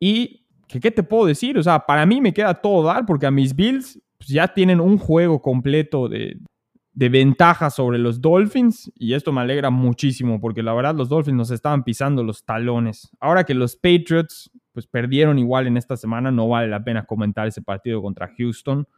Y, 0.00 0.44
¿qué, 0.66 0.90
te 0.90 1.04
puedo 1.04 1.26
decir? 1.26 1.56
O 1.56 1.62
sea, 1.62 1.86
para 1.86 2.04
mí 2.04 2.20
me 2.20 2.34
queda 2.34 2.54
todo 2.54 2.82
dar 2.82 3.06
porque 3.06 3.26
a 3.26 3.30
mis 3.30 3.54
Bills 3.54 4.00
pues, 4.24 4.34
ya 4.34 4.48
tienen 4.48 4.80
un 4.80 4.98
juego 4.98 5.42
completo 5.42 6.08
de, 6.08 6.38
de 6.94 7.08
ventaja 7.08 7.70
sobre 7.70 7.98
los 7.98 8.20
Dolphins 8.20 8.90
y 8.96 9.14
esto 9.14 9.32
me 9.32 9.40
alegra 9.40 9.70
muchísimo 9.70 10.40
porque 10.40 10.62
la 10.62 10.72
verdad 10.72 10.94
los 10.94 11.08
Dolphins 11.08 11.36
nos 11.36 11.50
estaban 11.50 11.84
pisando 11.84 12.22
los 12.22 12.44
talones. 12.44 13.10
Ahora 13.20 13.44
que 13.44 13.54
los 13.54 13.76
Patriots 13.76 14.50
pues 14.72 14.86
perdieron 14.86 15.38
igual 15.38 15.66
en 15.66 15.76
esta 15.76 15.96
semana, 15.96 16.30
no 16.30 16.48
vale 16.48 16.68
la 16.68 16.82
pena 16.82 17.04
comentar 17.04 17.46
ese 17.46 17.62
partido 17.62 18.00
contra 18.00 18.32
Houston, 18.36 18.88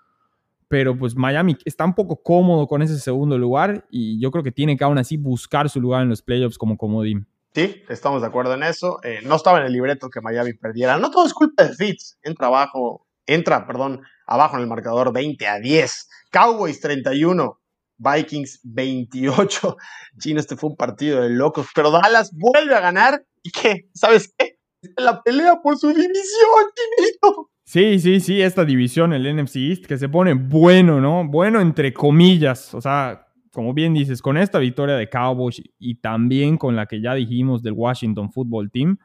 pero 0.69 0.97
pues 0.97 1.17
Miami 1.17 1.57
está 1.65 1.85
un 1.85 1.95
poco 1.95 2.23
cómodo 2.23 2.67
con 2.67 2.83
ese 2.83 2.99
segundo 2.99 3.39
lugar 3.39 3.87
y 3.91 4.21
yo 4.21 4.31
creo 4.31 4.45
que 4.45 4.53
tiene 4.53 4.77
que 4.77 4.85
aún 4.85 4.99
así 4.99 5.17
buscar 5.17 5.69
su 5.69 5.81
lugar 5.81 6.03
en 6.03 6.11
los 6.11 6.23
playoffs 6.23 6.59
como 6.59 6.77
comodín. 6.77 7.27
Sí, 7.55 7.83
estamos 7.89 8.21
de 8.21 8.27
acuerdo 8.29 8.53
en 8.53 8.62
eso. 8.62 9.01
Eh, 9.03 9.21
no 9.25 9.37
estaba 9.37 9.61
en 9.61 9.67
el 9.67 9.73
libreto 9.73 10.11
que 10.11 10.21
Miami 10.21 10.53
perdiera. 10.53 10.99
No 10.99 11.11
todo 11.11 11.25
es 11.25 11.33
culpa 11.33 11.65
de 11.65 11.75
Fitz. 11.75 12.19
Entra 12.23 12.49
abajo, 12.49 13.06
entra, 13.27 13.67
perdón, 13.67 14.03
abajo 14.27 14.57
en 14.57 14.62
el 14.62 14.69
marcador 14.69 15.12
20 15.12 15.47
a 15.47 15.59
10. 15.59 16.09
Cowboys 16.31 16.81
31, 16.81 17.61
Vikings 17.99 18.61
28. 18.65 19.77
Chino, 20.19 20.41
este 20.41 20.57
fue 20.57 20.71
un 20.71 20.77
partido 20.77 21.23
de 21.23 21.31
locos, 21.31 21.69
pero 21.75 21.91
Dallas 21.91 22.33
vuelve 22.33 22.75
a 22.75 22.81
ganar. 22.81 23.25
¿Y 23.43 23.51
qué? 23.51 23.89
¿Sabes 23.95 24.33
qué? 24.37 24.59
La 24.97 25.23
pelea 25.23 25.61
por 25.62 25.77
su 25.79 25.89
división, 25.89 26.15
Chinito. 26.75 27.51
Sí, 27.65 27.99
sí, 27.99 28.21
sí, 28.21 28.41
esta 28.41 28.65
división, 28.65 29.12
el 29.12 29.37
NFC 29.37 29.57
East, 29.57 29.87
que 29.87 29.99
se 29.99 30.09
pone 30.09 30.35
bueno, 30.35 31.01
¿no? 31.01 31.27
Bueno, 31.27 31.61
entre 31.61 31.93
comillas. 31.93 32.73
O 32.75 32.81
sea, 32.81 33.27
como 33.53 33.75
bien 33.75 33.93
dices, 33.95 34.23
con 34.23 34.37
esta 34.37 34.59
victoria 34.59 34.95
de 34.97 35.09
Cowboys 35.09 35.61
y 35.79 35.97
también 35.97 36.59
con 36.59 36.77
la 36.77 36.87
que 36.87 37.01
ya 37.01 37.15
dijimos 37.15 37.62
del 37.62 37.73
Washington 37.73 38.31
Football 38.31 38.71
Team, 38.71 38.99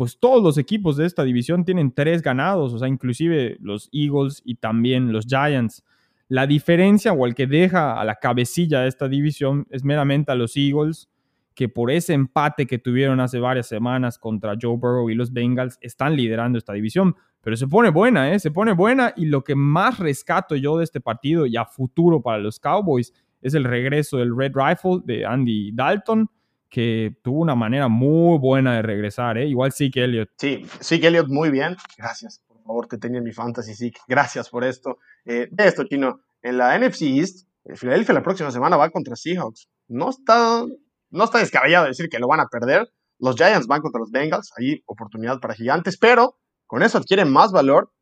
pues 0.00 0.18
todos 0.18 0.42
los 0.42 0.56
equipos 0.56 0.96
de 0.96 1.04
esta 1.04 1.24
división 1.24 1.66
tienen 1.66 1.92
tres 1.92 2.22
ganados, 2.22 2.72
o 2.72 2.78
sea, 2.78 2.88
inclusive 2.88 3.58
los 3.60 3.90
Eagles 3.92 4.40
y 4.46 4.54
también 4.54 5.12
los 5.12 5.26
Giants. 5.26 5.84
La 6.26 6.46
diferencia 6.46 7.12
o 7.12 7.26
el 7.26 7.34
que 7.34 7.46
deja 7.46 8.00
a 8.00 8.04
la 8.06 8.14
cabecilla 8.14 8.80
de 8.80 8.88
esta 8.88 9.08
división 9.08 9.66
es 9.68 9.84
meramente 9.84 10.32
a 10.32 10.36
los 10.36 10.56
Eagles, 10.56 11.10
que 11.54 11.68
por 11.68 11.90
ese 11.90 12.14
empate 12.14 12.66
que 12.66 12.78
tuvieron 12.78 13.20
hace 13.20 13.40
varias 13.40 13.66
semanas 13.68 14.18
contra 14.18 14.56
Joe 14.58 14.78
Burrow 14.78 15.10
y 15.10 15.14
los 15.14 15.34
Bengals 15.34 15.76
están 15.82 16.16
liderando 16.16 16.56
esta 16.56 16.72
división. 16.72 17.14
Pero 17.42 17.58
se 17.58 17.68
pone 17.68 17.90
buena, 17.90 18.32
¿eh? 18.32 18.38
Se 18.40 18.50
pone 18.50 18.72
buena 18.72 19.12
y 19.18 19.26
lo 19.26 19.44
que 19.44 19.54
más 19.54 19.98
rescato 19.98 20.56
yo 20.56 20.78
de 20.78 20.84
este 20.84 21.02
partido 21.02 21.44
y 21.44 21.58
a 21.58 21.66
futuro 21.66 22.22
para 22.22 22.38
los 22.38 22.58
Cowboys 22.58 23.12
es 23.42 23.52
el 23.52 23.64
regreso 23.64 24.16
del 24.16 24.34
Red 24.34 24.52
Rifle 24.54 25.02
de 25.04 25.26
Andy 25.26 25.72
Dalton, 25.72 26.30
que 26.70 27.16
tuvo 27.22 27.40
una 27.40 27.54
manera 27.54 27.88
muy 27.88 28.38
buena 28.38 28.76
de 28.76 28.82
regresar, 28.82 29.36
¿eh? 29.38 29.46
Igual 29.46 29.72
sí 29.72 29.90
que 29.90 30.04
Elliot. 30.04 30.30
Sí, 30.38 30.64
sí 30.80 31.00
que 31.00 31.22
muy 31.24 31.50
bien. 31.50 31.76
Gracias 31.98 32.42
favor, 32.70 32.86
te 32.86 32.98
tenía 32.98 33.20
mi 33.20 33.32
fantasy, 33.32 33.74
sí. 33.74 33.92
Gracias 34.06 34.48
por 34.48 34.64
esto. 34.64 34.98
Eh, 35.24 35.48
de 35.50 35.66
esto, 35.66 35.84
Chino, 35.84 36.20
en 36.40 36.56
la 36.56 36.78
NFC 36.78 37.02
East, 37.02 37.48
Philadelphia 37.64 38.14
la 38.14 38.22
próxima 38.22 38.50
semana 38.52 38.76
va 38.76 38.90
contra 38.90 39.16
Seahawks. 39.16 39.68
No 39.88 40.10
está, 40.10 40.64
no 41.10 41.24
está 41.24 41.38
descabellado 41.38 41.86
decir 41.86 42.08
que 42.08 42.20
lo 42.20 42.28
van 42.28 42.40
a 42.40 42.46
perder. 42.46 42.88
Los 43.18 43.34
Giants 43.34 43.66
van 43.66 43.80
contra 43.80 43.98
los 43.98 44.10
Bengals, 44.10 44.52
ahí 44.56 44.82
oportunidad 44.86 45.40
para 45.40 45.54
gigantes, 45.54 45.98
pero 45.98 46.38
con 46.66 46.82
eso 46.82 46.98
adquiere 46.98 47.24
más 47.24 47.50
valor 47.50 47.92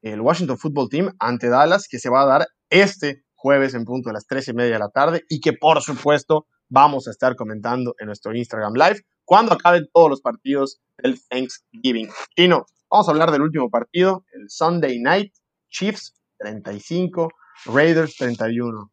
el 0.00 0.20
Washington 0.20 0.56
Football 0.56 0.88
Team 0.88 1.12
ante 1.18 1.48
Dallas, 1.48 1.88
que 1.88 1.98
se 1.98 2.08
va 2.08 2.22
a 2.22 2.26
dar 2.26 2.46
este 2.70 3.24
jueves 3.34 3.74
en 3.74 3.84
punto 3.84 4.08
de 4.08 4.14
las 4.14 4.26
3 4.26 4.48
y 4.48 4.52
media 4.54 4.74
de 4.74 4.78
la 4.78 4.88
tarde 4.88 5.24
y 5.28 5.40
que 5.40 5.52
por 5.52 5.82
supuesto 5.82 6.46
vamos 6.72 7.06
a 7.06 7.10
estar 7.10 7.36
comentando 7.36 7.94
en 7.98 8.06
nuestro 8.06 8.34
Instagram 8.34 8.74
Live 8.74 9.02
cuando 9.24 9.52
acaben 9.52 9.88
todos 9.92 10.10
los 10.10 10.20
partidos 10.20 10.80
del 10.98 11.20
Thanksgiving. 11.28 12.08
Chino, 12.36 12.66
Vamos 12.92 13.08
a 13.08 13.12
hablar 13.12 13.30
del 13.30 13.40
último 13.40 13.70
partido, 13.70 14.22
el 14.34 14.50
Sunday 14.50 14.98
Night, 14.98 15.32
Chiefs 15.70 16.12
35, 16.40 17.30
Raiders 17.64 18.14
31. 18.16 18.92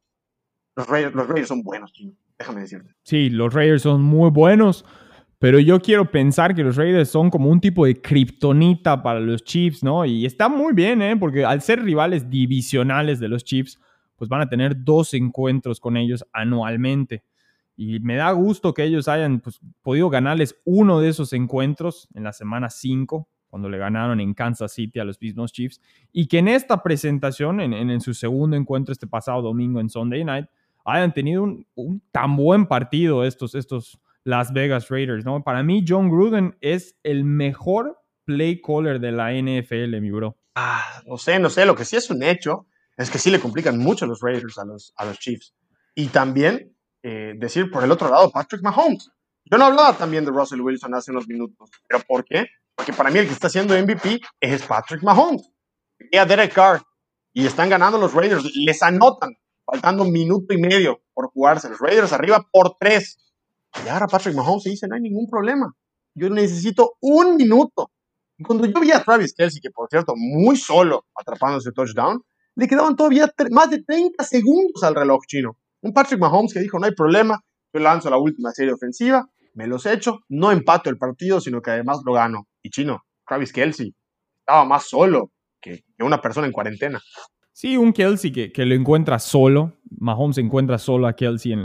Los 0.78 0.88
Raiders, 0.88 1.50
son 1.50 1.64
buenos, 1.64 1.92
déjame 2.38 2.62
decirte. 2.62 2.94
Sí, 3.04 3.30
los 3.30 3.54
Raiders 3.54 3.82
son 3.82 4.02
muy 4.02 4.30
buenos, 4.30 4.86
pero 5.38 5.60
yo 5.60 5.82
quiero 5.82 6.10
pensar 6.10 6.56
que 6.56 6.64
los 6.64 6.78
Raiders 6.78 7.10
son 7.10 7.30
como 7.30 7.50
un 7.50 7.60
tipo 7.60 7.86
de 7.86 8.02
kriptonita 8.02 9.04
para 9.04 9.20
los 9.20 9.44
Chiefs, 9.44 9.84
¿no? 9.84 10.06
Y 10.06 10.26
está 10.26 10.48
muy 10.48 10.72
bien, 10.72 11.02
¿eh? 11.02 11.18
Porque 11.18 11.44
al 11.44 11.62
ser 11.62 11.84
rivales 11.84 12.30
divisionales 12.30 13.20
de 13.20 13.28
los 13.28 13.44
Chiefs, 13.44 13.82
pues 14.16 14.30
van 14.30 14.40
a 14.40 14.48
tener 14.48 14.82
dos 14.82 15.14
encuentros 15.14 15.82
con 15.82 15.98
ellos 15.98 16.26
anualmente. 16.32 17.26
Y 17.82 18.02
me 18.02 18.18
da 18.18 18.30
gusto 18.34 18.74
que 18.74 18.84
ellos 18.84 19.08
hayan 19.08 19.40
pues, 19.40 19.62
podido 19.82 20.10
ganarles 20.10 20.60
uno 20.66 21.00
de 21.00 21.08
esos 21.08 21.32
encuentros 21.32 22.10
en 22.14 22.26
la 22.26 22.34
semana 22.34 22.70
5 22.70 23.26
cuando 23.48 23.70
le 23.70 23.78
ganaron 23.78 24.20
en 24.20 24.34
Kansas 24.34 24.74
City 24.74 25.00
a 25.00 25.06
los 25.06 25.22
mismos 25.22 25.54
Chiefs, 25.54 25.80
y 26.12 26.28
que 26.28 26.40
en 26.40 26.50
esta 26.50 26.84
presentación, 26.84 27.62
en, 27.62 28.02
su 28.02 28.14
segundo 28.14 28.58
encuentro 28.58 28.92
este 28.92 29.08
pasado 29.08 29.42
domingo 29.42 29.80
en 29.80 29.90
Sunday 29.90 30.26
Night, 30.26 30.48
hayan 30.84 31.14
tenido 31.14 31.44
un, 31.44 32.02
tan 32.12 32.36
buen 32.36 32.66
partido 32.68 33.24
estos, 33.24 33.56
estos 33.56 33.98
Las 34.26 34.52
Vegas 34.52 34.90
Raiders, 34.90 35.24
¿no? 35.24 35.42
Para 35.42 35.64
mí, 35.64 35.86
John 35.88 36.10
Gruden 36.10 36.58
es 36.60 36.98
el 37.04 37.24
mejor 37.24 37.98
play 38.26 38.62
caller 38.62 39.00
de 39.00 39.14
la 39.14 39.32
NFL, 39.32 40.02
mi 40.02 40.12
bro. 40.12 40.36
Ah, 40.54 41.02
no 41.08 41.18
sé, 41.18 41.40
no 41.40 41.50
sé, 41.50 41.66
lo 41.66 41.76
que 41.76 41.86
sí 41.86 41.96
es 41.96 42.10
un 42.10 42.24
hecho 42.24 42.68
es 42.98 43.10
que 43.10 43.20
sí 43.20 43.32
le 43.32 43.40
complican 43.40 43.78
mucho 43.80 44.06
los 44.06 44.20
Raiders 44.20 44.58
a 44.58 44.66
los, 44.66 44.94
a 44.98 45.06
los 45.06 45.18
Chiefs. 45.18 45.56
Y 45.96 46.08
también 46.08 46.76
eh, 47.04 47.34
decir 47.38 47.72
por 47.72 47.84
el 47.84 47.92
otro 47.92 48.10
lado, 48.10 48.30
Patrick 48.32 48.62
Mahomes. 48.62 49.10
Yo 49.46 49.58
no 49.58 49.66
hablaba 49.66 49.98
también 49.98 50.26
de 50.26 50.32
Russell 50.32 50.62
Wilson 50.62 50.94
hace 50.94 51.12
unos 51.12 51.28
minutos, 51.28 51.70
pero 51.88 52.04
¿por 52.08 52.24
qué? 52.24 52.48
Porque 52.76 52.94
para 52.94 53.10
mí 53.10 53.20
el 53.20 53.28
que 53.28 53.34
está 53.34 53.48
haciendo 53.48 53.78
MVP 53.78 54.22
es 54.40 54.64
Patrick 54.64 55.04
Mahomes. 55.04 55.50
Y 56.12 56.18
a 56.18 56.26
Derek 56.26 56.54
Carr. 56.54 56.82
Y 57.34 57.46
están 57.46 57.70
ganando 57.70 57.98
los 57.98 58.14
Raiders. 58.14 58.44
Les 58.56 58.82
anotan, 58.82 59.36
faltando 59.66 60.04
un 60.04 60.12
minuto 60.12 60.54
y 60.54 60.58
medio 60.58 61.02
por 61.14 61.30
jugarse. 61.30 61.70
Los 61.70 61.80
Raiders 61.80 62.14
arriba 62.14 62.46
por 62.52 62.78
tres. 62.80 63.18
Y 63.86 63.90
ahora 63.90 64.08
Patrick 64.08 64.36
Mahomes 64.36 64.64
dice, 64.64 64.88
no 64.88 64.96
hay 64.96 65.02
ningún 65.02 65.30
problema. 65.30 65.76
Yo 66.16 66.30
necesito 66.30 66.98
un 67.02 67.36
minuto. 67.36 67.92
Y 68.38 68.44
cuando 68.44 68.66
yo 68.66 68.80
vi 68.80 68.92
a 68.92 69.04
Travis 69.04 69.34
Kelsey, 69.34 69.60
que 69.60 69.70
por 69.70 69.90
cierto, 69.90 70.14
muy 70.16 70.56
solo 70.56 71.06
atrapando 71.14 71.58
ese 71.58 71.72
touchdown, 71.72 72.24
le 72.56 72.68
quedaban 72.68 72.96
todavía 72.96 73.30
más 73.52 73.70
de 73.70 73.84
30 73.84 74.24
segundos 74.24 74.84
al 74.84 74.96
reloj 74.96 75.22
chino. 75.28 75.58
Un 75.82 75.94
Patrick 75.94 76.20
Mahomes 76.20 76.54
que 76.54 76.60
dijo, 76.60 76.80
no 76.80 76.86
hay 76.86 76.94
problema, 76.94 77.40
yo 77.74 77.80
lanzo 77.80 78.10
la 78.10 78.18
última 78.18 78.52
serie 78.52 78.74
ofensiva, 78.74 79.26
me 79.54 79.68
los 79.68 79.86
echo, 79.86 80.20
no 80.30 80.52
empato 80.52 80.90
el 80.90 80.98
partido, 80.98 81.42
sino 81.42 81.62
que 81.62 81.72
además 81.72 82.02
lo 82.06 82.14
gano. 82.14 82.48
Y 82.62 82.70
chino, 82.70 83.04
Travis 83.28 83.54
Kelsey 83.54 83.94
estaba 84.40 84.66
más 84.66 84.90
solo 84.90 85.32
que, 85.62 85.84
una 86.00 86.22
persona 86.22 86.48
en 86.48 86.54
cuarentena. 86.54 87.00
Sí, 87.54 87.78
un 87.78 87.94
Kelsey 87.94 88.32
que, 88.32 88.52
que, 88.52 88.66
lo 88.66 88.74
encuentra 88.74 89.20
solo. 89.20 89.80
Mahomes 89.98 90.38
encuentra 90.38 90.78
solo 90.78 91.08
a 91.08 91.14
Kelsey 91.14 91.56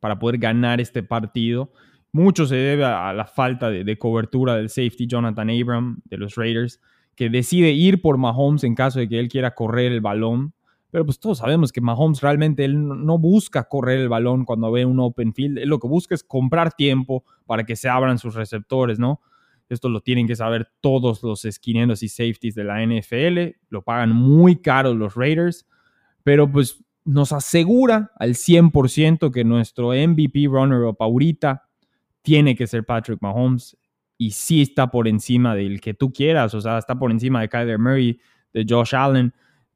para 0.00 0.18
poder 0.18 0.38
ganar 0.38 0.80
este 0.80 1.02
partido. 1.02 1.72
Mucho 2.12 2.46
se 2.46 2.56
debe 2.56 2.84
a, 2.84 3.12
la 3.12 3.24
falta 3.24 3.70
de, 3.70 3.84
de, 3.84 3.98
cobertura 3.98 4.56
del 4.56 4.68
safety 4.68 5.06
Jonathan 5.06 5.50
Abram 5.50 6.00
de 6.04 6.16
los 6.16 6.34
Raiders, 6.34 6.80
que 7.14 7.30
decide 7.30 7.70
ir 7.70 8.02
por 8.02 8.18
Mahomes 8.18 8.64
en 8.64 8.74
caso 8.74 8.98
de 8.98 9.08
que 9.08 9.20
él 9.20 9.28
quiera 9.28 9.54
correr 9.54 9.92
el 9.92 10.00
balón. 10.00 10.54
Pero 10.94 11.04
pues 11.04 11.18
todos 11.18 11.38
sabemos 11.38 11.72
que 11.72 11.80
Mahomes 11.80 12.20
realmente 12.20 12.64
él 12.64 12.86
no 12.86 13.18
busca 13.18 13.64
correr 13.64 13.98
el 13.98 14.08
balón 14.08 14.44
cuando 14.44 14.70
ve 14.70 14.84
un 14.84 15.00
open 15.00 15.34
field. 15.34 15.58
Él 15.58 15.68
lo 15.68 15.80
que 15.80 15.88
busca 15.88 16.14
es 16.14 16.22
comprar 16.22 16.72
tiempo 16.72 17.24
para 17.46 17.64
que 17.64 17.74
se 17.74 17.88
abran 17.88 18.16
sus 18.16 18.36
receptores, 18.36 19.00
¿no? 19.00 19.20
Esto 19.68 19.88
lo 19.88 20.02
tienen 20.02 20.28
que 20.28 20.36
saber 20.36 20.68
todos 20.80 21.24
los 21.24 21.44
esquineros 21.46 22.04
y 22.04 22.08
safeties 22.08 22.54
de 22.54 22.62
la 22.62 22.80
NFL. 22.86 23.56
Lo 23.70 23.82
pagan 23.82 24.12
muy 24.12 24.62
caro 24.62 24.94
los 24.94 25.16
Raiders. 25.16 25.66
Pero 26.22 26.48
pues 26.48 26.84
nos 27.04 27.32
asegura 27.32 28.12
al 28.14 28.34
100% 28.36 29.32
que 29.32 29.42
nuestro 29.42 29.88
MVP 29.88 30.46
runner-up 30.46 30.98
ahorita 31.00 31.64
tiene 32.22 32.54
que 32.54 32.68
ser 32.68 32.86
Patrick 32.86 33.20
Mahomes. 33.20 33.76
Y 34.16 34.30
sí 34.30 34.62
está 34.62 34.92
por 34.92 35.08
encima 35.08 35.56
del 35.56 35.80
que 35.80 35.92
tú 35.92 36.12
quieras. 36.12 36.54
O 36.54 36.60
sea, 36.60 36.78
está 36.78 36.96
por 36.96 37.10
encima 37.10 37.40
de 37.40 37.48
Kyler 37.48 37.80
Murray, 37.80 38.20
de 38.52 38.64
Josh 38.68 38.94
Allen 38.94 39.34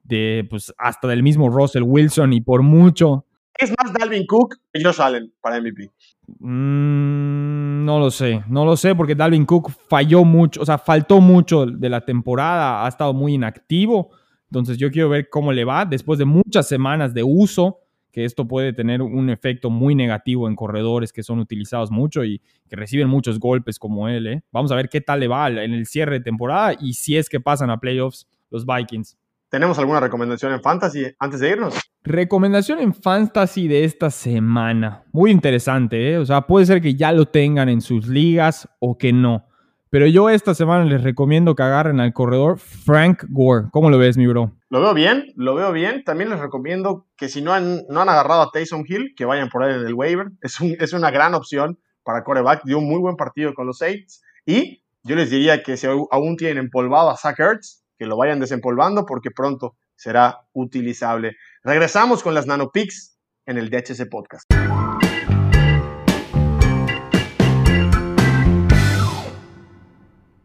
de 0.09 0.47
pues 0.49 0.73
hasta 0.79 1.07
del 1.07 1.23
mismo 1.23 1.51
Russell 1.51 1.83
Wilson 1.83 2.33
y 2.33 2.41
por 2.41 2.63
mucho. 2.63 3.27
¿Es 3.55 3.71
más 3.71 3.93
Dalvin 3.93 4.27
Cook 4.27 4.57
que 4.73 4.83
Josh 4.83 5.01
Allen 5.01 5.33
para 5.41 5.61
MVP? 5.61 5.91
Mm, 6.39 7.85
no 7.85 7.99
lo 7.99 8.11
sé, 8.11 8.43
no 8.49 8.65
lo 8.65 8.77
sé 8.77 8.95
porque 8.95 9.15
Dalvin 9.15 9.45
Cook 9.45 9.71
falló 9.89 10.25
mucho, 10.25 10.63
o 10.63 10.67
sea, 10.67 10.79
faltó 10.79 11.21
mucho 11.21 11.67
de 11.67 11.89
la 11.89 12.01
temporada, 12.01 12.85
ha 12.85 12.89
estado 12.89 13.13
muy 13.13 13.35
inactivo. 13.35 14.11
Entonces 14.51 14.79
yo 14.79 14.91
quiero 14.91 15.09
ver 15.09 15.29
cómo 15.29 15.53
le 15.53 15.65
va 15.65 15.85
después 15.85 16.19
de 16.19 16.25
muchas 16.25 16.69
semanas 16.69 17.13
de 17.13 17.23
uso, 17.23 17.81
que 18.13 18.25
esto 18.25 18.49
puede 18.49 18.73
tener 18.73 19.03
un 19.03 19.29
efecto 19.29 19.69
muy 19.69 19.95
negativo 19.95 20.49
en 20.49 20.57
corredores 20.57 21.13
que 21.13 21.23
son 21.23 21.39
utilizados 21.39 21.91
mucho 21.91 22.25
y 22.25 22.41
que 22.69 22.77
reciben 22.77 23.09
muchos 23.09 23.39
golpes 23.39 23.79
como 23.79 24.09
él. 24.09 24.27
¿eh? 24.27 24.43
Vamos 24.51 24.73
a 24.73 24.77
ver 24.77 24.89
qué 24.89 25.01
tal 25.01 25.21
le 25.21 25.29
va 25.29 25.49
en 25.49 25.73
el 25.73 25.87
cierre 25.87 26.19
de 26.19 26.25
temporada 26.25 26.75
y 26.81 26.95
si 26.95 27.17
es 27.17 27.29
que 27.29 27.41
pasan 27.41 27.71
a 27.71 27.79
playoffs 27.79 28.27
los 28.51 28.65
Vikings. 28.65 29.19
¿Tenemos 29.51 29.79
alguna 29.79 30.01
recomendación 30.01 30.53
en 30.53 30.61
Fantasy 30.61 31.07
antes 31.19 31.41
de 31.41 31.49
irnos? 31.49 31.75
Recomendación 32.03 32.81
en 32.81 32.93
Fantasy 32.93 33.67
de 33.67 33.85
esta 33.85 34.11
semana. 34.11 35.05
Muy 35.11 35.31
interesante, 35.31 36.13
¿eh? 36.13 36.19
O 36.19 36.27
sea, 36.27 36.43
puede 36.43 36.67
ser 36.67 36.83
que 36.83 36.95
ya 36.95 37.13
lo 37.13 37.27
tengan 37.27 37.71
en 37.71 37.81
sus 37.81 38.09
ligas 38.09 38.69
o 38.79 38.99
que 38.99 39.13
no. 39.13 39.47
Pero 39.89 40.07
yo 40.07 40.29
esta 40.29 40.55
semana 40.55 40.85
les 40.85 41.03
recomiendo 41.03 41.55
que 41.55 41.63
agarren 41.63 41.99
al 41.99 42.13
corredor 42.13 42.59
Frank 42.59 43.25
Gore. 43.31 43.69
¿Cómo 43.73 43.89
lo 43.89 43.97
ves, 43.97 44.19
mi 44.19 44.27
bro? 44.27 44.53
Lo 44.69 44.83
veo 44.83 44.93
bien, 44.93 45.33
lo 45.35 45.55
veo 45.55 45.73
bien. 45.73 46.05
También 46.05 46.29
les 46.29 46.41
recomiendo 46.41 47.07
que 47.17 47.31
si 47.31 47.41
no 47.41 47.55
han, 47.55 47.87
no 47.89 48.03
han 48.03 48.09
agarrado 48.11 48.43
a 48.43 48.51
Taysom 48.53 48.85
Hill, 48.87 49.15
que 49.17 49.25
vayan 49.25 49.49
por 49.49 49.65
él 49.65 49.81
en 49.81 49.87
el 49.87 49.95
waiver. 49.95 50.27
Es, 50.43 50.61
es 50.61 50.93
una 50.93 51.11
gran 51.11 51.33
opción 51.35 51.79
para 52.03 52.23
coreback. 52.23 52.65
Dio 52.65 52.79
un 52.79 52.87
muy 52.87 53.01
buen 53.01 53.17
partido 53.17 53.55
con 53.55 53.67
los 53.67 53.79
Saints. 53.79 54.23
Y 54.45 54.85
yo 55.05 55.17
les 55.17 55.31
diría 55.31 55.63
que 55.63 55.79
si 55.79 55.87
aún 55.87 56.37
tienen 56.37 56.59
empolvado 56.59 57.09
a 57.09 57.17
Zach 57.17 57.39
Ertz, 57.41 57.83
que 57.99 58.07
lo 58.07 58.17
vayan 58.17 58.39
desempolvando 58.39 59.05
porque 59.05 59.33
pronto 59.33 59.77
será 59.97 60.47
utilizable. 60.53 61.37
Regresamos 61.65 62.23
con 62.23 62.33
las 62.33 62.47
NanoPix 62.47 63.19
en 63.45 63.59
el 63.59 63.71
DHC 63.71 64.09
Podcast. 64.09 64.45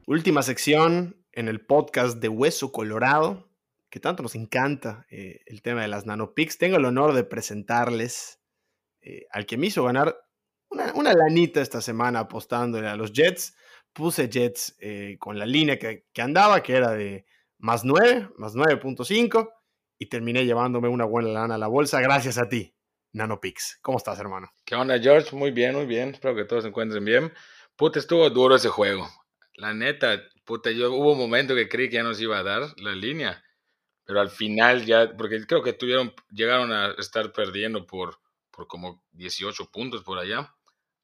Última 0.08 0.42
sección 0.42 1.24
en 1.32 1.48
el 1.48 1.66
podcast 1.66 2.18
de 2.18 2.28
Hueso 2.28 2.72
Colorado, 2.72 3.52
que 3.90 4.00
tanto 4.00 4.24
nos 4.24 4.34
encanta 4.34 5.06
eh, 5.12 5.42
el 5.46 5.62
tema 5.62 5.84
de 5.84 5.88
las 5.88 6.08
NanoPix. 6.08 6.58
Tengo 6.58 6.78
el 6.78 6.86
honor 6.86 7.14
de 7.14 7.24
presentarles 7.24 8.40
eh, 9.02 9.28
al 9.32 9.46
que 9.46 9.58
me 9.58 9.68
hizo 9.68 9.84
ganar 9.84 10.18
una, 10.70 11.14
lanita 11.14 11.62
esta 11.62 11.82
semana 11.82 12.22
apostándole 12.22 12.88
a 12.88 12.96
los 12.96 13.14
Jets. 13.14 13.56
Puse 13.94 14.28
Jets 14.28 14.76
eh, 14.80 15.18
con 15.20 15.38
la 15.38 15.46
línea 15.46 15.78
que 15.78 16.04
andaba, 16.20 16.64
que 16.64 16.74
era 16.74 16.92
de 16.92 17.26
más 17.64 17.86
9, 17.86 18.30
más 18.36 18.56
9.5 18.56 19.50
y 19.98 20.08
terminé 20.08 20.46
llevándome 20.46 20.90
una 20.90 21.06
buena 21.06 21.30
lana 21.30 21.56
a 21.56 21.58
la 21.58 21.68
bolsa 21.68 22.02
gracias 22.02 22.38
a 22.38 22.50
ti, 22.50 22.76
NanoPix. 23.14 23.80
¿Cómo 23.82 23.98
estás, 23.98 24.20
hermano? 24.20 24.52
¿Qué 24.66 24.76
onda, 24.76 25.00
George? 25.00 25.34
Muy 25.34 25.52
bien, 25.52 25.74
muy 25.74 25.86
bien. 25.86 26.10
Espero 26.10 26.36
que 26.36 26.44
todos 26.44 26.64
se 26.64 26.70
encuentren 26.70 27.06
bien. 27.06 27.32
Puta, 27.78 28.00
estuvo 28.00 28.30
duro 28.30 28.58
ese 28.58 28.68
juego. 28.68 29.08
La 29.56 29.74
neta, 29.74 30.22
puta, 30.44 30.72
yo 30.72 30.92
hubo 30.92 31.14
un 31.14 31.18
momento 31.18 31.56
que 31.56 31.70
creí 31.70 31.88
que 31.88 31.96
ya 31.96 32.04
nos 32.04 32.20
iba 32.20 32.38
a 32.38 32.44
dar 32.44 32.64
la 32.82 32.92
línea, 32.92 33.42
pero 34.04 34.20
al 34.20 34.30
final 34.30 34.86
ya, 34.86 35.16
porque 35.16 35.46
creo 35.48 35.64
que 35.64 35.72
tuvieron, 35.72 36.14
llegaron 36.32 36.74
a 36.74 36.94
estar 36.98 37.32
perdiendo 37.32 37.88
por, 37.88 38.20
por 38.52 38.68
como 38.68 39.06
18 39.14 39.72
puntos 39.72 40.04
por 40.04 40.20
allá, 40.20 40.54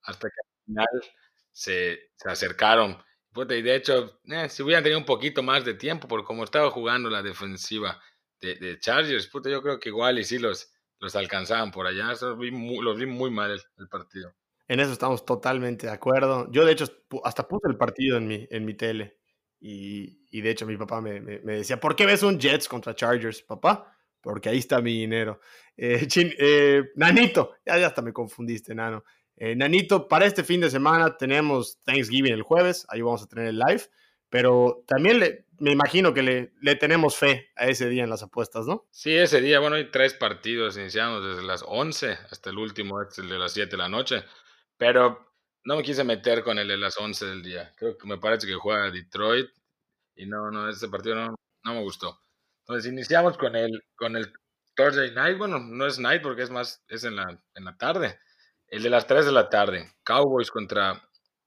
hasta 0.02 0.28
que 0.28 0.42
al 0.42 0.66
final 0.66 1.14
se, 1.54 2.12
se 2.18 2.30
acercaron 2.30 3.02
y 3.36 3.62
de 3.62 3.76
hecho, 3.76 4.20
eh, 4.26 4.50
si 4.50 4.64
hubieran 4.64 4.84
tenido 4.84 5.00
un 5.00 5.06
poquito 5.06 5.44
más 5.44 5.64
de 5.64 5.76
tiempo, 5.76 6.08
por 6.08 6.24
cómo 6.24 6.44
estaba 6.44 6.72
jugando 6.72 7.10
la 7.10 7.22
defensiva 7.22 8.02
de, 8.42 8.78
Chargers, 8.80 9.28
puta, 9.28 9.50
yo 9.50 9.62
creo 9.62 9.80
que 9.80 9.90
igual 9.90 10.18
y 10.20 10.24
sí 10.24 10.40
los, 10.40 10.72
los 11.00 11.16
alcanzaban 11.16 11.72
por 11.72 11.88
allá. 11.88 12.14
Los 12.22 12.38
vi 12.38 12.52
muy, 12.52 13.32
mal 13.32 13.52
el, 13.52 13.88
partido. 13.90 14.34
En 14.68 14.80
eso 14.80 14.92
estamos 14.92 15.26
totalmente 15.26 15.88
de 15.88 15.94
acuerdo. 15.94 16.50
Yo, 16.52 16.66
de 16.66 16.72
hecho, 16.72 16.86
hasta 17.24 17.48
puse 17.48 17.68
el 17.68 17.78
partido 17.78 18.18
en 18.18 18.28
mi, 18.28 18.48
en 18.50 18.66
mi 18.66 18.74
tele. 18.76 19.18
Y, 19.60 20.26
y 20.32 20.42
de 20.42 20.52
hecho, 20.52 20.66
mi 20.66 20.78
papá 20.78 21.02
me, 21.02 21.20
me, 21.20 21.40
decía: 21.40 21.80
¿Por 21.80 21.96
qué 21.96 22.06
ves 22.06 22.24
un 22.24 22.40
Jets 22.40 22.68
contra 22.68 22.96
Chargers, 22.96 23.42
papá? 23.42 23.94
Porque 24.22 24.50
ahí 24.50 24.58
está 24.58 24.82
mi 24.82 24.98
dinero. 24.98 25.42
Eh, 25.76 26.08
eh, 26.40 26.84
nanito, 26.96 27.56
ya 27.66 27.86
hasta 27.86 28.02
me 28.02 28.14
confundiste, 28.14 28.74
nano. 28.74 29.04
Eh, 29.42 29.56
Nanito, 29.56 30.10
para 30.10 30.26
este 30.26 30.44
fin 30.44 30.60
de 30.60 30.70
semana 30.70 31.16
tenemos 31.16 31.80
Thanksgiving 31.86 32.34
el 32.34 32.44
jueves, 32.44 32.86
ahí 32.90 33.02
vamos 33.02 33.24
a 33.24 33.28
tener 33.28 33.48
el 33.48 33.58
live, 33.58 33.84
pero 34.30 34.84
también 34.86 35.20
le, 35.20 35.46
me 35.60 35.72
imagino 35.72 36.14
que 36.14 36.22
le, 36.22 36.52
le, 36.62 36.76
tenemos 36.76 37.16
fe 37.16 37.50
a 37.56 37.68
ese 37.68 37.88
día 37.88 38.04
en 38.04 38.10
las 38.10 38.22
apuestas, 38.22 38.66
¿no? 38.68 38.86
Sí, 38.92 39.16
ese 39.16 39.40
día, 39.40 39.62
bueno, 39.62 39.78
hay 39.78 39.90
tres 39.92 40.14
partidos, 40.14 40.78
iniciamos 40.78 41.24
desde 41.24 41.48
las 41.48 41.64
11 41.66 42.18
hasta 42.30 42.50
el 42.50 42.58
último, 42.58 43.02
es 43.02 43.18
el 43.18 43.30
de 43.30 43.40
las 43.40 43.54
7 43.54 43.72
de 43.72 43.78
la 43.78 43.88
noche, 43.88 44.26
pero 44.76 45.34
no 45.64 45.78
me 45.78 45.84
quise 45.84 46.04
meter 46.04 46.44
con 46.44 46.60
el 46.60 46.68
de 46.68 46.78
las 46.78 46.98
11 46.98 47.26
del 47.26 47.42
día. 47.42 47.72
Creo 47.78 47.98
que 47.98 48.08
me 48.08 48.18
parece 48.18 48.46
que 48.46 48.56
juega 48.56 48.92
Detroit 48.92 49.50
y 50.16 50.26
no, 50.26 50.52
no, 50.52 50.68
ese 50.68 50.90
partido 50.90 51.16
no, 51.16 51.36
no 51.64 51.74
me 51.74 51.82
gustó. 51.82 52.20
Entonces 52.66 52.92
iniciamos 52.92 53.38
con 53.38 53.56
el, 53.56 53.84
con 53.96 54.18
el 54.18 54.34
Thursday 54.76 55.14
night, 55.14 55.38
bueno, 55.38 55.60
no 55.60 55.86
es 55.86 55.98
night 55.98 56.22
porque 56.22 56.42
es 56.42 56.50
más, 56.50 56.84
es 56.90 57.06
en 57.06 57.16
la, 57.16 57.42
en 57.56 57.64
la 57.64 57.78
tarde. 57.78 58.20
El 58.70 58.84
de 58.84 58.90
las 58.90 59.08
3 59.08 59.26
de 59.26 59.32
la 59.32 59.50
tarde, 59.50 59.92
Cowboys 60.04 60.52
contra, 60.52 61.02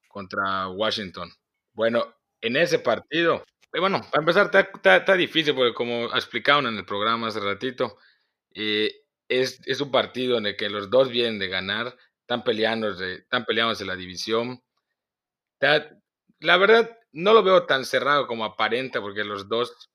contra 0.07 0.67
Washington. 0.69 1.31
Bueno, 1.73 2.15
en 2.41 2.57
ese 2.57 2.79
partido, 2.79 3.43
eh, 3.73 3.79
bueno, 3.79 4.01
para 4.11 4.21
empezar, 4.21 4.51
está, 4.53 5.15
difícil 5.15 5.55
porque 5.55 5.73
como 5.73 6.05
explicaron 6.13 6.67
en 6.67 6.77
el 6.77 6.85
programa 6.85 7.27
hace 7.27 7.39
ratito, 7.39 7.97
eh, 8.53 8.91
es, 9.27 9.61
es, 9.65 9.81
un 9.81 9.91
partido 9.91 10.37
en 10.37 10.47
el 10.47 10.57
que 10.57 10.69
los 10.69 10.89
dos 10.89 11.09
vienen 11.09 11.39
de 11.39 11.47
ganar, 11.47 11.95
están 12.21 12.43
peleando, 12.43 12.89
están 12.91 13.45
peleándose 13.45 13.85
la 13.85 13.95
división. 13.95 14.61
la 15.59 16.57
verdad, 16.57 16.97
no 17.13 17.33
lo 17.33 17.43
veo 17.43 17.65
tan 17.65 17.85
cerrado 17.85 18.27
como 18.27 18.45
aparenta 18.45 19.01
porque 19.01 19.23
los 19.23 19.47
dos, 19.47 19.89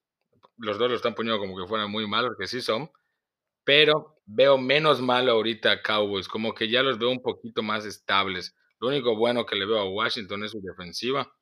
los 0.56 0.78
dos 0.78 0.90
lo 0.90 0.96
están 0.96 1.14
poniendo 1.14 1.38
como 1.38 1.56
que 1.56 1.68
fueran 1.68 1.90
muy 1.90 2.06
malos, 2.06 2.36
que 2.38 2.46
sí 2.46 2.62
son 2.62 2.90
pero 3.68 4.17
veo 4.28 4.58
menos 4.58 5.00
malo 5.00 5.32
ahorita 5.32 5.72
a 5.72 5.82
Cowboys, 5.82 6.28
como 6.28 6.54
que 6.54 6.68
ya 6.68 6.82
los 6.82 6.98
veo 6.98 7.10
un 7.10 7.22
poquito 7.22 7.62
más 7.62 7.86
estables. 7.86 8.54
Lo 8.78 8.88
único 8.88 9.16
bueno 9.16 9.46
que 9.46 9.56
le 9.56 9.64
veo 9.66 9.78
a 9.78 9.88
Washington 9.88 10.44
es 10.44 10.52
su 10.52 10.60
defensiva. 10.60 11.32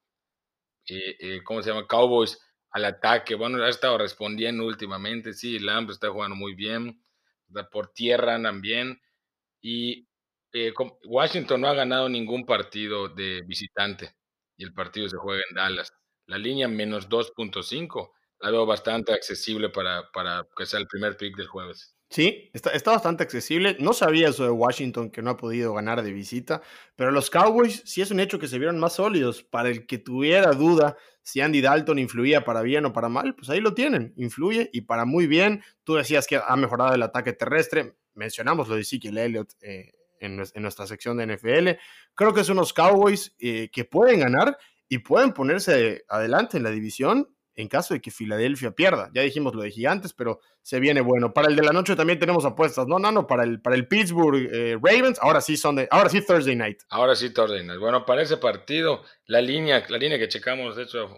Y, 0.86 1.40
¿Cómo 1.42 1.62
se 1.62 1.70
llama? 1.70 1.86
Cowboys 1.86 2.38
al 2.70 2.84
ataque. 2.84 3.34
Bueno, 3.34 3.62
ha 3.62 3.68
estado 3.68 3.98
respondiendo 3.98 4.64
últimamente. 4.64 5.32
Sí, 5.32 5.58
Lamb 5.58 5.90
está 5.90 6.10
jugando 6.10 6.36
muy 6.36 6.54
bien. 6.54 7.02
Por 7.72 7.92
tierra 7.92 8.38
bien. 8.52 9.00
Y 9.60 10.08
eh, 10.52 10.72
Washington 11.06 11.60
no 11.60 11.68
ha 11.68 11.74
ganado 11.74 12.08
ningún 12.08 12.46
partido 12.46 13.08
de 13.08 13.42
visitante. 13.46 14.14
Y 14.56 14.64
el 14.64 14.72
partido 14.72 15.08
se 15.08 15.16
juega 15.16 15.42
en 15.48 15.56
Dallas. 15.56 15.92
La 16.26 16.38
línea 16.38 16.68
menos 16.68 17.08
2.5 17.08 18.12
la 18.40 18.50
veo 18.50 18.64
bastante 18.64 19.12
accesible 19.12 19.70
para, 19.70 20.10
para 20.12 20.46
que 20.56 20.66
sea 20.66 20.78
el 20.78 20.86
primer 20.86 21.16
pick 21.16 21.36
del 21.36 21.48
jueves. 21.48 21.95
Sí, 22.08 22.50
está, 22.52 22.92
bastante 22.92 23.24
accesible. 23.24 23.76
No 23.80 23.92
sabía 23.92 24.28
eso 24.28 24.44
de 24.44 24.50
Washington 24.50 25.10
que 25.10 25.22
no 25.22 25.30
ha 25.30 25.36
podido 25.36 25.74
ganar 25.74 26.02
de 26.02 26.12
visita, 26.12 26.62
pero 26.94 27.10
los 27.10 27.30
Cowboys 27.30 27.82
sí 27.84 28.00
es 28.00 28.10
un 28.12 28.20
hecho 28.20 28.38
que 28.38 28.46
se 28.46 28.58
vieron 28.58 28.78
más 28.78 28.94
sólidos. 28.94 29.42
Para 29.42 29.70
el 29.70 29.86
que 29.86 29.98
tuviera 29.98 30.52
duda 30.52 30.96
si 31.22 31.40
Andy 31.40 31.60
Dalton 31.60 31.98
influía 31.98 32.44
para 32.44 32.62
bien 32.62 32.84
o 32.84 32.92
para 32.92 33.08
mal, 33.08 33.34
pues 33.34 33.50
ahí 33.50 33.60
lo 33.60 33.74
tienen, 33.74 34.14
influye 34.16 34.70
y 34.72 34.82
para 34.82 35.04
muy 35.04 35.26
bien. 35.26 35.62
Tú 35.82 35.94
decías 35.94 36.28
que 36.28 36.36
ha 36.36 36.56
mejorado 36.56 36.94
el 36.94 37.02
ataque 37.02 37.32
terrestre, 37.32 37.96
mencionamos 38.14 38.68
lo 38.68 38.76
de 38.76 38.82
Ezekiel 38.82 39.18
Elliott 39.18 39.54
eh, 39.60 39.90
en, 40.20 40.36
nuestra 40.36 40.86
sección 40.86 41.16
de 41.16 41.26
NFL. 41.26 41.70
Creo 42.14 42.32
que 42.32 42.44
son 42.44 42.56
los 42.56 42.72
Cowboys 42.72 43.34
eh, 43.38 43.68
que 43.72 43.84
pueden 43.84 44.20
ganar 44.20 44.56
y 44.88 44.98
pueden 44.98 45.32
ponerse 45.32 46.04
adelante 46.08 46.56
en 46.56 46.62
la 46.62 46.70
división 46.70 47.35
en 47.56 47.68
caso 47.68 47.94
de 47.94 48.00
que 48.00 48.10
Filadelfia 48.10 48.72
pierda. 48.72 49.10
Ya 49.14 49.22
dijimos 49.22 49.54
lo 49.54 49.62
de 49.62 49.70
Gigantes, 49.70 50.12
pero 50.12 50.40
se 50.62 50.78
viene 50.78 51.00
bueno. 51.00 51.32
Para 51.32 51.48
el 51.48 51.56
de 51.56 51.62
la 51.62 51.72
noche 51.72 51.96
también 51.96 52.18
tenemos 52.18 52.44
apuestas, 52.44 52.86
¿no, 52.86 52.98
no, 52.98 53.26
Para 53.26 53.44
el, 53.44 53.60
para 53.62 53.74
el 53.76 53.88
Pittsburgh 53.88 54.48
eh, 54.52 54.78
Ravens, 54.82 55.18
ahora 55.20 55.40
sí 55.40 55.56
son 55.56 55.76
de, 55.76 55.88
ahora 55.90 56.10
sí 56.10 56.20
Thursday 56.24 56.54
night. 56.54 56.82
Ahora 56.90 57.16
sí 57.16 57.32
Thursday 57.32 57.64
night. 57.64 57.80
Bueno, 57.80 58.04
para 58.04 58.22
ese 58.22 58.36
partido, 58.36 59.02
la 59.24 59.40
línea, 59.40 59.84
la 59.88 59.96
línea 59.96 60.18
que 60.18 60.28
checamos, 60.28 60.76
de 60.76 60.82
hecho, 60.82 61.16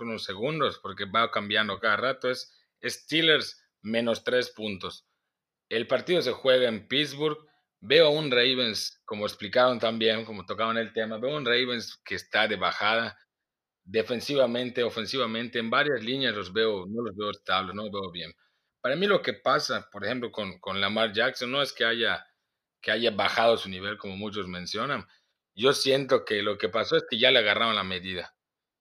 unos 0.00 0.24
segundos, 0.24 0.80
porque 0.82 1.04
va 1.04 1.30
cambiando 1.30 1.78
cada 1.78 1.96
rato, 1.96 2.28
es 2.28 2.52
Steelers 2.82 3.62
menos 3.82 4.24
tres 4.24 4.50
puntos. 4.50 5.06
El 5.68 5.86
partido 5.86 6.20
se 6.22 6.32
juega 6.32 6.68
en 6.68 6.88
Pittsburgh. 6.88 7.38
Veo 7.80 8.10
un 8.10 8.32
Ravens, 8.32 9.00
como 9.04 9.24
explicaron 9.24 9.78
también, 9.78 10.24
como 10.24 10.44
tocaban 10.44 10.76
el 10.76 10.92
tema, 10.92 11.18
veo 11.18 11.36
un 11.36 11.44
Ravens 11.44 12.00
que 12.04 12.16
está 12.16 12.48
de 12.48 12.56
bajada 12.56 13.16
defensivamente, 13.90 14.82
ofensivamente, 14.82 15.58
en 15.58 15.70
varias 15.70 16.02
líneas 16.02 16.34
los 16.34 16.52
veo, 16.52 16.84
no 16.86 17.02
los 17.02 17.16
veo 17.16 17.30
estables, 17.30 17.74
no 17.74 17.84
los 17.84 17.92
veo 17.92 18.10
bien. 18.10 18.34
Para 18.82 18.96
mí 18.96 19.06
lo 19.06 19.22
que 19.22 19.32
pasa, 19.32 19.88
por 19.90 20.04
ejemplo, 20.04 20.30
con, 20.30 20.58
con 20.60 20.80
Lamar 20.80 21.12
Jackson, 21.12 21.50
no 21.50 21.62
es 21.62 21.72
que 21.72 21.86
haya, 21.86 22.26
que 22.82 22.90
haya 22.90 23.10
bajado 23.10 23.56
su 23.56 23.70
nivel, 23.70 23.96
como 23.96 24.16
muchos 24.16 24.46
mencionan. 24.46 25.06
Yo 25.54 25.72
siento 25.72 26.24
que 26.26 26.42
lo 26.42 26.58
que 26.58 26.68
pasó 26.68 26.96
es 26.96 27.04
que 27.08 27.18
ya 27.18 27.30
le 27.30 27.38
agarraron 27.38 27.74
la 27.74 27.82
medida. 27.82 28.34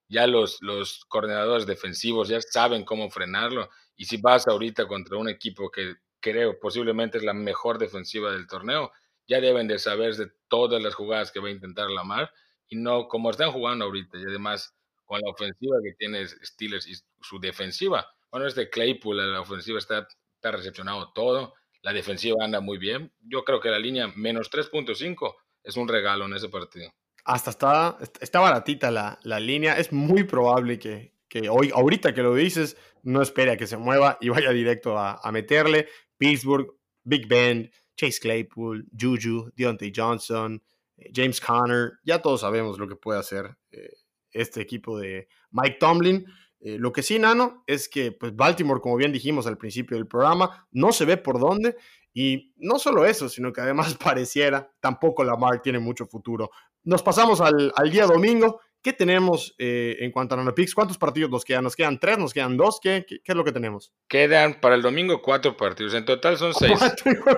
Ya 0.10 0.28
los, 0.28 0.62
los 0.62 1.05
coordinadores 1.05 1.66
defensivos 1.66 2.28
ya 2.28 2.41
saben 2.41 2.84
cómo 2.84 3.10
frenarlo. 3.10 3.70
Y 3.95 4.05
si 4.05 4.18
vas 4.18 4.45
ahorita 4.47 4.88
contra 4.88 5.18
un 5.18 5.30
equipo 5.30 5.72
que 5.72 5.95
creo 6.20 6.60
posiblemente 6.60 7.18
es 7.18 7.24
la 7.24 7.34
mejor 7.34 7.78
defensiva 7.78 8.32
del 8.32 8.47
torneo, 8.47 8.91
ya 9.26 9.39
deben 9.39 9.68
de 9.68 9.80
saber 9.80 10.16
de 10.16 10.32
todas 10.49 10.82
las 10.82 10.95
jugadas 10.95 11.32
que 11.32 11.39
va 11.39 11.47
a 11.47 11.51
intentar 11.51 11.89
Lamar 11.89 12.32
y 12.68 12.76
no 12.76 13.08
como 13.08 13.32
están 13.32 13.51
jugando 13.51 13.86
ahorita. 13.86 14.18
Y 14.18 14.24
además, 14.24 14.76
con 15.08 15.22
la 15.22 15.32
ofensiva 15.32 15.78
que 15.84 15.93
tiene 15.93 16.28
Steelers 16.28 16.88
y 16.88 16.93
su 17.22 17.39
defensiva. 17.39 18.05
Bueno, 18.30 18.45
este 18.45 18.70
Claypool, 18.70 19.32
la 19.32 19.41
ofensiva 19.41 19.80
está, 19.80 20.08
está 20.36 20.51
recepcionado 20.51 21.12
todo. 21.14 21.53
La 21.82 21.93
defensiva 21.93 22.43
anda 22.43 22.60
muy 22.60 22.78
bien. 22.78 23.14
Yo 23.22 23.43
creo 23.43 23.60
que 23.60 23.70
la 23.70 23.80
línea 23.80 24.12
menos 24.16 24.51
3.5 24.51 25.36
es 25.64 25.78
un 25.78 25.88
regalo 25.88 26.26
en 26.26 26.34
ese 26.34 26.49
partido. 26.49 26.91
Hasta 27.24 27.49
está, 27.49 27.97
está 28.20 28.39
baratita 28.39 28.91
la, 28.91 29.18
la 29.24 29.39
línea. 29.39 29.78
Es 29.78 29.91
muy 29.91 30.24
probable 30.26 30.78
que, 30.78 31.14
que 31.30 31.49
hoy, 31.49 31.72
ahorita 31.74 32.14
que 32.14 32.22
lo 32.22 32.36
dices, 32.36 32.78
no 33.03 33.22
espere 33.22 33.51
a 33.51 33.58
que 33.58 33.68
se 33.68 33.78
mueva 33.78 34.18
y 34.20 34.30
vaya 34.30 34.51
directo 34.51 34.97
a, 34.97 35.20
a 35.24 35.32
meterle. 35.32 35.88
Pittsburgh, 36.18 36.68
Big 37.03 37.28
Ben, 37.28 37.72
Chase 37.95 38.20
Claypool, 38.20 38.86
Juju, 38.97 39.51
Deontay 39.55 39.91
Johnson, 39.95 40.62
eh, 40.97 41.12
James 41.14 41.39
Conner. 41.39 41.93
Ya 42.03 42.22
todos 42.22 42.41
sabemos 42.41 42.78
lo 42.78 42.88
que 42.88 42.95
puede 42.95 43.20
hacer 43.20 43.58
eh, 43.72 43.93
este 44.42 44.62
equipo 44.62 44.98
de 44.98 45.28
Mike 45.52 45.78
Tomlin. 45.80 46.26
Eh, 46.60 46.78
lo 46.80 46.92
que 46.92 47.04
sí, 47.04 47.20
Nano, 47.20 47.64
es 47.68 47.88
que 47.88 48.12
pues, 48.12 48.36
Baltimore, 48.36 48.82
como 48.82 48.96
bien 48.96 49.12
dijimos 49.12 49.48
al 49.48 49.58
principio 49.58 49.98
del 49.98 50.08
programa, 50.08 50.68
no 50.72 50.92
se 50.92 51.06
ve 51.06 51.18
por 51.18 51.40
dónde. 51.40 51.76
Y 52.14 52.54
no 52.58 52.80
solo 52.80 53.06
eso, 53.06 53.30
sino 53.30 53.54
que 53.54 53.62
además 53.62 53.96
pareciera, 54.04 54.72
tampoco 54.80 55.24
Lamar 55.24 55.62
tiene 55.62 55.80
mucho 55.80 56.08
futuro. 56.08 56.50
Nos 56.84 57.04
pasamos 57.04 57.42
al, 57.42 57.72
al 57.76 57.92
día 57.92 58.06
domingo. 58.06 58.62
¿Qué 58.82 58.94
tenemos 58.94 59.54
eh, 59.58 59.98
en 60.00 60.12
cuanto 60.12 60.34
a 60.34 60.38
Nanopix? 60.38 60.74
¿Cuántos 60.74 60.98
partidos 60.98 61.30
nos 61.30 61.44
quedan? 61.44 61.64
¿Nos 61.64 61.76
quedan 61.76 62.00
tres? 62.00 62.18
¿Nos 62.18 62.34
quedan 62.34 62.56
dos? 62.56 62.80
¿Qué, 62.82 63.06
qué, 63.08 63.18
qué 63.24 63.32
es 63.34 63.36
lo 63.36 63.44
que 63.44 63.52
tenemos? 63.52 63.94
Quedan 64.08 64.62
para 64.62 64.76
el 64.76 64.82
domingo 64.82 65.22
cuatro 65.22 65.58
partidos. 65.58 65.94
En 65.94 66.06
total 66.06 66.38
son 66.38 66.54
seis. 66.54 66.80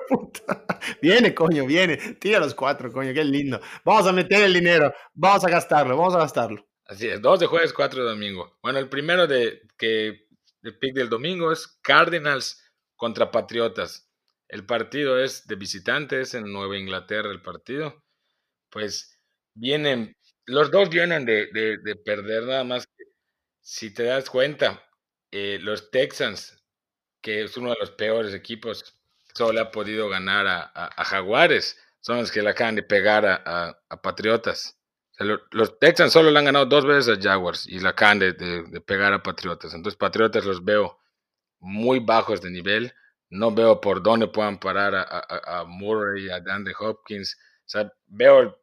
Puta. 0.08 0.66
Viene, 1.02 1.34
coño, 1.34 1.66
viene. 1.66 1.98
Tira 2.20 2.40
los 2.40 2.54
cuatro, 2.54 2.92
coño, 2.92 3.14
qué 3.14 3.24
lindo. 3.24 3.60
Vamos 3.84 4.06
a 4.06 4.12
meter 4.12 4.44
el 4.44 4.54
dinero. 4.54 4.94
Vamos 5.14 5.44
a 5.44 5.50
gastarlo, 5.50 5.98
vamos 5.98 6.16
a 6.16 6.20
gastarlo. 6.20 6.69
Así 6.90 7.08
es, 7.08 7.22
dos 7.22 7.40
de 7.40 7.46
jueves, 7.46 7.72
cuatro 7.72 8.04
de 8.04 8.10
domingo. 8.10 8.58
Bueno, 8.64 8.80
el 8.80 8.90
primero 8.90 9.28
de 9.28 9.62
que 9.78 10.28
el 10.64 10.78
pick 10.80 10.96
del 10.96 11.08
domingo 11.10 11.52
es 11.52 11.68
Cardinals 11.84 12.64
contra 12.96 13.30
Patriotas. 13.32 14.10
El 14.48 14.66
partido 14.66 15.20
es 15.20 15.46
de 15.48 15.56
visitantes 15.56 16.34
en 16.34 16.52
Nueva 16.52 16.78
Inglaterra, 16.78 17.30
el 17.30 17.44
partido. 17.44 18.04
Pues 18.72 19.20
vienen, 19.56 20.16
los 20.48 20.72
dos 20.72 20.90
vienen 20.90 21.26
de, 21.26 21.48
de, 21.54 21.78
de 21.80 21.96
perder 21.98 22.46
nada 22.46 22.64
más. 22.66 22.86
Si 23.62 23.94
te 23.94 24.04
das 24.06 24.30
cuenta, 24.30 24.84
eh, 25.32 25.60
los 25.62 25.92
Texans, 25.92 26.64
que 27.22 27.44
es 27.44 27.58
uno 27.58 27.72
de 27.72 27.78
los 27.82 27.92
peores 27.92 28.34
equipos, 28.34 29.02
solo 29.36 29.62
ha 29.62 29.72
podido 29.72 30.10
ganar 30.10 30.48
a, 30.48 30.62
a, 30.64 30.88
a 30.88 31.06
Jaguares. 31.06 31.78
Son 32.02 32.18
los 32.20 32.32
que 32.32 32.44
le 32.44 32.52
acaban 32.52 32.76
de 32.76 32.84
pegar 32.84 33.26
a, 33.28 33.82
a 33.90 34.04
Patriotas. 34.04 34.79
Los 35.20 35.80
Texans 35.80 36.14
solo 36.14 36.32
le 36.32 36.40
han 36.40 36.46
ganado 36.46 36.66
dos 36.66 36.86
veces 36.86 37.18
a 37.18 37.22
Jaguars 37.22 37.68
y 37.68 37.80
la 37.80 37.90
acaban 37.90 38.20
de, 38.20 38.34
pegar 38.86 39.14
a 39.14 39.22
Patriotas. 39.22 39.74
Entonces, 39.74 39.98
Patriotas 39.98 40.46
los 40.46 40.64
veo 40.64 40.98
muy 41.60 42.00
bajos 42.00 42.42
de 42.42 42.50
nivel. 42.50 42.94
No 43.30 43.54
veo 43.54 43.82
por 43.82 44.02
dónde 44.02 44.28
puedan 44.28 44.60
parar 44.60 44.96
a, 44.96 45.04
a, 45.04 45.60
a 45.60 45.66
Murray, 45.66 46.30
a 46.30 46.40
DeAndre 46.40 46.74
Hopkins. 46.80 47.38
O 47.66 47.70
sea, 47.70 47.92
veo. 48.08 48.58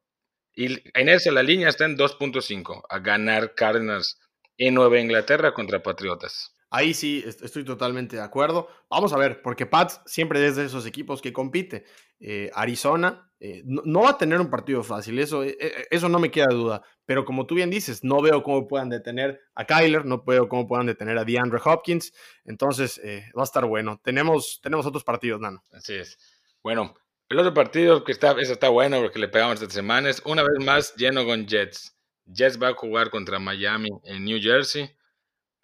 Y 0.55 0.83
en 0.99 1.09
eso 1.11 1.31
la 1.31 1.43
línea 1.43 1.69
está 1.69 1.85
en 1.85 1.99
2.5 1.99 2.83
a 2.89 2.99
ganar 3.01 3.55
Cardinals 3.55 4.19
en 4.57 4.75
Nueva 4.75 4.99
Inglaterra 4.99 5.53
contra 5.53 5.83
Patriotas. 5.83 6.56
Ahí 6.71 6.95
sí 6.95 7.25
estoy 7.25 7.65
totalmente 7.65 8.17
de 8.17 8.23
acuerdo. 8.23 8.69
Vamos 8.91 9.13
a 9.13 9.19
ver, 9.19 9.43
porque 9.43 9.67
Pats 9.67 10.01
siempre 10.07 10.45
es 10.47 10.57
de 10.57 10.67
esos 10.67 10.87
equipos 10.87 11.23
que 11.23 11.33
compite. 11.33 11.85
Eh, 12.19 12.51
Arizona 12.55 13.27
eh, 13.39 13.63
no, 13.67 14.01
va 14.01 14.11
a 14.11 14.19
tener 14.19 14.41
un 14.41 14.49
partido 14.49 14.83
fácil, 14.83 15.19
eso, 15.19 15.45
eh, 15.45 15.57
eso 15.91 16.09
no 16.09 16.19
me 16.19 16.31
queda 16.31 16.47
duda. 16.51 16.83
Pero 17.05 17.25
como 17.25 17.47
tú 17.47 17.55
bien 17.55 17.71
dices, 17.71 18.03
no 18.03 18.23
veo 18.23 18.43
cómo 18.43 18.67
puedan 18.67 18.89
detener 18.89 19.41
a 19.55 19.67
Kyler, 19.67 20.07
no 20.07 20.25
veo 20.25 20.49
cómo 20.49 20.67
puedan 20.67 20.87
detener 20.87 21.19
a 21.19 21.25
DeAndre 21.25 21.61
Hopkins. 21.63 22.13
Entonces 22.45 22.99
eh, 23.05 23.31
va 23.37 23.43
a 23.43 23.45
estar 23.45 23.67
bueno. 23.67 24.01
Tenemos, 24.03 24.61
tenemos 24.63 24.87
otros 24.87 25.05
partidos, 25.05 25.41
Nano. 25.41 25.63
Así 25.73 25.95
es. 25.95 26.19
Bueno, 26.63 26.95
el 27.29 27.39
otro 27.39 27.53
partido 27.53 28.05
que 28.05 28.13
está, 28.13 28.33
eso 28.41 28.55
está 28.55 28.71
bueno 28.71 29.01
porque 29.03 29.19
le 29.19 29.29
pegamos 29.29 29.61
esta 29.61 29.73
semana 29.73 30.09
es 30.09 30.23
una 30.25 30.43
vez 30.43 30.65
más 30.65 30.95
lleno 30.97 31.27
con 31.27 31.47
Jets. 31.47 31.95
Jets 32.25 32.61
va 32.61 32.69
a 32.69 32.75
jugar 32.75 33.11
contra 33.11 33.39
Miami 33.39 33.91
en 34.05 34.25
New 34.25 34.41
Jersey. 34.41 34.96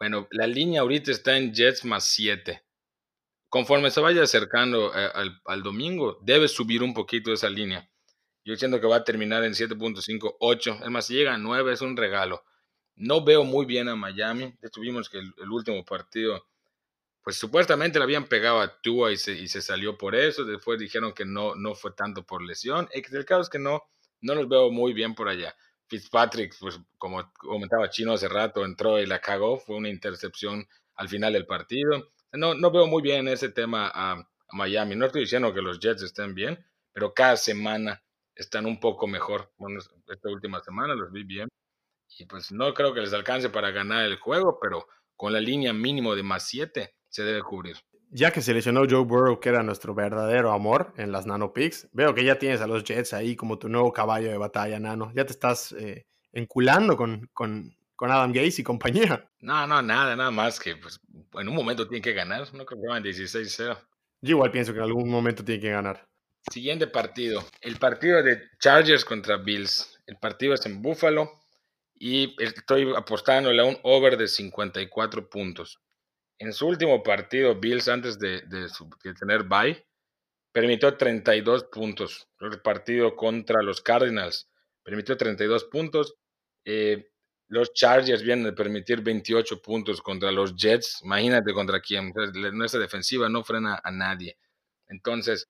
Bueno, 0.02 0.26
la 0.32 0.48
línea 0.48 0.80
ahorita 0.80 1.12
está 1.12 1.38
en 1.38 1.54
Jets 1.54 1.84
más 1.84 2.02
7. 2.06 2.60
Conforme 3.48 3.88
se 3.88 4.00
vaya 4.00 4.24
acercando 4.24 4.92
eh, 4.92 5.08
al, 5.44 5.62
domingo, 5.62 6.18
debe 6.22 6.48
subir 6.48 6.82
un 6.82 6.92
poquito 6.92 7.32
esa 7.32 7.48
línea. 7.48 7.88
Yo 8.44 8.56
siento 8.56 8.80
que 8.80 8.88
va 8.88 8.96
a 8.96 9.04
terminar 9.04 9.44
en 9.44 9.52
7.58. 9.52 10.82
Es 10.82 10.90
más, 10.90 11.06
si 11.06 11.14
llega 11.14 11.34
a 11.34 11.38
9 11.38 11.72
es 11.72 11.82
un 11.82 11.96
regalo. 11.96 12.42
No 12.96 13.24
veo 13.24 13.44
muy 13.44 13.64
bien 13.64 13.88
a 13.88 13.94
Miami. 13.94 14.52
De 14.60 14.66
hecho, 14.66 14.80
vimos 14.80 15.08
que 15.08 15.18
el, 15.18 15.32
el 15.40 15.52
último 15.52 15.84
partido, 15.84 16.48
pues 17.22 17.36
supuestamente 17.36 18.00
le 18.00 18.02
habían 18.02 18.24
pegado 18.24 18.60
a 18.60 18.80
Tua 18.80 19.12
y 19.12 19.16
se, 19.16 19.34
y 19.34 19.46
se 19.46 19.62
salió 19.62 19.96
por 19.96 20.16
eso. 20.16 20.44
Después 20.44 20.80
dijeron 20.80 21.12
que 21.12 21.24
no, 21.24 21.54
no 21.54 21.76
fue 21.76 21.92
tanto 21.92 22.26
por 22.26 22.42
lesión. 22.42 22.88
El 22.90 23.24
caso 23.24 23.42
es 23.42 23.48
que 23.48 23.60
no, 23.60 23.84
no 24.20 24.34
los 24.34 24.48
veo 24.48 24.72
muy 24.72 24.94
bien 24.94 25.14
por 25.14 25.28
allá. 25.28 25.54
Fitzpatrick, 25.88 26.54
pues 26.58 26.80
como 26.98 27.32
comentaba 27.34 27.90
Chino 27.90 28.12
hace 28.12 28.28
rato, 28.28 28.64
entró 28.64 28.98
y 29.00 29.06
la 29.06 29.20
cagó, 29.20 29.58
fue 29.58 29.76
una 29.76 29.88
intercepción 29.88 30.66
al 30.96 31.08
final 31.08 31.32
del 31.32 31.46
partido. 31.46 32.10
No, 32.32 32.54
no 32.54 32.70
veo 32.70 32.86
muy 32.86 33.02
bien 33.02 33.28
ese 33.28 33.50
tema 33.50 33.90
a, 33.94 34.28
Miami. 34.54 34.94
No 34.94 35.06
estoy 35.06 35.22
diciendo 35.22 35.54
que 35.54 35.62
los 35.62 35.80
Jets 35.80 36.02
estén 36.02 36.34
bien, 36.34 36.62
pero 36.92 37.14
cada 37.14 37.38
semana 37.38 38.02
están 38.34 38.66
un 38.66 38.78
poco 38.78 39.06
mejor. 39.06 39.50
Bueno, 39.56 39.80
esta 39.80 40.28
última 40.28 40.60
semana 40.60 40.94
los 40.94 41.10
vi 41.10 41.24
bien. 41.24 41.48
Y 42.18 42.26
pues 42.26 42.52
no 42.52 42.74
creo 42.74 42.92
que 42.92 43.00
les 43.00 43.14
alcance 43.14 43.48
para 43.48 43.70
ganar 43.70 44.04
el 44.04 44.16
juego, 44.16 44.58
pero 44.60 44.86
con 45.16 45.32
la 45.32 45.40
línea 45.40 45.72
mínimo 45.72 46.14
de 46.14 46.22
más 46.22 46.46
7 46.48 46.94
se 47.08 47.22
debe 47.22 47.42
cubrir. 47.42 47.78
Ya 48.14 48.30
que 48.30 48.42
se 48.42 48.52
lesionó 48.52 48.82
Joe 48.88 49.06
Burrow, 49.06 49.40
que 49.40 49.48
era 49.48 49.62
nuestro 49.62 49.94
verdadero 49.94 50.52
amor 50.52 50.92
en 50.98 51.12
las 51.12 51.24
Nano 51.24 51.54
Picks, 51.54 51.88
veo 51.92 52.14
que 52.14 52.24
ya 52.24 52.38
tienes 52.38 52.60
a 52.60 52.66
los 52.66 52.84
Jets 52.84 53.14
ahí 53.14 53.36
como 53.36 53.58
tu 53.58 53.70
nuevo 53.70 53.90
caballo 53.90 54.30
de 54.30 54.36
batalla, 54.36 54.78
Nano. 54.78 55.10
Ya 55.14 55.24
te 55.24 55.32
estás 55.32 55.72
eh, 55.72 56.04
enculando 56.30 56.94
con, 56.94 57.30
con, 57.32 57.74
con, 57.96 58.10
Adam 58.10 58.30
Gates 58.30 58.58
y 58.58 58.62
compañía. 58.62 59.26
No, 59.40 59.66
no, 59.66 59.80
nada, 59.80 60.14
nada 60.14 60.30
más 60.30 60.60
que 60.60 60.76
pues, 60.76 61.00
en 61.32 61.48
un 61.48 61.54
momento 61.54 61.88
tienen 61.88 62.02
que 62.02 62.12
ganar. 62.12 62.52
No 62.52 62.66
creo 62.66 62.82
que 62.82 62.86
van 62.86 63.02
16-0. 63.02 63.78
Yo 64.20 64.30
igual 64.36 64.50
pienso 64.50 64.74
que 64.74 64.80
en 64.80 64.84
algún 64.84 65.08
momento 65.08 65.42
tienen 65.42 65.62
que 65.62 65.70
ganar. 65.70 66.06
Siguiente 66.50 66.88
partido. 66.88 67.42
El 67.62 67.78
partido 67.78 68.22
de 68.22 68.42
Chargers 68.60 69.06
contra 69.06 69.38
Bills. 69.38 70.02
El 70.06 70.18
partido 70.18 70.52
es 70.52 70.66
en 70.66 70.82
Buffalo 70.82 71.40
y 71.94 72.36
estoy 72.42 72.92
apostándole 72.94 73.62
a 73.62 73.64
un 73.64 73.78
over 73.84 74.18
de 74.18 74.28
54 74.28 75.30
puntos 75.30 75.80
en 76.38 76.52
su 76.52 76.66
último 76.66 77.02
partido, 77.02 77.54
Bills, 77.54 77.88
antes 77.88 78.18
de, 78.18 78.42
tener 79.18 79.44
bye, 79.44 79.86
permitió 80.52 80.96
32 80.96 81.64
puntos. 81.64 82.28
El 82.40 82.60
partido 82.60 83.14
contra 83.16 83.62
los 83.62 83.80
Cardinals 83.80 84.50
permitió 84.82 85.16
32 85.16 85.64
puntos. 85.64 86.14
Eh, 86.64 87.08
los 87.48 87.72
Chargers 87.74 88.22
vienen 88.22 88.46
de 88.46 88.52
permitir 88.52 89.02
28 89.02 89.60
puntos 89.60 90.00
contra 90.00 90.32
los 90.32 90.56
Jets. 90.56 91.00
Imagínate 91.04 91.52
contra 91.52 91.80
quién. 91.80 92.12
Nuestra 92.52 92.80
defensiva 92.80 93.28
no 93.28 93.44
frena 93.44 93.80
a 93.82 93.90
nadie. 93.90 94.38
Entonces, 94.88 95.48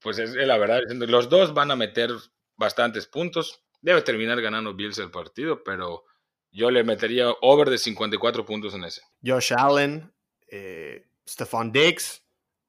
pues 0.00 0.18
es, 0.18 0.30
es 0.30 0.46
la 0.46 0.58
verdad. 0.58 0.82
Los 0.90 1.28
dos 1.28 1.54
van 1.54 1.70
a 1.70 1.76
meter 1.76 2.10
bastantes 2.56 3.06
puntos. 3.06 3.62
Debe 3.80 4.02
terminar 4.02 4.40
ganando 4.40 4.74
Bills 4.74 4.98
el 4.98 5.10
partido, 5.10 5.62
pero 5.64 6.04
yo 6.50 6.70
le 6.70 6.84
metería 6.84 7.30
over 7.40 7.70
de 7.70 7.78
54 7.78 8.44
puntos 8.44 8.74
en 8.74 8.84
ese. 8.84 9.02
Josh 9.24 9.52
Allen, 9.56 10.12
eh, 10.50 11.06
Stephon 11.28 11.72
Diggs, 11.72 12.24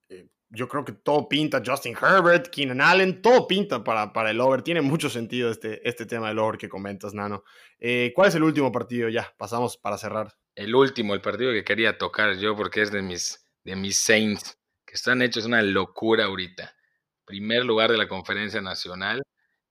eh, 0.09 0.27
yo 0.49 0.67
creo 0.67 0.83
que 0.83 0.93
todo 0.93 1.27
pinta. 1.29 1.61
Justin 1.65 1.95
Herbert, 1.95 2.47
Keenan 2.47 2.81
Allen, 2.81 3.21
todo 3.21 3.47
pinta 3.47 3.83
para, 3.83 4.11
para 4.11 4.31
el 4.31 4.41
over. 4.41 4.61
Tiene 4.61 4.81
mucho 4.81 5.09
sentido 5.09 5.49
este, 5.51 5.87
este 5.87 6.05
tema 6.05 6.27
del 6.29 6.39
over 6.39 6.57
que 6.57 6.69
comentas, 6.69 7.13
Nano. 7.13 7.43
Eh, 7.79 8.11
¿Cuál 8.15 8.29
es 8.29 8.35
el 8.35 8.43
último 8.43 8.71
partido? 8.71 9.09
Ya, 9.09 9.33
pasamos 9.37 9.77
para 9.77 9.97
cerrar. 9.97 10.33
El 10.55 10.75
último, 10.75 11.13
el 11.13 11.21
partido 11.21 11.53
que 11.53 11.63
quería 11.63 11.97
tocar 11.97 12.35
yo, 12.37 12.55
porque 12.55 12.81
es 12.81 12.91
de 12.91 13.01
mis, 13.01 13.45
de 13.63 13.75
mis 13.75 13.97
Saints, 13.97 14.57
que 14.85 14.95
están 14.95 15.21
hechos 15.21 15.45
una 15.45 15.61
locura 15.61 16.25
ahorita. 16.25 16.75
Primer 17.23 17.63
lugar 17.63 17.91
de 17.91 17.97
la 17.97 18.07
conferencia 18.07 18.59
nacional. 18.59 19.21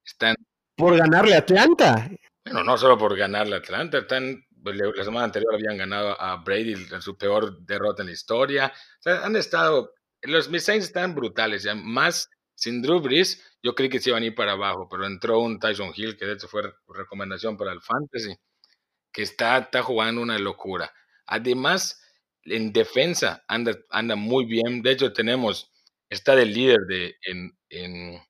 Están. 0.05 0.37
Por 0.77 0.97
ganarle 0.97 1.35
a 1.35 1.39
Atlanta. 1.39 2.09
Bueno, 2.51 2.65
no 2.65 2.79
solo 2.79 2.97
por 2.97 3.15
ganarle 3.15 3.57
a 3.57 3.59
Atlanta, 3.59 3.99
están, 3.99 4.43
la 4.65 5.05
semana 5.05 5.25
anterior 5.27 5.55
habían 5.55 5.77
ganado 5.77 6.19
a 6.19 6.37
Brady 6.37 6.73
en 6.91 7.03
su 7.03 7.17
peor 7.19 7.61
derrota 7.67 8.03
en 8.03 8.07
la 8.07 8.13
historia. 8.15 8.73
Han 9.05 9.37
estado, 9.37 9.93
los 10.23 10.49
mis 10.49 10.67
están 10.71 11.15
brutales, 11.15 11.63
ya 11.65 11.75
más 11.75 12.31
sin 12.55 12.81
Drew 12.81 13.01
Brees, 13.01 13.45
yo 13.63 13.75
creí 13.75 13.91
que 13.91 14.01
se 14.01 14.11
iban 14.11 14.23
a 14.23 14.27
ir 14.27 14.35
para 14.35 14.53
abajo, 14.53 14.89
pero 14.91 15.07
entró 15.07 15.41
un 15.41 15.59
Tyson 15.61 15.93
Hill, 15.95 16.17
que 16.17 16.25
de 16.25 16.33
hecho 16.33 16.49
fue 16.49 16.63
recomendación 16.89 17.57
para 17.59 17.73
el 17.73 17.83
Fantasy, 17.83 18.35
que 19.13 19.23
está, 19.23 19.59
está 19.59 19.83
jugando 19.83 20.23
una 20.23 20.39
locura. 20.39 20.93
Además, 21.27 22.03
en 22.45 22.73
defensa 22.73 23.45
anda, 23.49 23.77
anda 23.91 24.17
muy 24.17 24.47
bien. 24.47 24.83
De 24.83 24.93
hecho, 24.93 25.13
tenemos, 25.13 25.73
está 26.11 26.37
de 26.37 26.47
líder 26.47 26.81
de, 26.89 27.17
en, 27.23 27.59
en, 27.71 28.23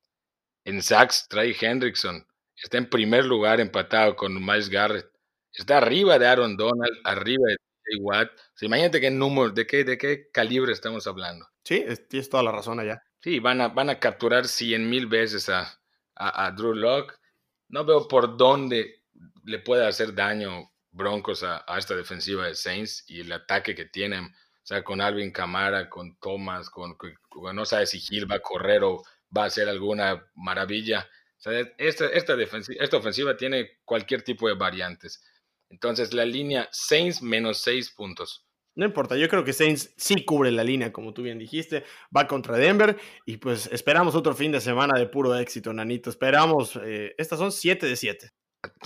en 0.65 0.83
sacks, 0.83 1.29
Trey 1.29 1.57
Hendrickson, 1.61 2.27
está 2.63 2.79
en 2.79 2.89
primer 2.89 3.25
lugar 3.25 3.61
empatado 3.61 4.17
con 4.17 4.35
Miles 4.35 4.69
Garrett. 4.69 5.11
Está 5.53 5.79
arriba 5.79 6.19
de 6.19 6.27
Aaron 6.27 6.57
Donald, 6.57 6.99
arriba 7.05 7.45
de 7.49 7.57
Jay 7.85 8.01
Watt. 8.01 8.31
O 8.31 8.59
sea, 8.59 8.67
imagínate 8.67 9.01
qué 9.01 9.11
número, 9.11 9.51
de 9.51 9.67
qué, 9.67 9.85
de 9.85 9.99
qué 9.99 10.31
calibre 10.31 10.73
estamos 10.73 11.07
hablando. 11.07 11.47
Sí, 11.65 11.85
tienes 12.09 12.31
toda 12.31 12.43
la 12.43 12.53
razón 12.53 12.81
allá. 12.81 13.03
Sí, 13.21 13.41
van 13.41 13.61
a, 13.61 13.69
van 13.69 13.91
a 13.91 13.99
capturar 13.99 14.47
100 14.47 14.89
mil 14.89 15.07
veces 15.07 15.49
a, 15.49 15.79
a, 16.15 16.51
Drew 16.53 16.75
Locke. 16.75 17.15
No 17.69 17.85
veo 17.85 18.07
por 18.09 18.37
dónde 18.37 19.03
le 19.45 19.59
puede 19.59 19.87
hacer 19.87 20.15
daño 20.15 20.71
Broncos 20.91 21.43
a, 21.43 21.65
esta 21.77 21.95
defensiva 21.95 22.47
de 22.47 22.55
Saints 22.55 23.05
y 23.09 23.21
el 23.21 23.33
ataque 23.33 23.75
que 23.75 23.87
tienen. 23.87 24.25
O 24.27 24.67
sea, 24.69 24.85
con 24.85 25.01
Alvin 25.01 25.33
Camara, 25.33 25.89
con 25.89 26.17
Thomas, 26.19 26.71
con, 26.71 26.97
no 27.55 27.65
sabe 27.65 27.87
si 27.87 28.01
Gil 28.01 28.31
va 28.31 28.37
a 28.37 28.41
correr 28.41 28.85
o 28.85 29.03
va 29.37 29.45
a 29.45 29.47
hacer 29.47 29.69
alguna 29.69 30.27
maravilla. 30.35 31.09
O 31.39 31.41
sea, 31.41 31.61
esta, 31.79 32.07
esta, 32.09 32.35
esta 32.81 32.97
ofensiva 32.97 33.37
tiene 33.37 33.79
cualquier 33.85 34.23
tipo 34.23 34.49
de 34.49 34.55
variantes. 34.55 35.23
Entonces, 35.71 36.13
la 36.13 36.25
línea 36.25 36.69
Saints 36.73 37.23
menos 37.23 37.63
6 37.63 37.91
puntos. 37.91 38.45
No 38.75 38.85
importa, 38.85 39.17
yo 39.17 39.29
creo 39.29 39.45
que 39.45 39.53
Saints 39.53 39.93
sí 39.97 40.25
cubre 40.25 40.53
la 40.53 40.63
línea, 40.63 40.93
como 40.93 41.13
tú 41.13 41.23
bien 41.23 41.39
dijiste, 41.39 41.85
va 42.17 42.29
contra 42.29 42.57
Denver 42.57 42.97
y 43.27 43.39
pues 43.39 43.69
esperamos 43.73 44.15
otro 44.15 44.35
fin 44.35 44.53
de 44.53 44.61
semana 44.61 44.97
de 44.97 45.07
puro 45.07 45.37
éxito, 45.37 45.73
Nanito. 45.73 46.11
Esperamos, 46.11 46.79
eh, 46.85 47.13
estas 47.19 47.41
son 47.41 47.51
7 47.51 47.87
de 47.87 47.97
7. 47.97 48.31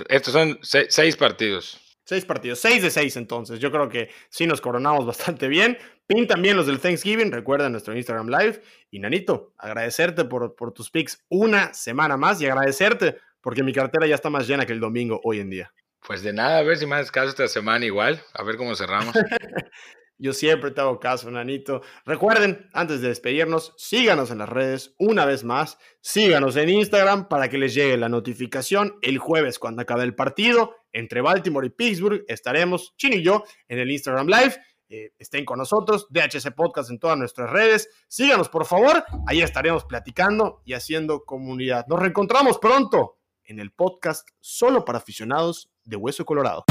Estos 0.09 0.33
son 0.33 0.59
6 0.63 1.17
partidos. 1.17 1.79
6 2.07 2.25
partidos, 2.25 2.59
6 2.61 2.83
de 2.83 2.91
6 2.91 3.17
entonces. 3.17 3.61
Yo 3.61 3.71
creo 3.71 3.89
que 3.89 4.11
sí 4.29 4.47
nos 4.47 4.61
coronamos 4.61 5.07
bastante 5.07 5.49
bien. 5.49 5.79
Pintan 6.15 6.43
bien 6.43 6.57
los 6.57 6.67
del 6.67 6.79
Thanksgiving, 6.79 7.33
recuerda 7.33 7.71
nuestro 7.71 7.97
Instagram 7.97 8.29
Live. 8.29 8.61
Y 8.91 8.99
Nanito, 8.99 9.55
agradecerte 9.57 10.27
por, 10.27 10.55
por 10.55 10.73
tus 10.73 10.91
picks 10.91 11.25
una 11.31 11.73
semana 11.73 12.19
más 12.19 12.41
y 12.43 12.47
agradecerte 12.47 13.17
porque 13.41 13.63
mi 13.63 13.73
cartera 13.73 14.07
ya 14.07 14.17
está 14.17 14.29
más 14.29 14.47
llena 14.47 14.67
que 14.67 14.75
el 14.75 14.81
domingo 14.81 15.21
hoy 15.25 15.41
en 15.41 15.49
día. 15.49 15.73
Pues 16.07 16.23
de 16.23 16.35
nada, 16.35 16.59
a 16.59 16.63
ver 16.63 16.77
si 16.77 16.85
más 16.85 17.11
caso 17.11 17.31
esta 17.31 17.49
semana 17.49 17.87
igual, 17.87 18.21
a 18.35 18.43
ver 18.43 18.57
cómo 18.57 18.75
cerramos. 18.75 19.15
Yo 20.19 20.33
siempre 20.33 20.71
te 20.71 20.81
hago 20.81 21.01
caso, 21.01 21.31
Nanito. 21.31 21.83
Recuerden, 22.05 22.69
antes 22.75 23.01
de 23.01 23.09
despedirnos, 23.09 23.75
síganos 23.77 24.31
en 24.31 24.39
las 24.39 24.49
redes 24.49 24.95
una 24.99 25.25
vez 25.25 25.43
más. 25.43 25.79
Síganos 26.01 26.57
en 26.57 26.69
Instagram 26.69 27.27
para 27.29 27.49
que 27.49 27.59
les 27.59 27.75
llegue 27.75 27.97
la 27.97 28.09
notificación 28.09 28.99
el 29.03 29.19
jueves 29.19 29.59
cuando 29.59 29.83
acabe 29.83 30.05
el 30.05 30.15
partido. 30.15 30.77
Entre 30.93 31.23
Baltimore 31.23 31.67
y 31.67 31.71
Pittsburgh 31.71 32.25
estaremos, 32.29 32.95
Chino 32.97 33.17
y 33.17 33.23
yo, 33.23 33.45
en 33.67 33.81
el 33.81 33.91
Instagram 33.91 34.29
Live. 34.29 34.57
Eh, 34.95 35.15
estén 35.19 35.47
con 35.47 35.57
nosotros, 35.57 36.07
DHC 36.11 36.55
Podcast 36.55 36.91
en 36.91 36.99
todas 36.99 37.17
nuestras 37.17 37.49
redes. 37.49 37.89
Síganos, 38.09 38.51
por 38.51 38.67
favor. 38.67 39.03
Ahí 39.27 39.41
estaremos 39.41 39.87
platicando 39.87 40.61
y 40.67 40.75
haciendo 40.75 41.25
comunidad. 41.25 41.87
Nos 41.89 41.99
reencontramos 41.99 42.59
pronto 42.59 43.17
en 43.43 43.59
el 43.59 43.73
podcast 43.73 44.29
solo 44.41 44.85
para 44.85 44.99
aficionados 44.99 45.71
de 45.85 45.97
Hueso 45.97 46.27
Colorado. 46.27 46.67